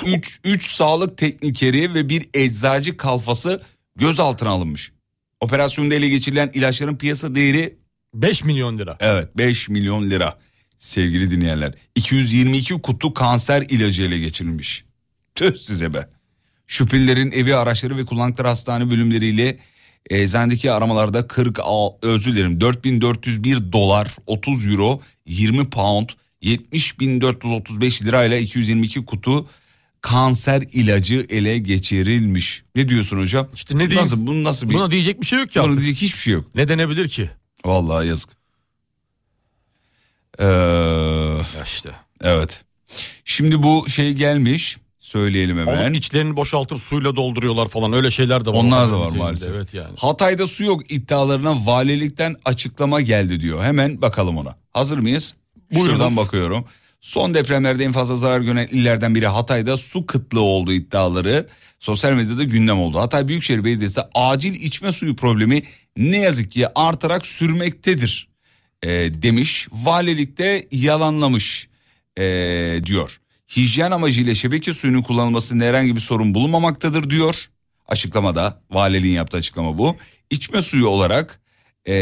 [0.07, 3.63] 3 3 sağlık teknikeri ve bir eczacı kalfası
[3.97, 4.93] gözaltına alınmış.
[5.41, 7.77] Operasyonda ele geçirilen ilaçların piyasa değeri
[8.15, 8.97] 5 milyon lira.
[9.01, 10.39] Evet 5 milyon lira
[10.83, 11.75] sevgili dinleyenler.
[11.95, 14.85] 222 kutu kanser ilacı ele geçirilmiş.
[15.35, 16.09] Tüh size be.
[16.67, 19.59] Şüphelilerin evi araçları ve kullandıkları hastane bölümleriyle
[20.11, 26.09] eczanedeki aramalarda 40 al- özür dilerim 4401 dolar 30 euro 20 pound
[26.43, 29.47] 70.435 lirayla 222 kutu
[30.01, 32.63] kanser ilacı ele geçirilmiş.
[32.77, 33.49] Ne diyorsun hocam?
[33.55, 34.01] İşte ne diyeyim?
[34.03, 34.75] Nasıl, bunun nasıl bir...
[34.75, 36.55] Buna diyecek bir şey yok ki Buna diyecek hiçbir şey yok.
[36.55, 37.31] Ne denebilir ki?
[37.65, 38.42] Vallahi yazık.
[40.41, 41.91] Ee, işte.
[42.23, 42.65] evet.
[43.25, 44.79] Şimdi bu şey gelmiş.
[44.99, 45.85] Söyleyelim hemen.
[45.85, 48.55] Alıp içlerini boşaltıp suyla dolduruyorlar falan öyle şeyler de var.
[48.55, 49.55] Onlar da var maalesef.
[49.57, 49.91] Evet yani.
[49.97, 53.63] Hatay'da su yok iddialarına valilikten açıklama geldi diyor.
[53.63, 54.57] Hemen bakalım ona.
[54.73, 55.35] Hazır mıyız?
[55.73, 55.93] Buyurunuz.
[55.93, 56.65] Şuradan bakıyorum.
[57.01, 61.47] Son depremlerde en fazla zarar gören illerden biri Hatay'da su kıtlığı olduğu iddiaları
[61.81, 62.99] sosyal medyada gündem oldu.
[62.99, 65.63] Hatay Büyükşehir Belediyesi acil içme suyu problemi
[65.97, 68.32] ne yazık ki artarak sürmektedir
[68.83, 68.89] e,
[69.23, 69.69] demiş.
[69.73, 71.69] Valilikte yalanlamış
[72.19, 72.25] e,
[72.85, 73.19] diyor.
[73.57, 77.35] Hijyen amacıyla şebeke suyunun kullanılmasında herhangi bir sorun bulunmamaktadır diyor.
[77.89, 79.97] Açıklamada valiliğin yaptığı açıklama bu.
[80.31, 81.41] İçme suyu olarak
[81.89, 81.95] e,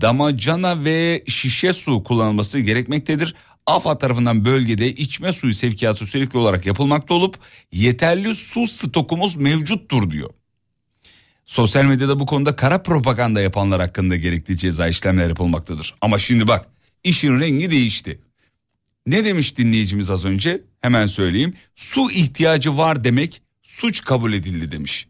[0.00, 3.34] damacana ve şişe su kullanılması gerekmektedir.
[3.66, 7.38] AFAD tarafından bölgede içme suyu sevkiyatı sürekli olarak yapılmakta olup
[7.72, 10.30] yeterli su stokumuz mevcuttur diyor.
[11.46, 15.94] Sosyal medyada bu konuda kara propaganda yapanlar hakkında gerekli ceza işlemler yapılmaktadır.
[16.00, 16.66] Ama şimdi bak
[17.04, 18.20] işin rengi değişti.
[19.06, 20.62] Ne demiş dinleyicimiz az önce?
[20.80, 21.54] Hemen söyleyeyim.
[21.74, 25.08] Su ihtiyacı var demek suç kabul edildi demiş.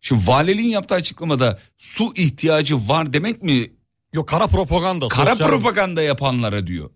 [0.00, 3.66] Şimdi valiliğin yaptığı açıklamada su ihtiyacı var demek mi
[4.12, 5.08] Yok kara propaganda.
[5.08, 6.90] kara sosyal- propaganda yapanlara diyor.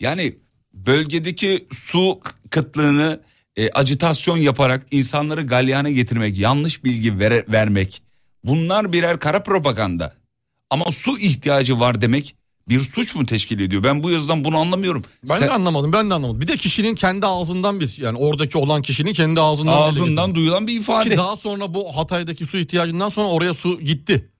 [0.00, 0.36] Yani
[0.74, 2.20] bölgedeki su
[2.50, 3.20] kıtlığını
[3.56, 8.02] e, acitasyon yaparak insanları galyana getirmek, yanlış bilgi vere- vermek
[8.44, 10.14] bunlar birer kara propaganda.
[10.70, 12.34] Ama su ihtiyacı var demek
[12.68, 13.84] bir suç mu teşkil ediyor?
[13.84, 15.04] Ben bu yazıdan bunu anlamıyorum.
[15.28, 16.40] Ben Sen- de anlamadım ben de anlamadım.
[16.40, 19.72] Bir de kişinin kendi ağzından biz yani oradaki olan kişinin kendi ağzından.
[19.82, 21.10] ağzından duyulan bir ifade.
[21.10, 24.30] Ki daha sonra bu Hatay'daki su ihtiyacından sonra oraya su gitti.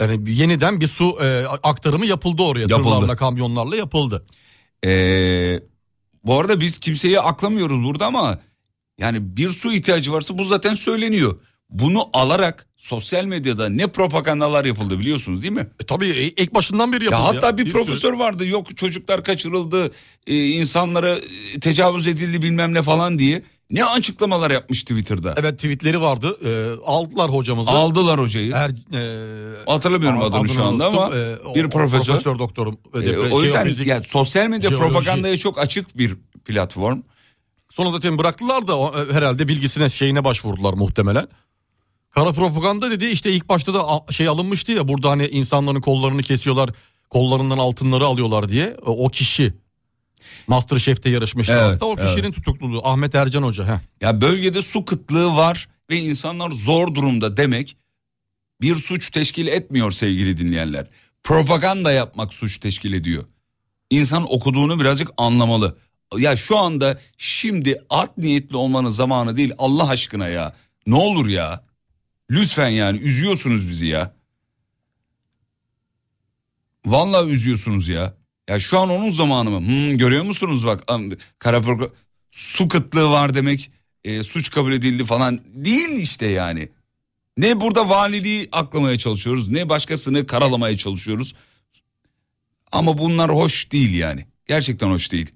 [0.00, 2.60] Yani yeniden bir su e, aktarımı yapıldı oraya.
[2.60, 2.82] Yapıldı.
[2.82, 4.26] Tırlarla kamyonlarla yapıldı.
[4.86, 5.60] Ee,
[6.24, 8.38] bu arada biz kimseyi aklamıyoruz burada ama
[8.98, 11.40] yani bir su ihtiyacı varsa bu zaten söyleniyor.
[11.74, 15.66] Bunu alarak sosyal medyada ne propagandalar yapıldı biliyorsunuz değil mi?
[15.80, 17.20] E, tabii e, ilk başından beri yapıldı.
[17.22, 19.90] Ya hatta bir sürü- profesör vardı yok çocuklar kaçırıldı
[20.26, 21.16] e, insanlara
[21.54, 25.34] e, tecavüz edildi bilmem ne falan diye ne açıklamalar yapmış Twitter'da.
[25.36, 26.36] Evet tweetleri vardı.
[26.44, 26.50] E,
[26.86, 27.70] aldılar hocamızı.
[27.70, 28.52] Aldılar hocayı.
[28.54, 31.20] Er, e, Hatırlamıyorum adını şu anda ama unuttum.
[31.20, 32.04] E, o- bir profesör.
[32.06, 32.78] Profesör doktorum.
[32.94, 34.88] E, E, o yüzden jeofizik- yani sosyal medya jeoloji.
[34.92, 36.14] propagandaya çok açık bir
[36.44, 37.02] platform.
[37.70, 38.74] Sonra zaten bıraktılar da
[39.14, 41.26] herhalde bilgisine şeyine başvurdular muhtemelen.
[42.14, 46.70] Kara propaganda dedi işte ilk başta da şey alınmıştı ya burada hani insanların kollarını kesiyorlar
[47.10, 49.54] kollarından altınları alıyorlar diye o, o kişi
[50.46, 51.52] Masterchef'te yarışmıştı.
[51.52, 53.66] Evet, hatta o kişinin tutukluluğu Ahmet Ercan Hoca.
[53.66, 53.80] Heh.
[54.00, 57.76] Ya bölgede su kıtlığı var ve insanlar zor durumda demek
[58.60, 60.86] bir suç teşkil etmiyor sevgili dinleyenler.
[61.22, 63.24] Propaganda yapmak suç teşkil ediyor.
[63.90, 65.76] İnsan okuduğunu birazcık anlamalı.
[66.18, 70.56] Ya şu anda şimdi art niyetli olmanın zamanı değil Allah aşkına ya.
[70.86, 71.63] Ne olur ya.
[72.30, 74.14] Lütfen yani üzüyorsunuz bizi ya.
[76.86, 78.14] Vallahi üzüyorsunuz ya.
[78.48, 79.60] Ya şu an onun zamanı mı?
[79.60, 81.92] Hmm, görüyor musunuz bak am- kara progra-
[82.30, 83.70] su kıtlığı var demek
[84.04, 86.68] e, suç kabul edildi falan değil işte yani.
[87.36, 91.34] Ne burada valiliği aklamaya çalışıyoruz ne başkasını karalamaya çalışıyoruz.
[92.72, 94.26] Ama bunlar hoş değil yani.
[94.46, 95.32] Gerçekten hoş değil.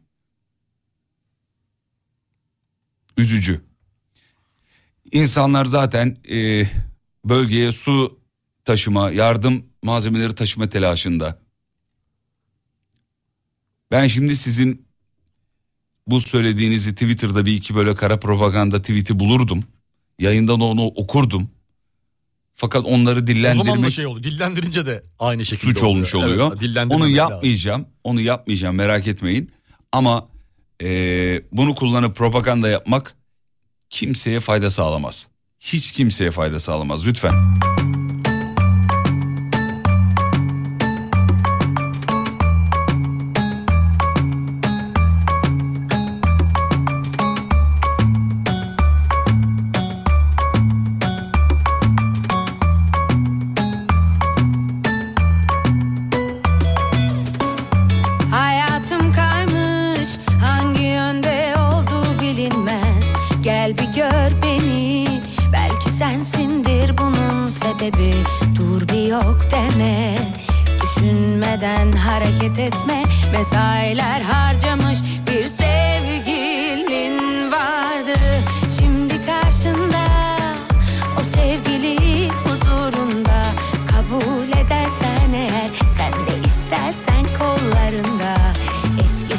[3.16, 3.67] üzücü.
[5.12, 6.66] İnsanlar zaten e,
[7.24, 8.18] bölgeye su
[8.64, 11.38] taşıma, yardım malzemeleri taşıma telaşında.
[13.90, 14.86] Ben şimdi sizin
[16.06, 19.64] bu söylediğinizi Twitter'da bir iki böyle kara propaganda tweet'i bulurdum.
[20.18, 21.50] Yayında da onu okurdum.
[22.54, 24.22] Fakat onları O zaman da dillendirmek şey oldu.
[24.22, 26.56] Dillendirince de aynı şekilde suç olmuş oluyor.
[26.62, 27.14] Evet, onu lazım.
[27.14, 27.86] yapmayacağım.
[28.04, 29.52] Onu yapmayacağım merak etmeyin.
[29.92, 30.28] Ama
[30.80, 33.17] eee, bunu kullanıp propaganda yapmak
[33.90, 35.28] kimseye fayda sağlamaz.
[35.60, 37.32] Hiç kimseye fayda sağlamaz lütfen.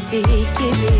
[0.09, 0.21] Eskisi
[0.59, 0.98] gibi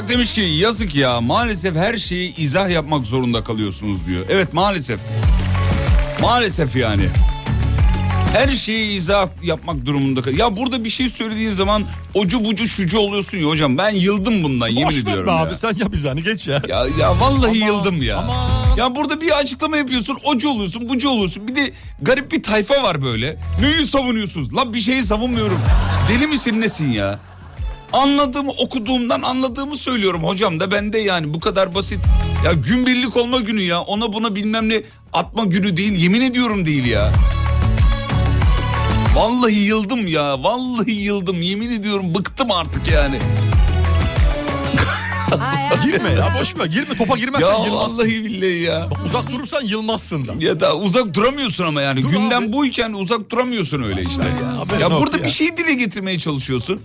[0.00, 4.22] Bak demiş ki yazık ya maalesef her şeyi izah yapmak zorunda kalıyorsunuz diyor.
[4.28, 5.00] Evet maalesef.
[6.22, 7.02] Maalesef yani.
[8.32, 12.98] Her şeyi izah yapmak durumunda kal- Ya burada bir şey söylediğin zaman ocu bucu şucu
[12.98, 13.78] oluyorsun ya hocam.
[13.78, 15.34] Ben yıldım bundan yemin Boş ediyorum ya.
[15.34, 16.62] abi sen yap izahını geç ya.
[16.68, 18.24] Ya, ya vallahi yıldım ya.
[18.76, 21.48] Ya burada bir açıklama yapıyorsun, ocu oluyorsun, bucu oluyorsun.
[21.48, 21.72] Bir de
[22.02, 23.36] garip bir tayfa var böyle.
[23.60, 24.54] Neyi savunuyorsunuz?
[24.56, 25.58] Lan bir şeyi savunmuyorum.
[26.08, 27.18] Deli misin nesin ya?
[27.92, 32.00] Anladığımı okuduğumdan anladığımı söylüyorum hocam da ben de yani bu kadar basit.
[32.44, 36.66] Ya gün birlik olma günü ya ona buna bilmem ne atma günü değil yemin ediyorum
[36.66, 37.12] değil ya.
[39.14, 43.18] Vallahi yıldım ya vallahi yıldım yemin ediyorum bıktım artık yani.
[45.84, 47.98] girme ya boş ver girme topa girmezsen Ya yılmazsın.
[47.98, 48.88] vallahi billahi ya.
[48.90, 50.32] Bak, uzak durursan yılmazsın da.
[50.38, 52.02] Ya da uzak duramıyorsun ama yani.
[52.02, 52.52] Dur Gündem abi.
[52.52, 54.22] buyken uzak duramıyorsun öyle işte.
[54.72, 55.24] Ya, ya burada ya.
[55.24, 56.80] bir şey dile getirmeye çalışıyorsun.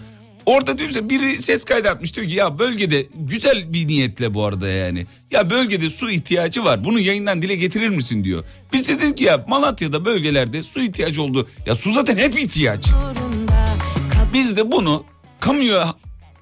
[0.46, 4.68] Orada diyorum biri ses kaydı atmış diyor ki ya bölgede güzel bir niyetle bu arada
[4.68, 5.06] yani.
[5.32, 8.44] Ya bölgede su ihtiyacı var bunu yayından dile getirir misin diyor.
[8.74, 11.48] Biz de dedik ki ya Malatya'da bölgelerde su ihtiyacı oldu.
[11.66, 12.90] Ya su zaten hep ihtiyaç.
[14.34, 15.06] Biz de bunu
[15.40, 15.94] kamuya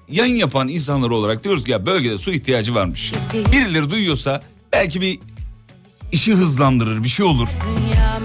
[0.08, 3.12] yayın yapan insanlar olarak diyoruz ki ya bölgede su ihtiyacı varmış.
[3.52, 5.18] Birileri duyuyorsa belki bir
[6.12, 7.48] işi hızlandırır bir şey olur.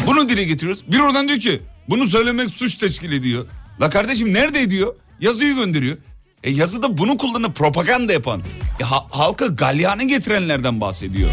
[0.08, 0.84] Bunu dile getiriyoruz.
[0.88, 3.46] Bir oradan diyor ki bunu söylemek suç teşkil ediyor.
[3.82, 4.96] La kardeşim nerede ediyor?
[5.22, 5.98] Yazıyı gönderiyor.
[6.44, 8.42] E yazıda bunu kullanıp propaganda yapan,
[8.80, 11.30] e, ha- halka galyanı getirenlerden bahsediyor.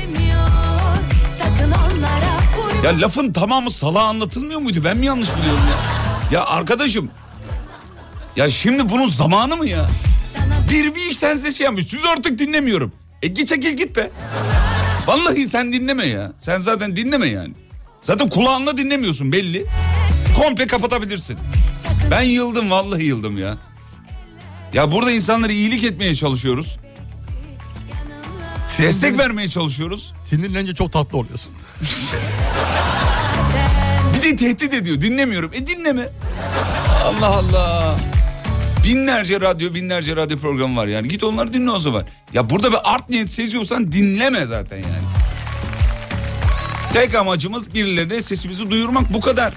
[2.84, 4.80] Ya lafın tamamı salağa anlatılmıyor muydu?
[4.84, 6.38] Ben mi yanlış biliyorum ya?
[6.38, 7.10] Ya arkadaşım.
[8.36, 9.86] Ya şimdi bunun zamanı mı ya?
[10.70, 11.86] Bir bir iki tanesi şey yapmış.
[11.86, 12.92] Siz artık dinlemiyorum.
[13.22, 14.10] E git çekil git be.
[15.06, 16.32] Vallahi sen dinleme ya.
[16.38, 17.54] Sen zaten dinleme yani.
[18.02, 19.66] Zaten kulağınla dinlemiyorsun belli.
[20.36, 21.38] Komple kapatabilirsin.
[22.10, 23.56] Ben yıldım vallahi yıldım ya.
[24.76, 26.78] Ya burada insanlara iyilik etmeye çalışıyoruz.
[28.78, 30.14] Destek vermeye çalışıyoruz.
[30.24, 31.52] Sinirlenince çok tatlı oluyorsun.
[34.14, 35.50] Bir de tehdit ediyor dinlemiyorum.
[35.54, 36.08] E dinleme.
[37.04, 37.96] Allah Allah.
[38.84, 41.08] Binlerce radyo binlerce radyo programı var yani.
[41.08, 42.04] Git onları dinle o zaman.
[42.32, 45.06] Ya burada bir art niyet seziyorsan dinleme zaten yani.
[46.92, 49.54] Tek amacımız birilerine sesimizi duyurmak bu kadar.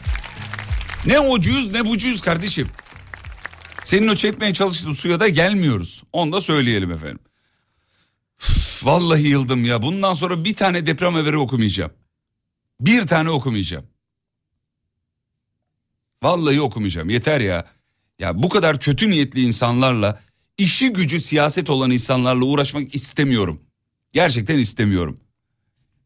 [1.05, 2.69] Ne ocuyuz ne bucuyuz kardeşim.
[3.83, 6.03] Senin o çekmeye çalıştığın suya da gelmiyoruz.
[6.13, 7.19] Onu da söyleyelim efendim.
[8.41, 9.81] Üf, Vallahi yıldım ya.
[9.81, 11.91] Bundan sonra bir tane deprem haberi okumayacağım.
[12.79, 13.85] Bir tane okumayacağım.
[16.23, 17.09] Vallahi okumayacağım.
[17.09, 17.65] Yeter ya.
[18.19, 20.21] Ya bu kadar kötü niyetli insanlarla,
[20.57, 23.61] işi gücü siyaset olan insanlarla uğraşmak istemiyorum.
[24.13, 25.17] Gerçekten istemiyorum.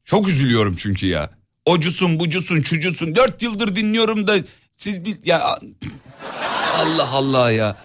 [0.06, 1.30] Çok üzülüyorum çünkü ya.
[1.66, 4.38] Ocusun bucusun çucusun dört yıldır dinliyorum da
[4.78, 5.60] siz bir ya
[6.74, 7.78] Allah Allah ya.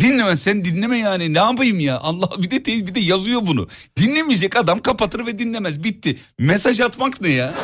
[0.00, 3.68] Dinleme sen dinleme yani ne yapayım ya Allah bir de bir de yazıyor bunu.
[3.98, 6.18] Dinlemeyecek adam kapatır ve dinlemez bitti.
[6.38, 7.54] Mesaj atmak ne ya?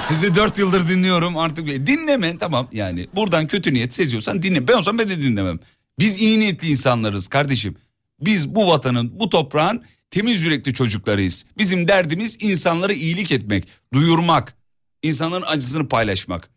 [0.00, 4.68] Sizi dört yıldır dinliyorum artık dinleme tamam yani buradan kötü niyet seziyorsan dinle.
[4.68, 5.58] Ben olsam ben de dinlemem.
[5.98, 7.76] Biz iyi niyetli insanlarız kardeşim.
[8.20, 11.44] Biz bu vatanın bu toprağın temiz yürekli çocuklarıyız.
[11.58, 14.54] Bizim derdimiz insanlara iyilik etmek, duyurmak,
[15.02, 16.53] insanların acısını paylaşmak.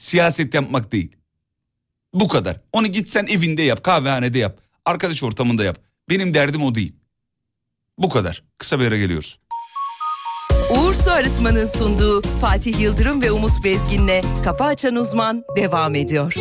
[0.00, 1.16] Siyaset yapmak değil.
[2.14, 2.60] Bu kadar.
[2.72, 5.78] Onu git sen evinde yap, kahvehanede yap, arkadaş ortamında yap.
[6.08, 6.92] Benim derdim o değil.
[7.98, 8.42] Bu kadar.
[8.58, 9.38] Kısa bir ara geliyoruz.
[10.70, 16.34] Uğur Su Arıtma'nın sunduğu Fatih Yıldırım ve Umut Bezgin'le Kafa Açan Uzman devam ediyor.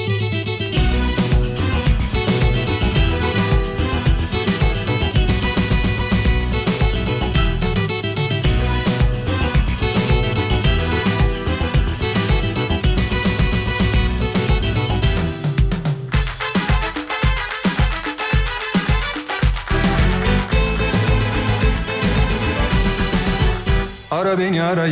[24.12, 24.88] Ara beni ara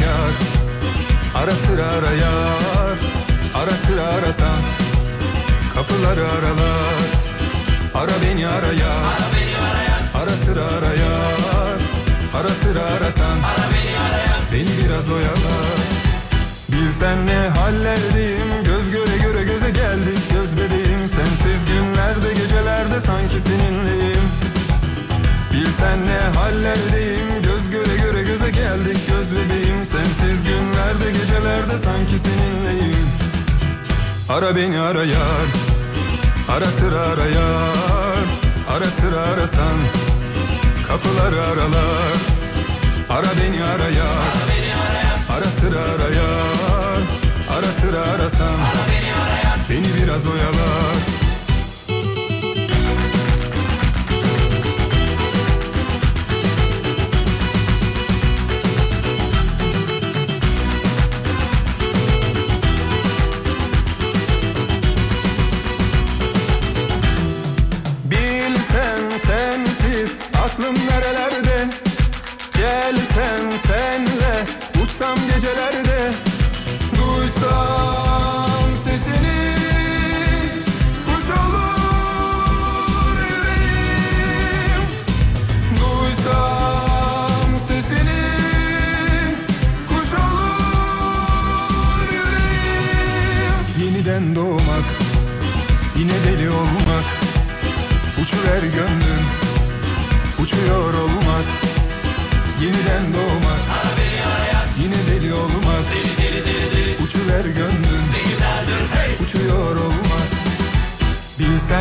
[1.35, 2.97] Ara sıra ara yar.
[3.55, 4.59] Ara sıra arasan
[5.73, 6.97] Kapıları aralar.
[7.93, 9.03] Ara beni ara yar.
[9.09, 11.79] Ara beni ara Ara sıra ara yar.
[12.35, 15.77] Ara sıra arasan Ara beni ara Beni biraz oyalar.
[16.71, 20.21] Bilsen ne hallerdeyim Göz göre göre göze geldik.
[20.31, 24.56] Göz bebeğim sensiz günlerde gecelerde sanki seninleyim
[25.57, 28.97] Bilsen ne hallerdeyim Göz göre göre göze geldik.
[29.07, 33.07] Göz bebeğim sensiz günlerde gecelerde sanki seninleyim.
[34.29, 35.47] Ara beni ara yar.
[36.49, 38.25] Ara sıra ara yar.
[38.69, 39.77] Ara sıra arasan
[40.87, 42.17] Kapıları aralar.
[43.09, 44.27] Ara beni ara yar.
[45.29, 47.01] Ara sıra ara yar.
[47.57, 48.57] Ara sıra arasan
[49.69, 51.16] Beni biraz oyalar
[74.97, 76.11] uçsam gecelerde
[76.95, 77.86] Duysam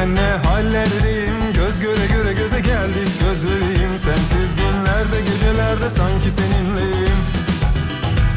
[0.07, 1.53] Bilsen ne hallerdeyim?
[1.55, 3.09] Göz göre göre göze geldik.
[3.20, 7.16] Göz bebeğim sensiz günlerde Gecelerde sanki seninleyim.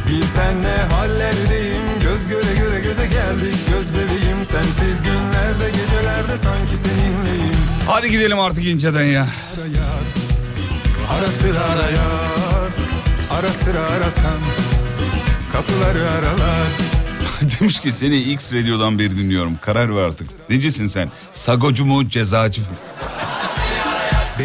[0.08, 1.86] Bilsen ne hallerdeyim?
[2.02, 3.56] Göz göre göre göze geldik.
[3.70, 7.56] Göz bebeğim sensiz günlerde Gecelerde sanki seninleyim.
[7.88, 9.22] Hadi gidelim artık inceden ya.
[9.58, 10.04] Ara yar,
[11.20, 12.70] ara sıra ara yar,
[13.32, 14.40] ara sıra arasan,
[15.54, 16.98] kapıları aralar.
[17.59, 19.57] Demiş ki seni X Radyo'dan beri dinliyorum.
[19.61, 20.49] Karar ver artık.
[20.49, 21.09] Necisin sen?
[21.34, 22.67] Sagocu mu cezacı mı?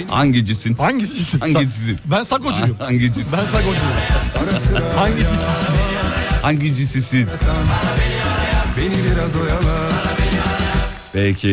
[0.09, 0.75] Hangicisin?
[0.75, 1.41] Hangisisin?
[1.41, 1.99] Hangisisin?
[2.05, 2.77] Ben sakocuyum.
[2.79, 3.33] Hangicisin?
[3.33, 3.95] Ben sakocuyum.
[4.97, 5.35] Hangisi?
[6.43, 7.29] Hangicisisin?
[8.77, 9.31] Beni biraz.
[11.13, 11.49] Peki.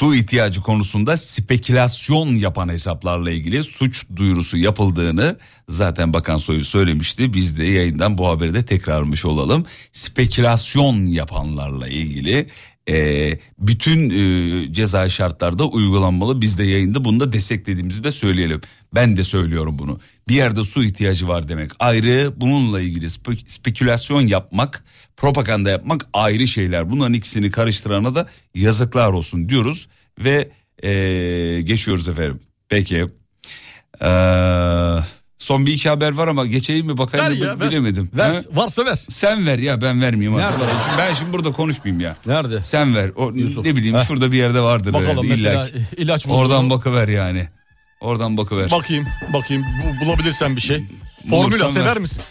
[0.00, 5.36] Su ihtiyacı konusunda spekülasyon yapan hesaplarla ilgili suç duyurusu yapıldığını
[5.68, 7.34] zaten Bakan Soyu söylemişti.
[7.34, 9.66] Biz de yayından bu haberi de tekrarmış olalım.
[9.92, 12.46] Spekülasyon yapanlarla ilgili
[12.90, 16.40] e, bütün e, ceza şartlarda uygulanmalı.
[16.40, 18.60] Biz de yayında bunu da desteklediğimizi de söyleyelim.
[18.94, 20.00] Ben de söylüyorum bunu.
[20.28, 22.32] Bir yerde su ihtiyacı var demek ayrı.
[22.36, 24.84] Bununla ilgili spe- spekülasyon yapmak,
[25.16, 26.90] propaganda yapmak ayrı şeyler.
[26.90, 29.88] Bunların ikisini karıştırana da yazıklar olsun diyoruz
[30.18, 30.50] ve
[30.82, 30.92] e,
[31.62, 32.40] geçiyoruz efendim.
[32.68, 33.06] Peki.
[34.02, 34.06] Ee,
[35.40, 37.70] son bir iki haber var ama geçeyim mi bakayım Ver mı ya, ver.
[37.70, 38.10] bilemedim.
[38.14, 38.40] Ver, Ha?
[38.52, 38.96] varsa ver.
[39.10, 40.38] Sen ver ya ben vermeyeyim.
[40.38, 40.54] Nerede?
[40.98, 42.16] Ben şimdi burada konuşmayayım ya.
[42.26, 42.62] Nerede?
[42.62, 43.10] Sen ver.
[43.16, 43.64] O, Yusuf.
[43.64, 44.04] ne bileyim Heh.
[44.04, 44.92] şurada bir yerde vardır.
[44.92, 45.86] Bakalım herhalde, mesela illa ki.
[45.96, 46.34] ilaç buldu.
[46.36, 47.48] Oradan bakıver yani.
[48.00, 48.70] Oradan bakıver.
[48.70, 49.64] Bakayım, bakayım.
[50.02, 50.84] Bu- Bulabilirsen bir şey.
[51.30, 51.98] Formüla Bulursan sever ver.
[51.98, 52.22] misin?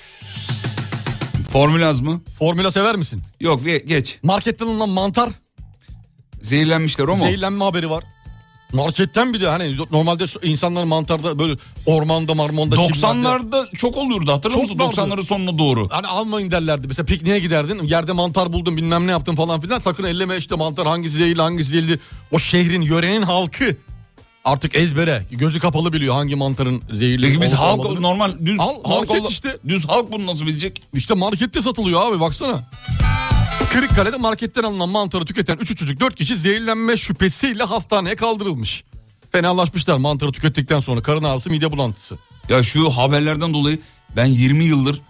[1.52, 2.22] Formülaz mı?
[2.40, 3.22] Formüla sever misin?
[3.40, 4.20] Yok ge- geç.
[4.24, 5.30] Marketten alınan mantar
[6.42, 7.24] Zehirlenmişler o mu?
[7.26, 8.04] zehirlenme haberi var.
[8.74, 11.54] Marketten bir de hani normalde insanlar mantarda böyle
[11.86, 14.80] ormanda marmonda çimlerde- 90'larda çok olurdu hatırlıyor musun?
[14.80, 14.96] vardı.
[14.96, 15.88] 90'ların sonuna doğru.
[15.92, 16.88] Hani almayın derlerdi.
[16.88, 17.84] Mesela pikniğe giderdin.
[17.84, 19.80] Yerde mantar buldun bilmem ne yaptın falan filan.
[19.80, 22.00] Sakın elleme işte mantar hangisi zehirli hangisi zehirli.
[22.32, 23.76] O şehrin yörenin halkı
[24.46, 28.02] artık ezbere gözü kapalı biliyor hangi mantarın zehirli Peki biz halk olmadığını.
[28.02, 29.58] normal düz Al, halk market işte.
[29.68, 30.82] düz halk bunu nasıl bilecek?
[30.94, 32.64] İşte markette satılıyor abi baksana.
[33.74, 38.84] Kırıkkale'de marketten alınan mantarı tüketen 3 çocuk 4 kişi zehirlenme şüphesiyle hastaneye kaldırılmış.
[39.32, 42.18] Fenalaşmışlar mantarı tükettikten sonra karın ağrısı mide bulantısı.
[42.50, 43.80] Ya şu haberlerden dolayı
[44.16, 45.02] ben 20 yıldır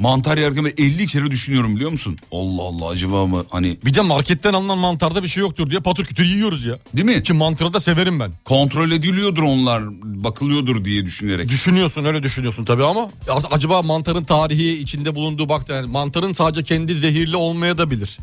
[0.00, 2.18] mantar yerken böyle 50 kere düşünüyorum biliyor musun?
[2.32, 6.04] Allah Allah acaba mı hani Bir de marketten alınan mantarda bir şey yoktur diye patır
[6.04, 6.78] kütür yiyoruz ya.
[6.96, 7.22] değil mi?
[7.22, 8.32] Ki mantarı da severim ben.
[8.44, 11.48] Kontrol ediliyordur onlar bakılıyordur diye düşünerek.
[11.48, 13.10] Düşünüyorsun öyle düşünüyorsun tabii ama
[13.50, 18.18] acaba mantarın tarihi içinde bulunduğu bak yani mantarın sadece kendi zehirli olmaya da bilir.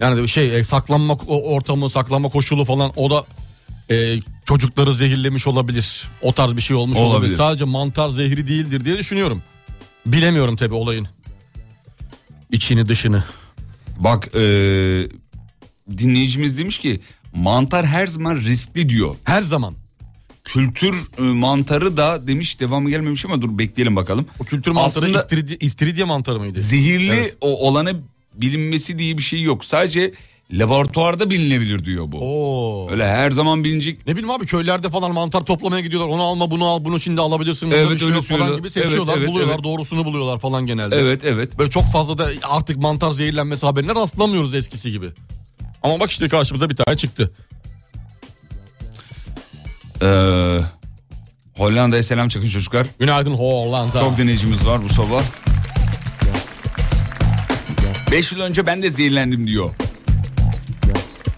[0.00, 3.24] Yani şey e, saklanma ortamı saklanma koşulu falan o da
[3.90, 6.08] e, çocukları zehirlemiş olabilir.
[6.22, 7.16] O tarz bir şey olmuş olabilir.
[7.16, 7.36] Olabilir.
[7.36, 9.42] Sadece mantar zehri değildir diye düşünüyorum.
[10.06, 11.08] Bilemiyorum tabii olayın.
[12.50, 13.24] İçini dışını.
[13.98, 15.08] Bak eee,
[15.98, 17.00] dinleyicimiz demiş ki
[17.34, 19.16] mantar her zaman riskli diyor.
[19.24, 19.74] Her zaman.
[20.44, 24.26] Kültür e, mantarı da demiş devamı gelmemiş ama dur bekleyelim bakalım.
[24.38, 26.60] O kültür mantarı Aslında- istiridye, istiridye mantarı mıydı?
[26.60, 27.36] Zehirli Evet.
[27.40, 28.00] o olanı
[28.34, 29.64] bilinmesi diye bir şey yok.
[29.64, 30.12] Sadece
[30.52, 32.18] laboratuvarda bilinebilir diyor bu.
[32.20, 32.90] Oo.
[32.90, 34.06] Öyle her zaman bilinecek.
[34.06, 36.08] Ne bileyim abi köylerde falan mantar toplamaya gidiyorlar.
[36.08, 37.70] Onu alma bunu al bunu şimdi alabilirsin.
[37.70, 39.54] Evet, şey öyle yok falan gibi seçiyorlar Evet, evet, buluyorlar.
[39.54, 39.64] evet.
[39.64, 40.96] Doğrusunu buluyorlar falan genelde.
[40.96, 41.58] Evet evet.
[41.58, 45.06] Böyle çok fazla da artık mantar zehirlenmesi haberine rastlamıyoruz eskisi gibi.
[45.82, 47.30] Ama bak işte karşımıza bir tane çıktı.
[50.02, 50.60] Ee,
[51.56, 52.86] Hollanda'ya selam çakın çocuklar.
[52.98, 54.00] Günaydın Hollanda.
[54.00, 55.22] Çok dinleyicimiz var bu sabah.
[58.10, 59.70] 5 yıl önce ben de zehirlendim diyor.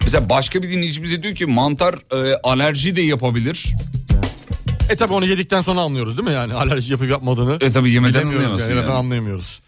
[0.05, 3.67] Mesela başka bir dinleyicimiz de diyor ki mantar e, alerji de yapabilir.
[4.91, 7.59] E tabi onu yedikten sonra anlıyoruz değil mi yani alerji yapıp yapmadığını.
[7.61, 8.93] E tabi yemeden anlayamazsın yani, yani.
[8.93, 9.61] anlayamıyoruz.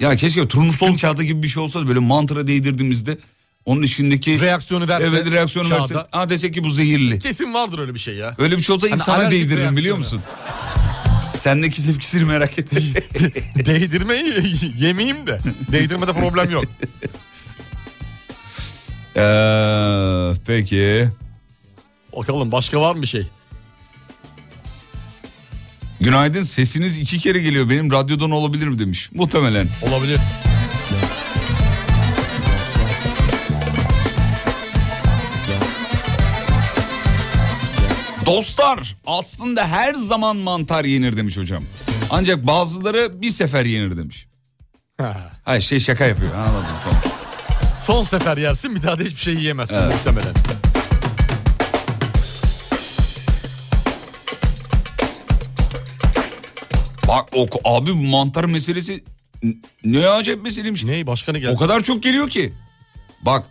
[0.00, 3.18] Ya keşke turnusol kağıdı gibi bir şey olsa böyle mantara değdirdiğimizde
[3.64, 5.06] onun içindeki Reaksiyonu verse.
[5.06, 5.80] evet reaksiyonu kağıda.
[5.82, 6.06] verse.
[6.10, 7.18] Ha desek ki bu zehirli.
[7.18, 8.34] Kesin vardır öyle bir şey ya.
[8.38, 10.20] Öyle bir şey olsa Hani insana değdiririm biliyor musun?
[11.28, 12.82] Sendeki tepkisini merak ettim.
[13.66, 15.38] Değdirmeyi yemeyeyim de.
[15.72, 16.64] Değdirmede problem yok.
[19.16, 21.08] Ee, peki.
[22.16, 23.26] Bakalım başka var mı bir şey?
[26.00, 29.10] Günaydın sesiniz iki kere geliyor benim radyodan olabilir mi demiş.
[29.14, 29.66] Muhtemelen.
[29.82, 30.20] Olabilir.
[38.26, 41.64] Dostlar aslında her zaman mantar yenir demiş hocam.
[42.10, 44.26] Ancak bazıları bir sefer yenir demiş.
[45.00, 45.30] Ha.
[45.44, 47.13] Hayır şey şaka yapıyor anladım tamam.
[47.86, 49.94] Son sefer yersin bir daha da hiçbir şey yiyemezsin Evet.
[49.94, 50.34] muhtemelen.
[57.08, 59.04] Bak o, abi bu mantar meselesi
[59.84, 60.84] ne acayip meseleymiş.
[60.84, 61.52] Ney başka ne geldi?
[61.54, 62.52] O kadar çok geliyor ki.
[63.22, 63.46] Bak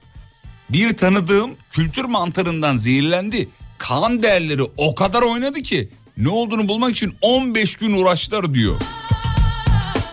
[0.70, 3.50] bir tanıdığım kültür mantarından zehirlendi.
[3.78, 8.82] Kan değerleri o kadar oynadı ki ne olduğunu bulmak için 15 gün uğraştılar diyor.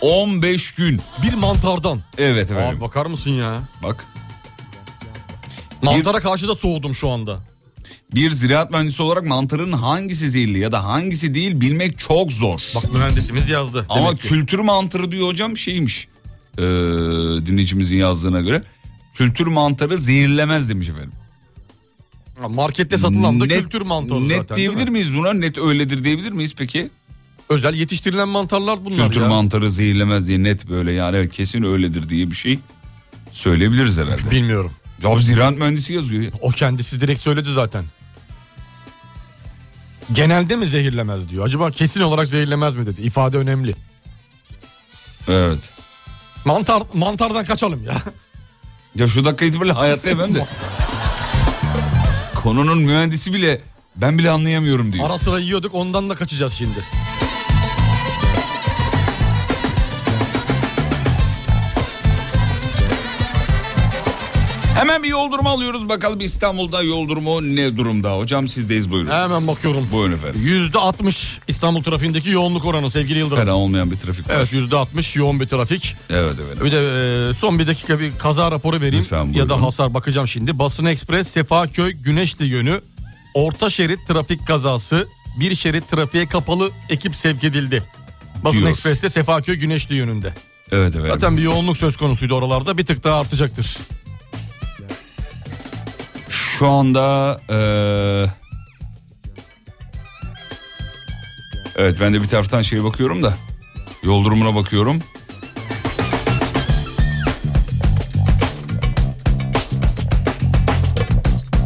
[0.00, 1.00] 15 gün.
[1.22, 2.00] Bir mantardan.
[2.18, 2.68] Evet efendim.
[2.76, 3.60] Abi bakar mısın ya?
[3.82, 4.04] Bak
[5.82, 7.38] Mantara karşı da soğudum şu anda.
[8.14, 12.60] bir ziraat mühendisi olarak mantarın hangisi zehirli ya da hangisi değil bilmek çok zor.
[12.74, 13.86] Bak mühendisimiz yazdı.
[13.88, 14.22] Ama ki.
[14.28, 16.08] kültür mantarı diyor hocam şeymiş.
[16.58, 16.62] Ee,
[17.46, 18.62] dinleyicimizin yazdığına göre.
[19.14, 21.12] Kültür mantarı zehirlemez demiş efendim.
[22.48, 24.90] Markette satılan da Net- kültür mantarı Net zaten değil diyebilir mi?
[24.92, 25.32] miyiz buna?
[25.32, 26.88] Net öyledir diyebilir miyiz peki?
[27.50, 29.28] Özel yetiştirilen mantarlar bunlar Kültür ya.
[29.28, 32.58] mantarı zehirlemez diye net böyle yani evet kesin öyledir diye bir şey
[33.32, 34.30] söyleyebiliriz herhalde.
[34.30, 34.72] Bilmiyorum.
[35.02, 36.22] Ya ziraat mühendisi yazıyor.
[36.22, 36.30] ya.
[36.40, 37.84] O kendisi direkt söyledi zaten.
[40.12, 41.46] Genelde mi zehirlemez diyor.
[41.46, 43.00] Acaba kesin olarak zehirlemez mi dedi.
[43.02, 43.74] İfade önemli.
[45.28, 45.58] Evet.
[46.44, 48.02] Mantar mantardan kaçalım ya.
[48.94, 50.46] Ya şu dakika itibariyle hayatta ben de.
[52.34, 53.60] Konunun mühendisi bile
[53.96, 55.06] ben bile anlayamıyorum diyor.
[55.10, 56.78] Ara sıra yiyorduk ondan da kaçacağız şimdi.
[64.74, 68.16] Hemen bir yol durumu alıyoruz bakalım İstanbul'da yol durumu ne durumda?
[68.16, 69.10] Hocam sizdeyiz buyurun.
[69.10, 69.88] Hemen bakıyorum.
[69.92, 70.40] Buyurun efendim.
[70.44, 73.42] Yüzde 60 İstanbul trafiğindeki yoğunluk oranı sevgili Yıldırım.
[73.42, 74.34] Fena olmayan bir trafik var.
[74.34, 75.96] Evet yüzde 60 yoğun bir trafik.
[76.10, 76.64] Evet evet.
[76.64, 79.04] Bir de e, son bir dakika bir kaza raporu vereyim.
[79.04, 79.48] Lütfen, ya buyurun.
[79.48, 80.58] da hasar bakacağım şimdi.
[80.58, 82.80] Basın Ekspres Sefaköy Güneşli yönü
[83.34, 85.08] orta şerit trafik kazası.
[85.40, 87.82] Bir şerit trafiğe kapalı ekip sevk edildi.
[88.44, 88.68] Basın Diyor.
[88.70, 90.34] Ekspres'te Sefaköy Güneşli yönünde.
[90.72, 91.12] Evet evet.
[91.12, 93.76] Zaten bir yoğunluk söz konusuydu oralarda bir tık daha artacaktır.
[96.60, 98.24] Şu anda ee...
[101.76, 103.34] Evet ben de bir taraftan şeye bakıyorum da
[104.02, 104.98] yol durumuna bakıyorum.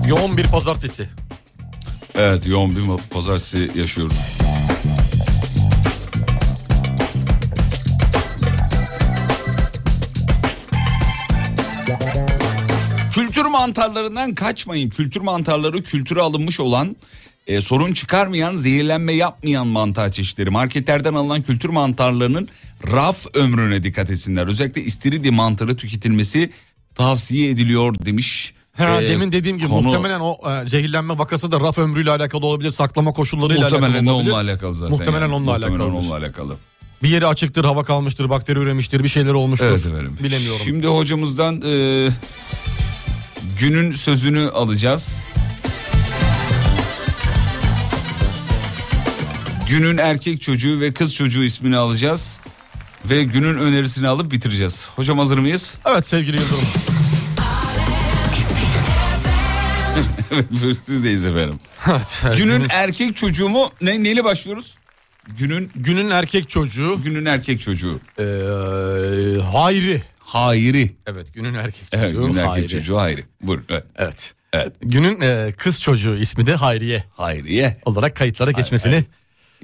[0.07, 1.09] Yoğun bir pazartesi.
[2.15, 4.34] Evet yoğun bir pazartesi yaşıyoruz.
[13.69, 14.91] Mantarlarından kaçmayın.
[14.91, 16.97] Kültür mantarları kültüre alınmış olan
[17.47, 20.51] e, sorun çıkarmayan, zehirlenme yapmayan mantar çeşitleri.
[20.51, 22.49] Marketlerden alınan kültür mantarlarının
[22.93, 24.47] raf ömrüne dikkat etsinler.
[24.47, 26.51] Özellikle istiridye mantarı tüketilmesi
[26.95, 28.55] tavsiye ediliyor demiş.
[28.77, 32.47] Ha, E, demin dediğim gibi konu- muhtemelen o e, zehirlenme vakası da raf ömrüyle alakalı
[32.47, 34.33] olabilir, saklama koşullarıyla Muhtemelen alakalı olabilir.
[34.33, 34.91] onunla alakalı zaten.
[34.97, 35.35] Muhtemelen yani.
[35.35, 35.97] onunla Muhtemelen alakalı.
[35.99, 36.57] onunla alakalı.
[37.03, 39.67] Bir yeri açıktır, hava kalmıştır, bakteri üremiştir, bir şeyler olmuştur.
[39.67, 40.19] Evet efendim.
[40.23, 40.61] Bilemiyorum.
[40.65, 42.09] Şimdi hocamızdan e,
[43.61, 45.21] günün sözünü alacağız.
[49.69, 52.41] Günün erkek çocuğu ve kız çocuğu ismini alacağız.
[53.05, 54.89] Ve günün önerisini alıp bitireceğiz.
[54.97, 55.75] Hocam hazır mıyız?
[55.87, 56.59] Evet sevgili Yıldırım.
[60.65, 61.59] evet sizdeyiz efendim.
[61.91, 62.39] Evet, evet.
[62.39, 63.71] Günün erkek çocuğu mu?
[63.81, 64.75] Ne, neyle başlıyoruz?
[65.39, 67.01] Günün Günün erkek çocuğu.
[67.05, 68.01] günün erkek çocuğu.
[68.19, 68.23] Ee,
[69.53, 70.03] Hayri.
[70.39, 70.97] Hayri.
[71.07, 72.69] Evet günün erkek Evet, çocuğu günün erkek Hayri.
[72.69, 73.25] çocuğu Hayri.
[73.43, 73.65] Buyurun.
[73.69, 73.85] Evet.
[73.97, 74.33] Evet.
[74.53, 74.73] Evet.
[74.81, 77.81] Günün e, kız çocuğu ismi de Hayriye Hayriye.
[77.85, 79.05] olarak kayıtlara geçmesini.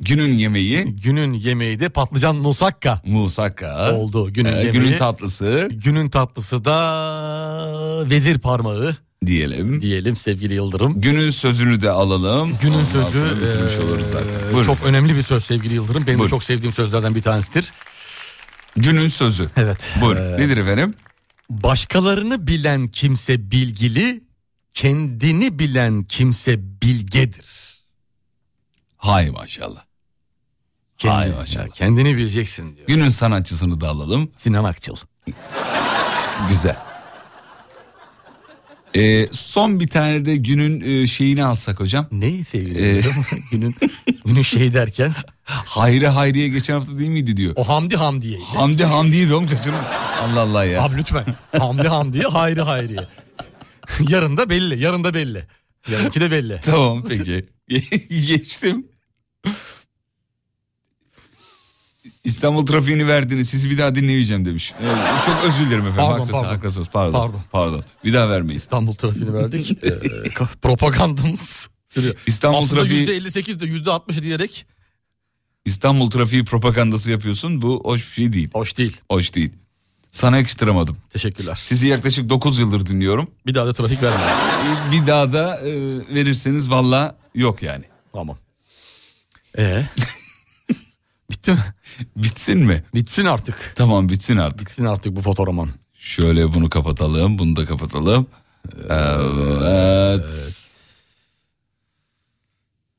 [0.01, 3.93] Günün yemeği Günün yemeği de patlıcan musakka musakka.
[3.95, 4.33] oldu.
[4.33, 4.73] Günün Ee, yemeği.
[4.73, 9.81] günün tatlısı Günün tatlısı da vezir parmağı diyelim.
[9.81, 11.01] diyelim sevgili Yıldırım.
[11.01, 12.57] Günün sözünü de alalım.
[12.63, 14.29] Günün Ondan sözü bitirmiş e, oluruz zaten.
[14.53, 14.63] Buyurun.
[14.63, 16.07] çok önemli bir söz sevgili Yıldırım.
[16.07, 16.31] Benim Buyurun.
[16.31, 17.73] çok sevdiğim sözlerden bir tanesidir.
[18.77, 19.51] Günün sözü.
[19.57, 19.95] Evet.
[20.01, 20.33] Buyurun.
[20.33, 20.95] Ee, Nedir efendim?
[21.51, 24.25] Başkalarını bilen kimse bilgili,
[24.75, 27.71] kendini bilen kimse bilgedir.
[28.97, 29.85] Hay maşallah.
[30.99, 31.67] Kendi, Hay maşallah.
[31.67, 32.87] ya kendini bileceksin diyor.
[32.87, 34.31] Günün sanatçısını da alalım.
[34.37, 34.97] Sinan Akçıl.
[36.49, 36.77] Güzel.
[38.97, 42.07] Ee, son bir tane de günün e, şeyini alsak hocam.
[42.13, 43.01] Neyi sevgili Ee,
[43.53, 43.75] günün,
[44.27, 45.13] günün şey derken
[45.45, 47.53] Hayri Hayriye geçen hafta değil miydi diyor.
[47.57, 48.45] o Hamdi Hamdiye'ydi.
[48.45, 49.79] Hamdi Hamdi'ydi oğlum kaçırma.
[50.23, 50.83] Allah Allah ya.
[50.83, 51.25] Abi lütfen.
[51.59, 53.01] Hamdi Hamdiye, Hayri Hayriye.
[54.09, 55.47] yarın da belli, yarın da belli.
[55.91, 56.61] Yarınki de belli.
[56.65, 57.45] Tamam peki.
[58.29, 58.87] Geçtim.
[62.31, 64.75] İstanbul trafiğini verdiniz sizi bir daha dinlemeyeceğim demiş.
[64.83, 64.97] Evet,
[65.27, 65.97] çok özür dilerim efendim.
[65.97, 66.55] Pardon, Haklısın, pardon.
[66.57, 66.89] haklısınız.
[66.93, 67.41] Pardon, pardon.
[67.53, 67.85] Pardon.
[68.05, 68.63] Bir daha vermeyiz.
[68.63, 69.71] İstanbul trafiğini verdik.
[69.85, 72.15] Ee, propagandamız sürüyor.
[72.27, 74.67] İstanbul Aslında trafiği %58 de %60 diyerek
[75.65, 77.63] İstanbul trafiği propagandası yapıyorsun.
[77.63, 78.49] Bu hoş bir şey değil.
[78.53, 78.97] hoş değil.
[79.11, 79.53] Hoş değil.
[80.11, 80.97] Sana yakıştıramadım.
[81.11, 81.55] Teşekkürler.
[81.55, 83.31] Sizi yaklaşık 9 yıldır dinliyorum.
[83.47, 84.17] Bir daha da trafik verme.
[84.89, 85.73] Ee, Bir daha da e,
[86.15, 87.85] verirseniz valla yok yani.
[88.13, 88.37] Tamam.
[89.59, 89.87] Ee?
[91.41, 91.59] Bitti mi?
[92.17, 92.85] Bitsin mi?
[92.95, 93.73] Bitsin artık.
[93.77, 94.69] Tamam bitsin artık.
[94.69, 95.69] Bitsin artık bu fotoroman.
[95.95, 97.39] Şöyle bunu kapatalım.
[97.39, 98.27] Bunu da kapatalım.
[98.91, 100.25] Evet.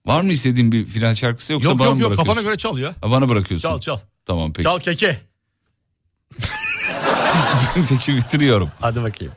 [0.06, 2.34] Var mı istediğin bir final şarkısı yoksa Yok bana yok mı yok bırakıyorsun?
[2.34, 2.96] kafana göre çal ya.
[3.02, 3.70] Ha, bana bırakıyorsun.
[3.70, 3.98] Çal çal.
[4.26, 4.64] Tamam peki.
[4.64, 5.22] Çal keke.
[7.90, 8.70] peki bitiriyorum.
[8.80, 9.34] Hadi bakayım.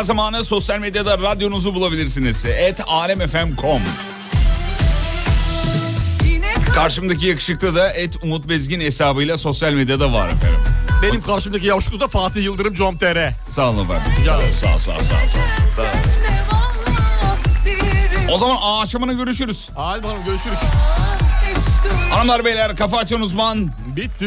[0.00, 2.46] Ve daha zamanı sosyal medyada radyonuzu bulabilirsiniz.
[2.46, 3.80] Et alemfm.com
[6.74, 10.58] Karşımdaki yakışıklı da et Umut Bezgin hesabıyla sosyal medyada var efendim.
[11.02, 13.32] Benim karşımdaki yavşuklu da Fatih Yıldırım com.tr.
[13.50, 14.12] Sağ olun efendim.
[14.26, 14.40] Ya.
[14.60, 15.28] Sağ ol, sağ ol, sağ ol,
[15.68, 15.82] sağ.
[15.82, 15.92] Sağ.
[18.32, 19.68] O zaman akşamına görüşürüz.
[19.74, 20.58] Hadi bakalım görüşürüz.
[22.10, 23.70] Hanımlar beyler kafa açan uzman.
[23.96, 24.26] Bitti.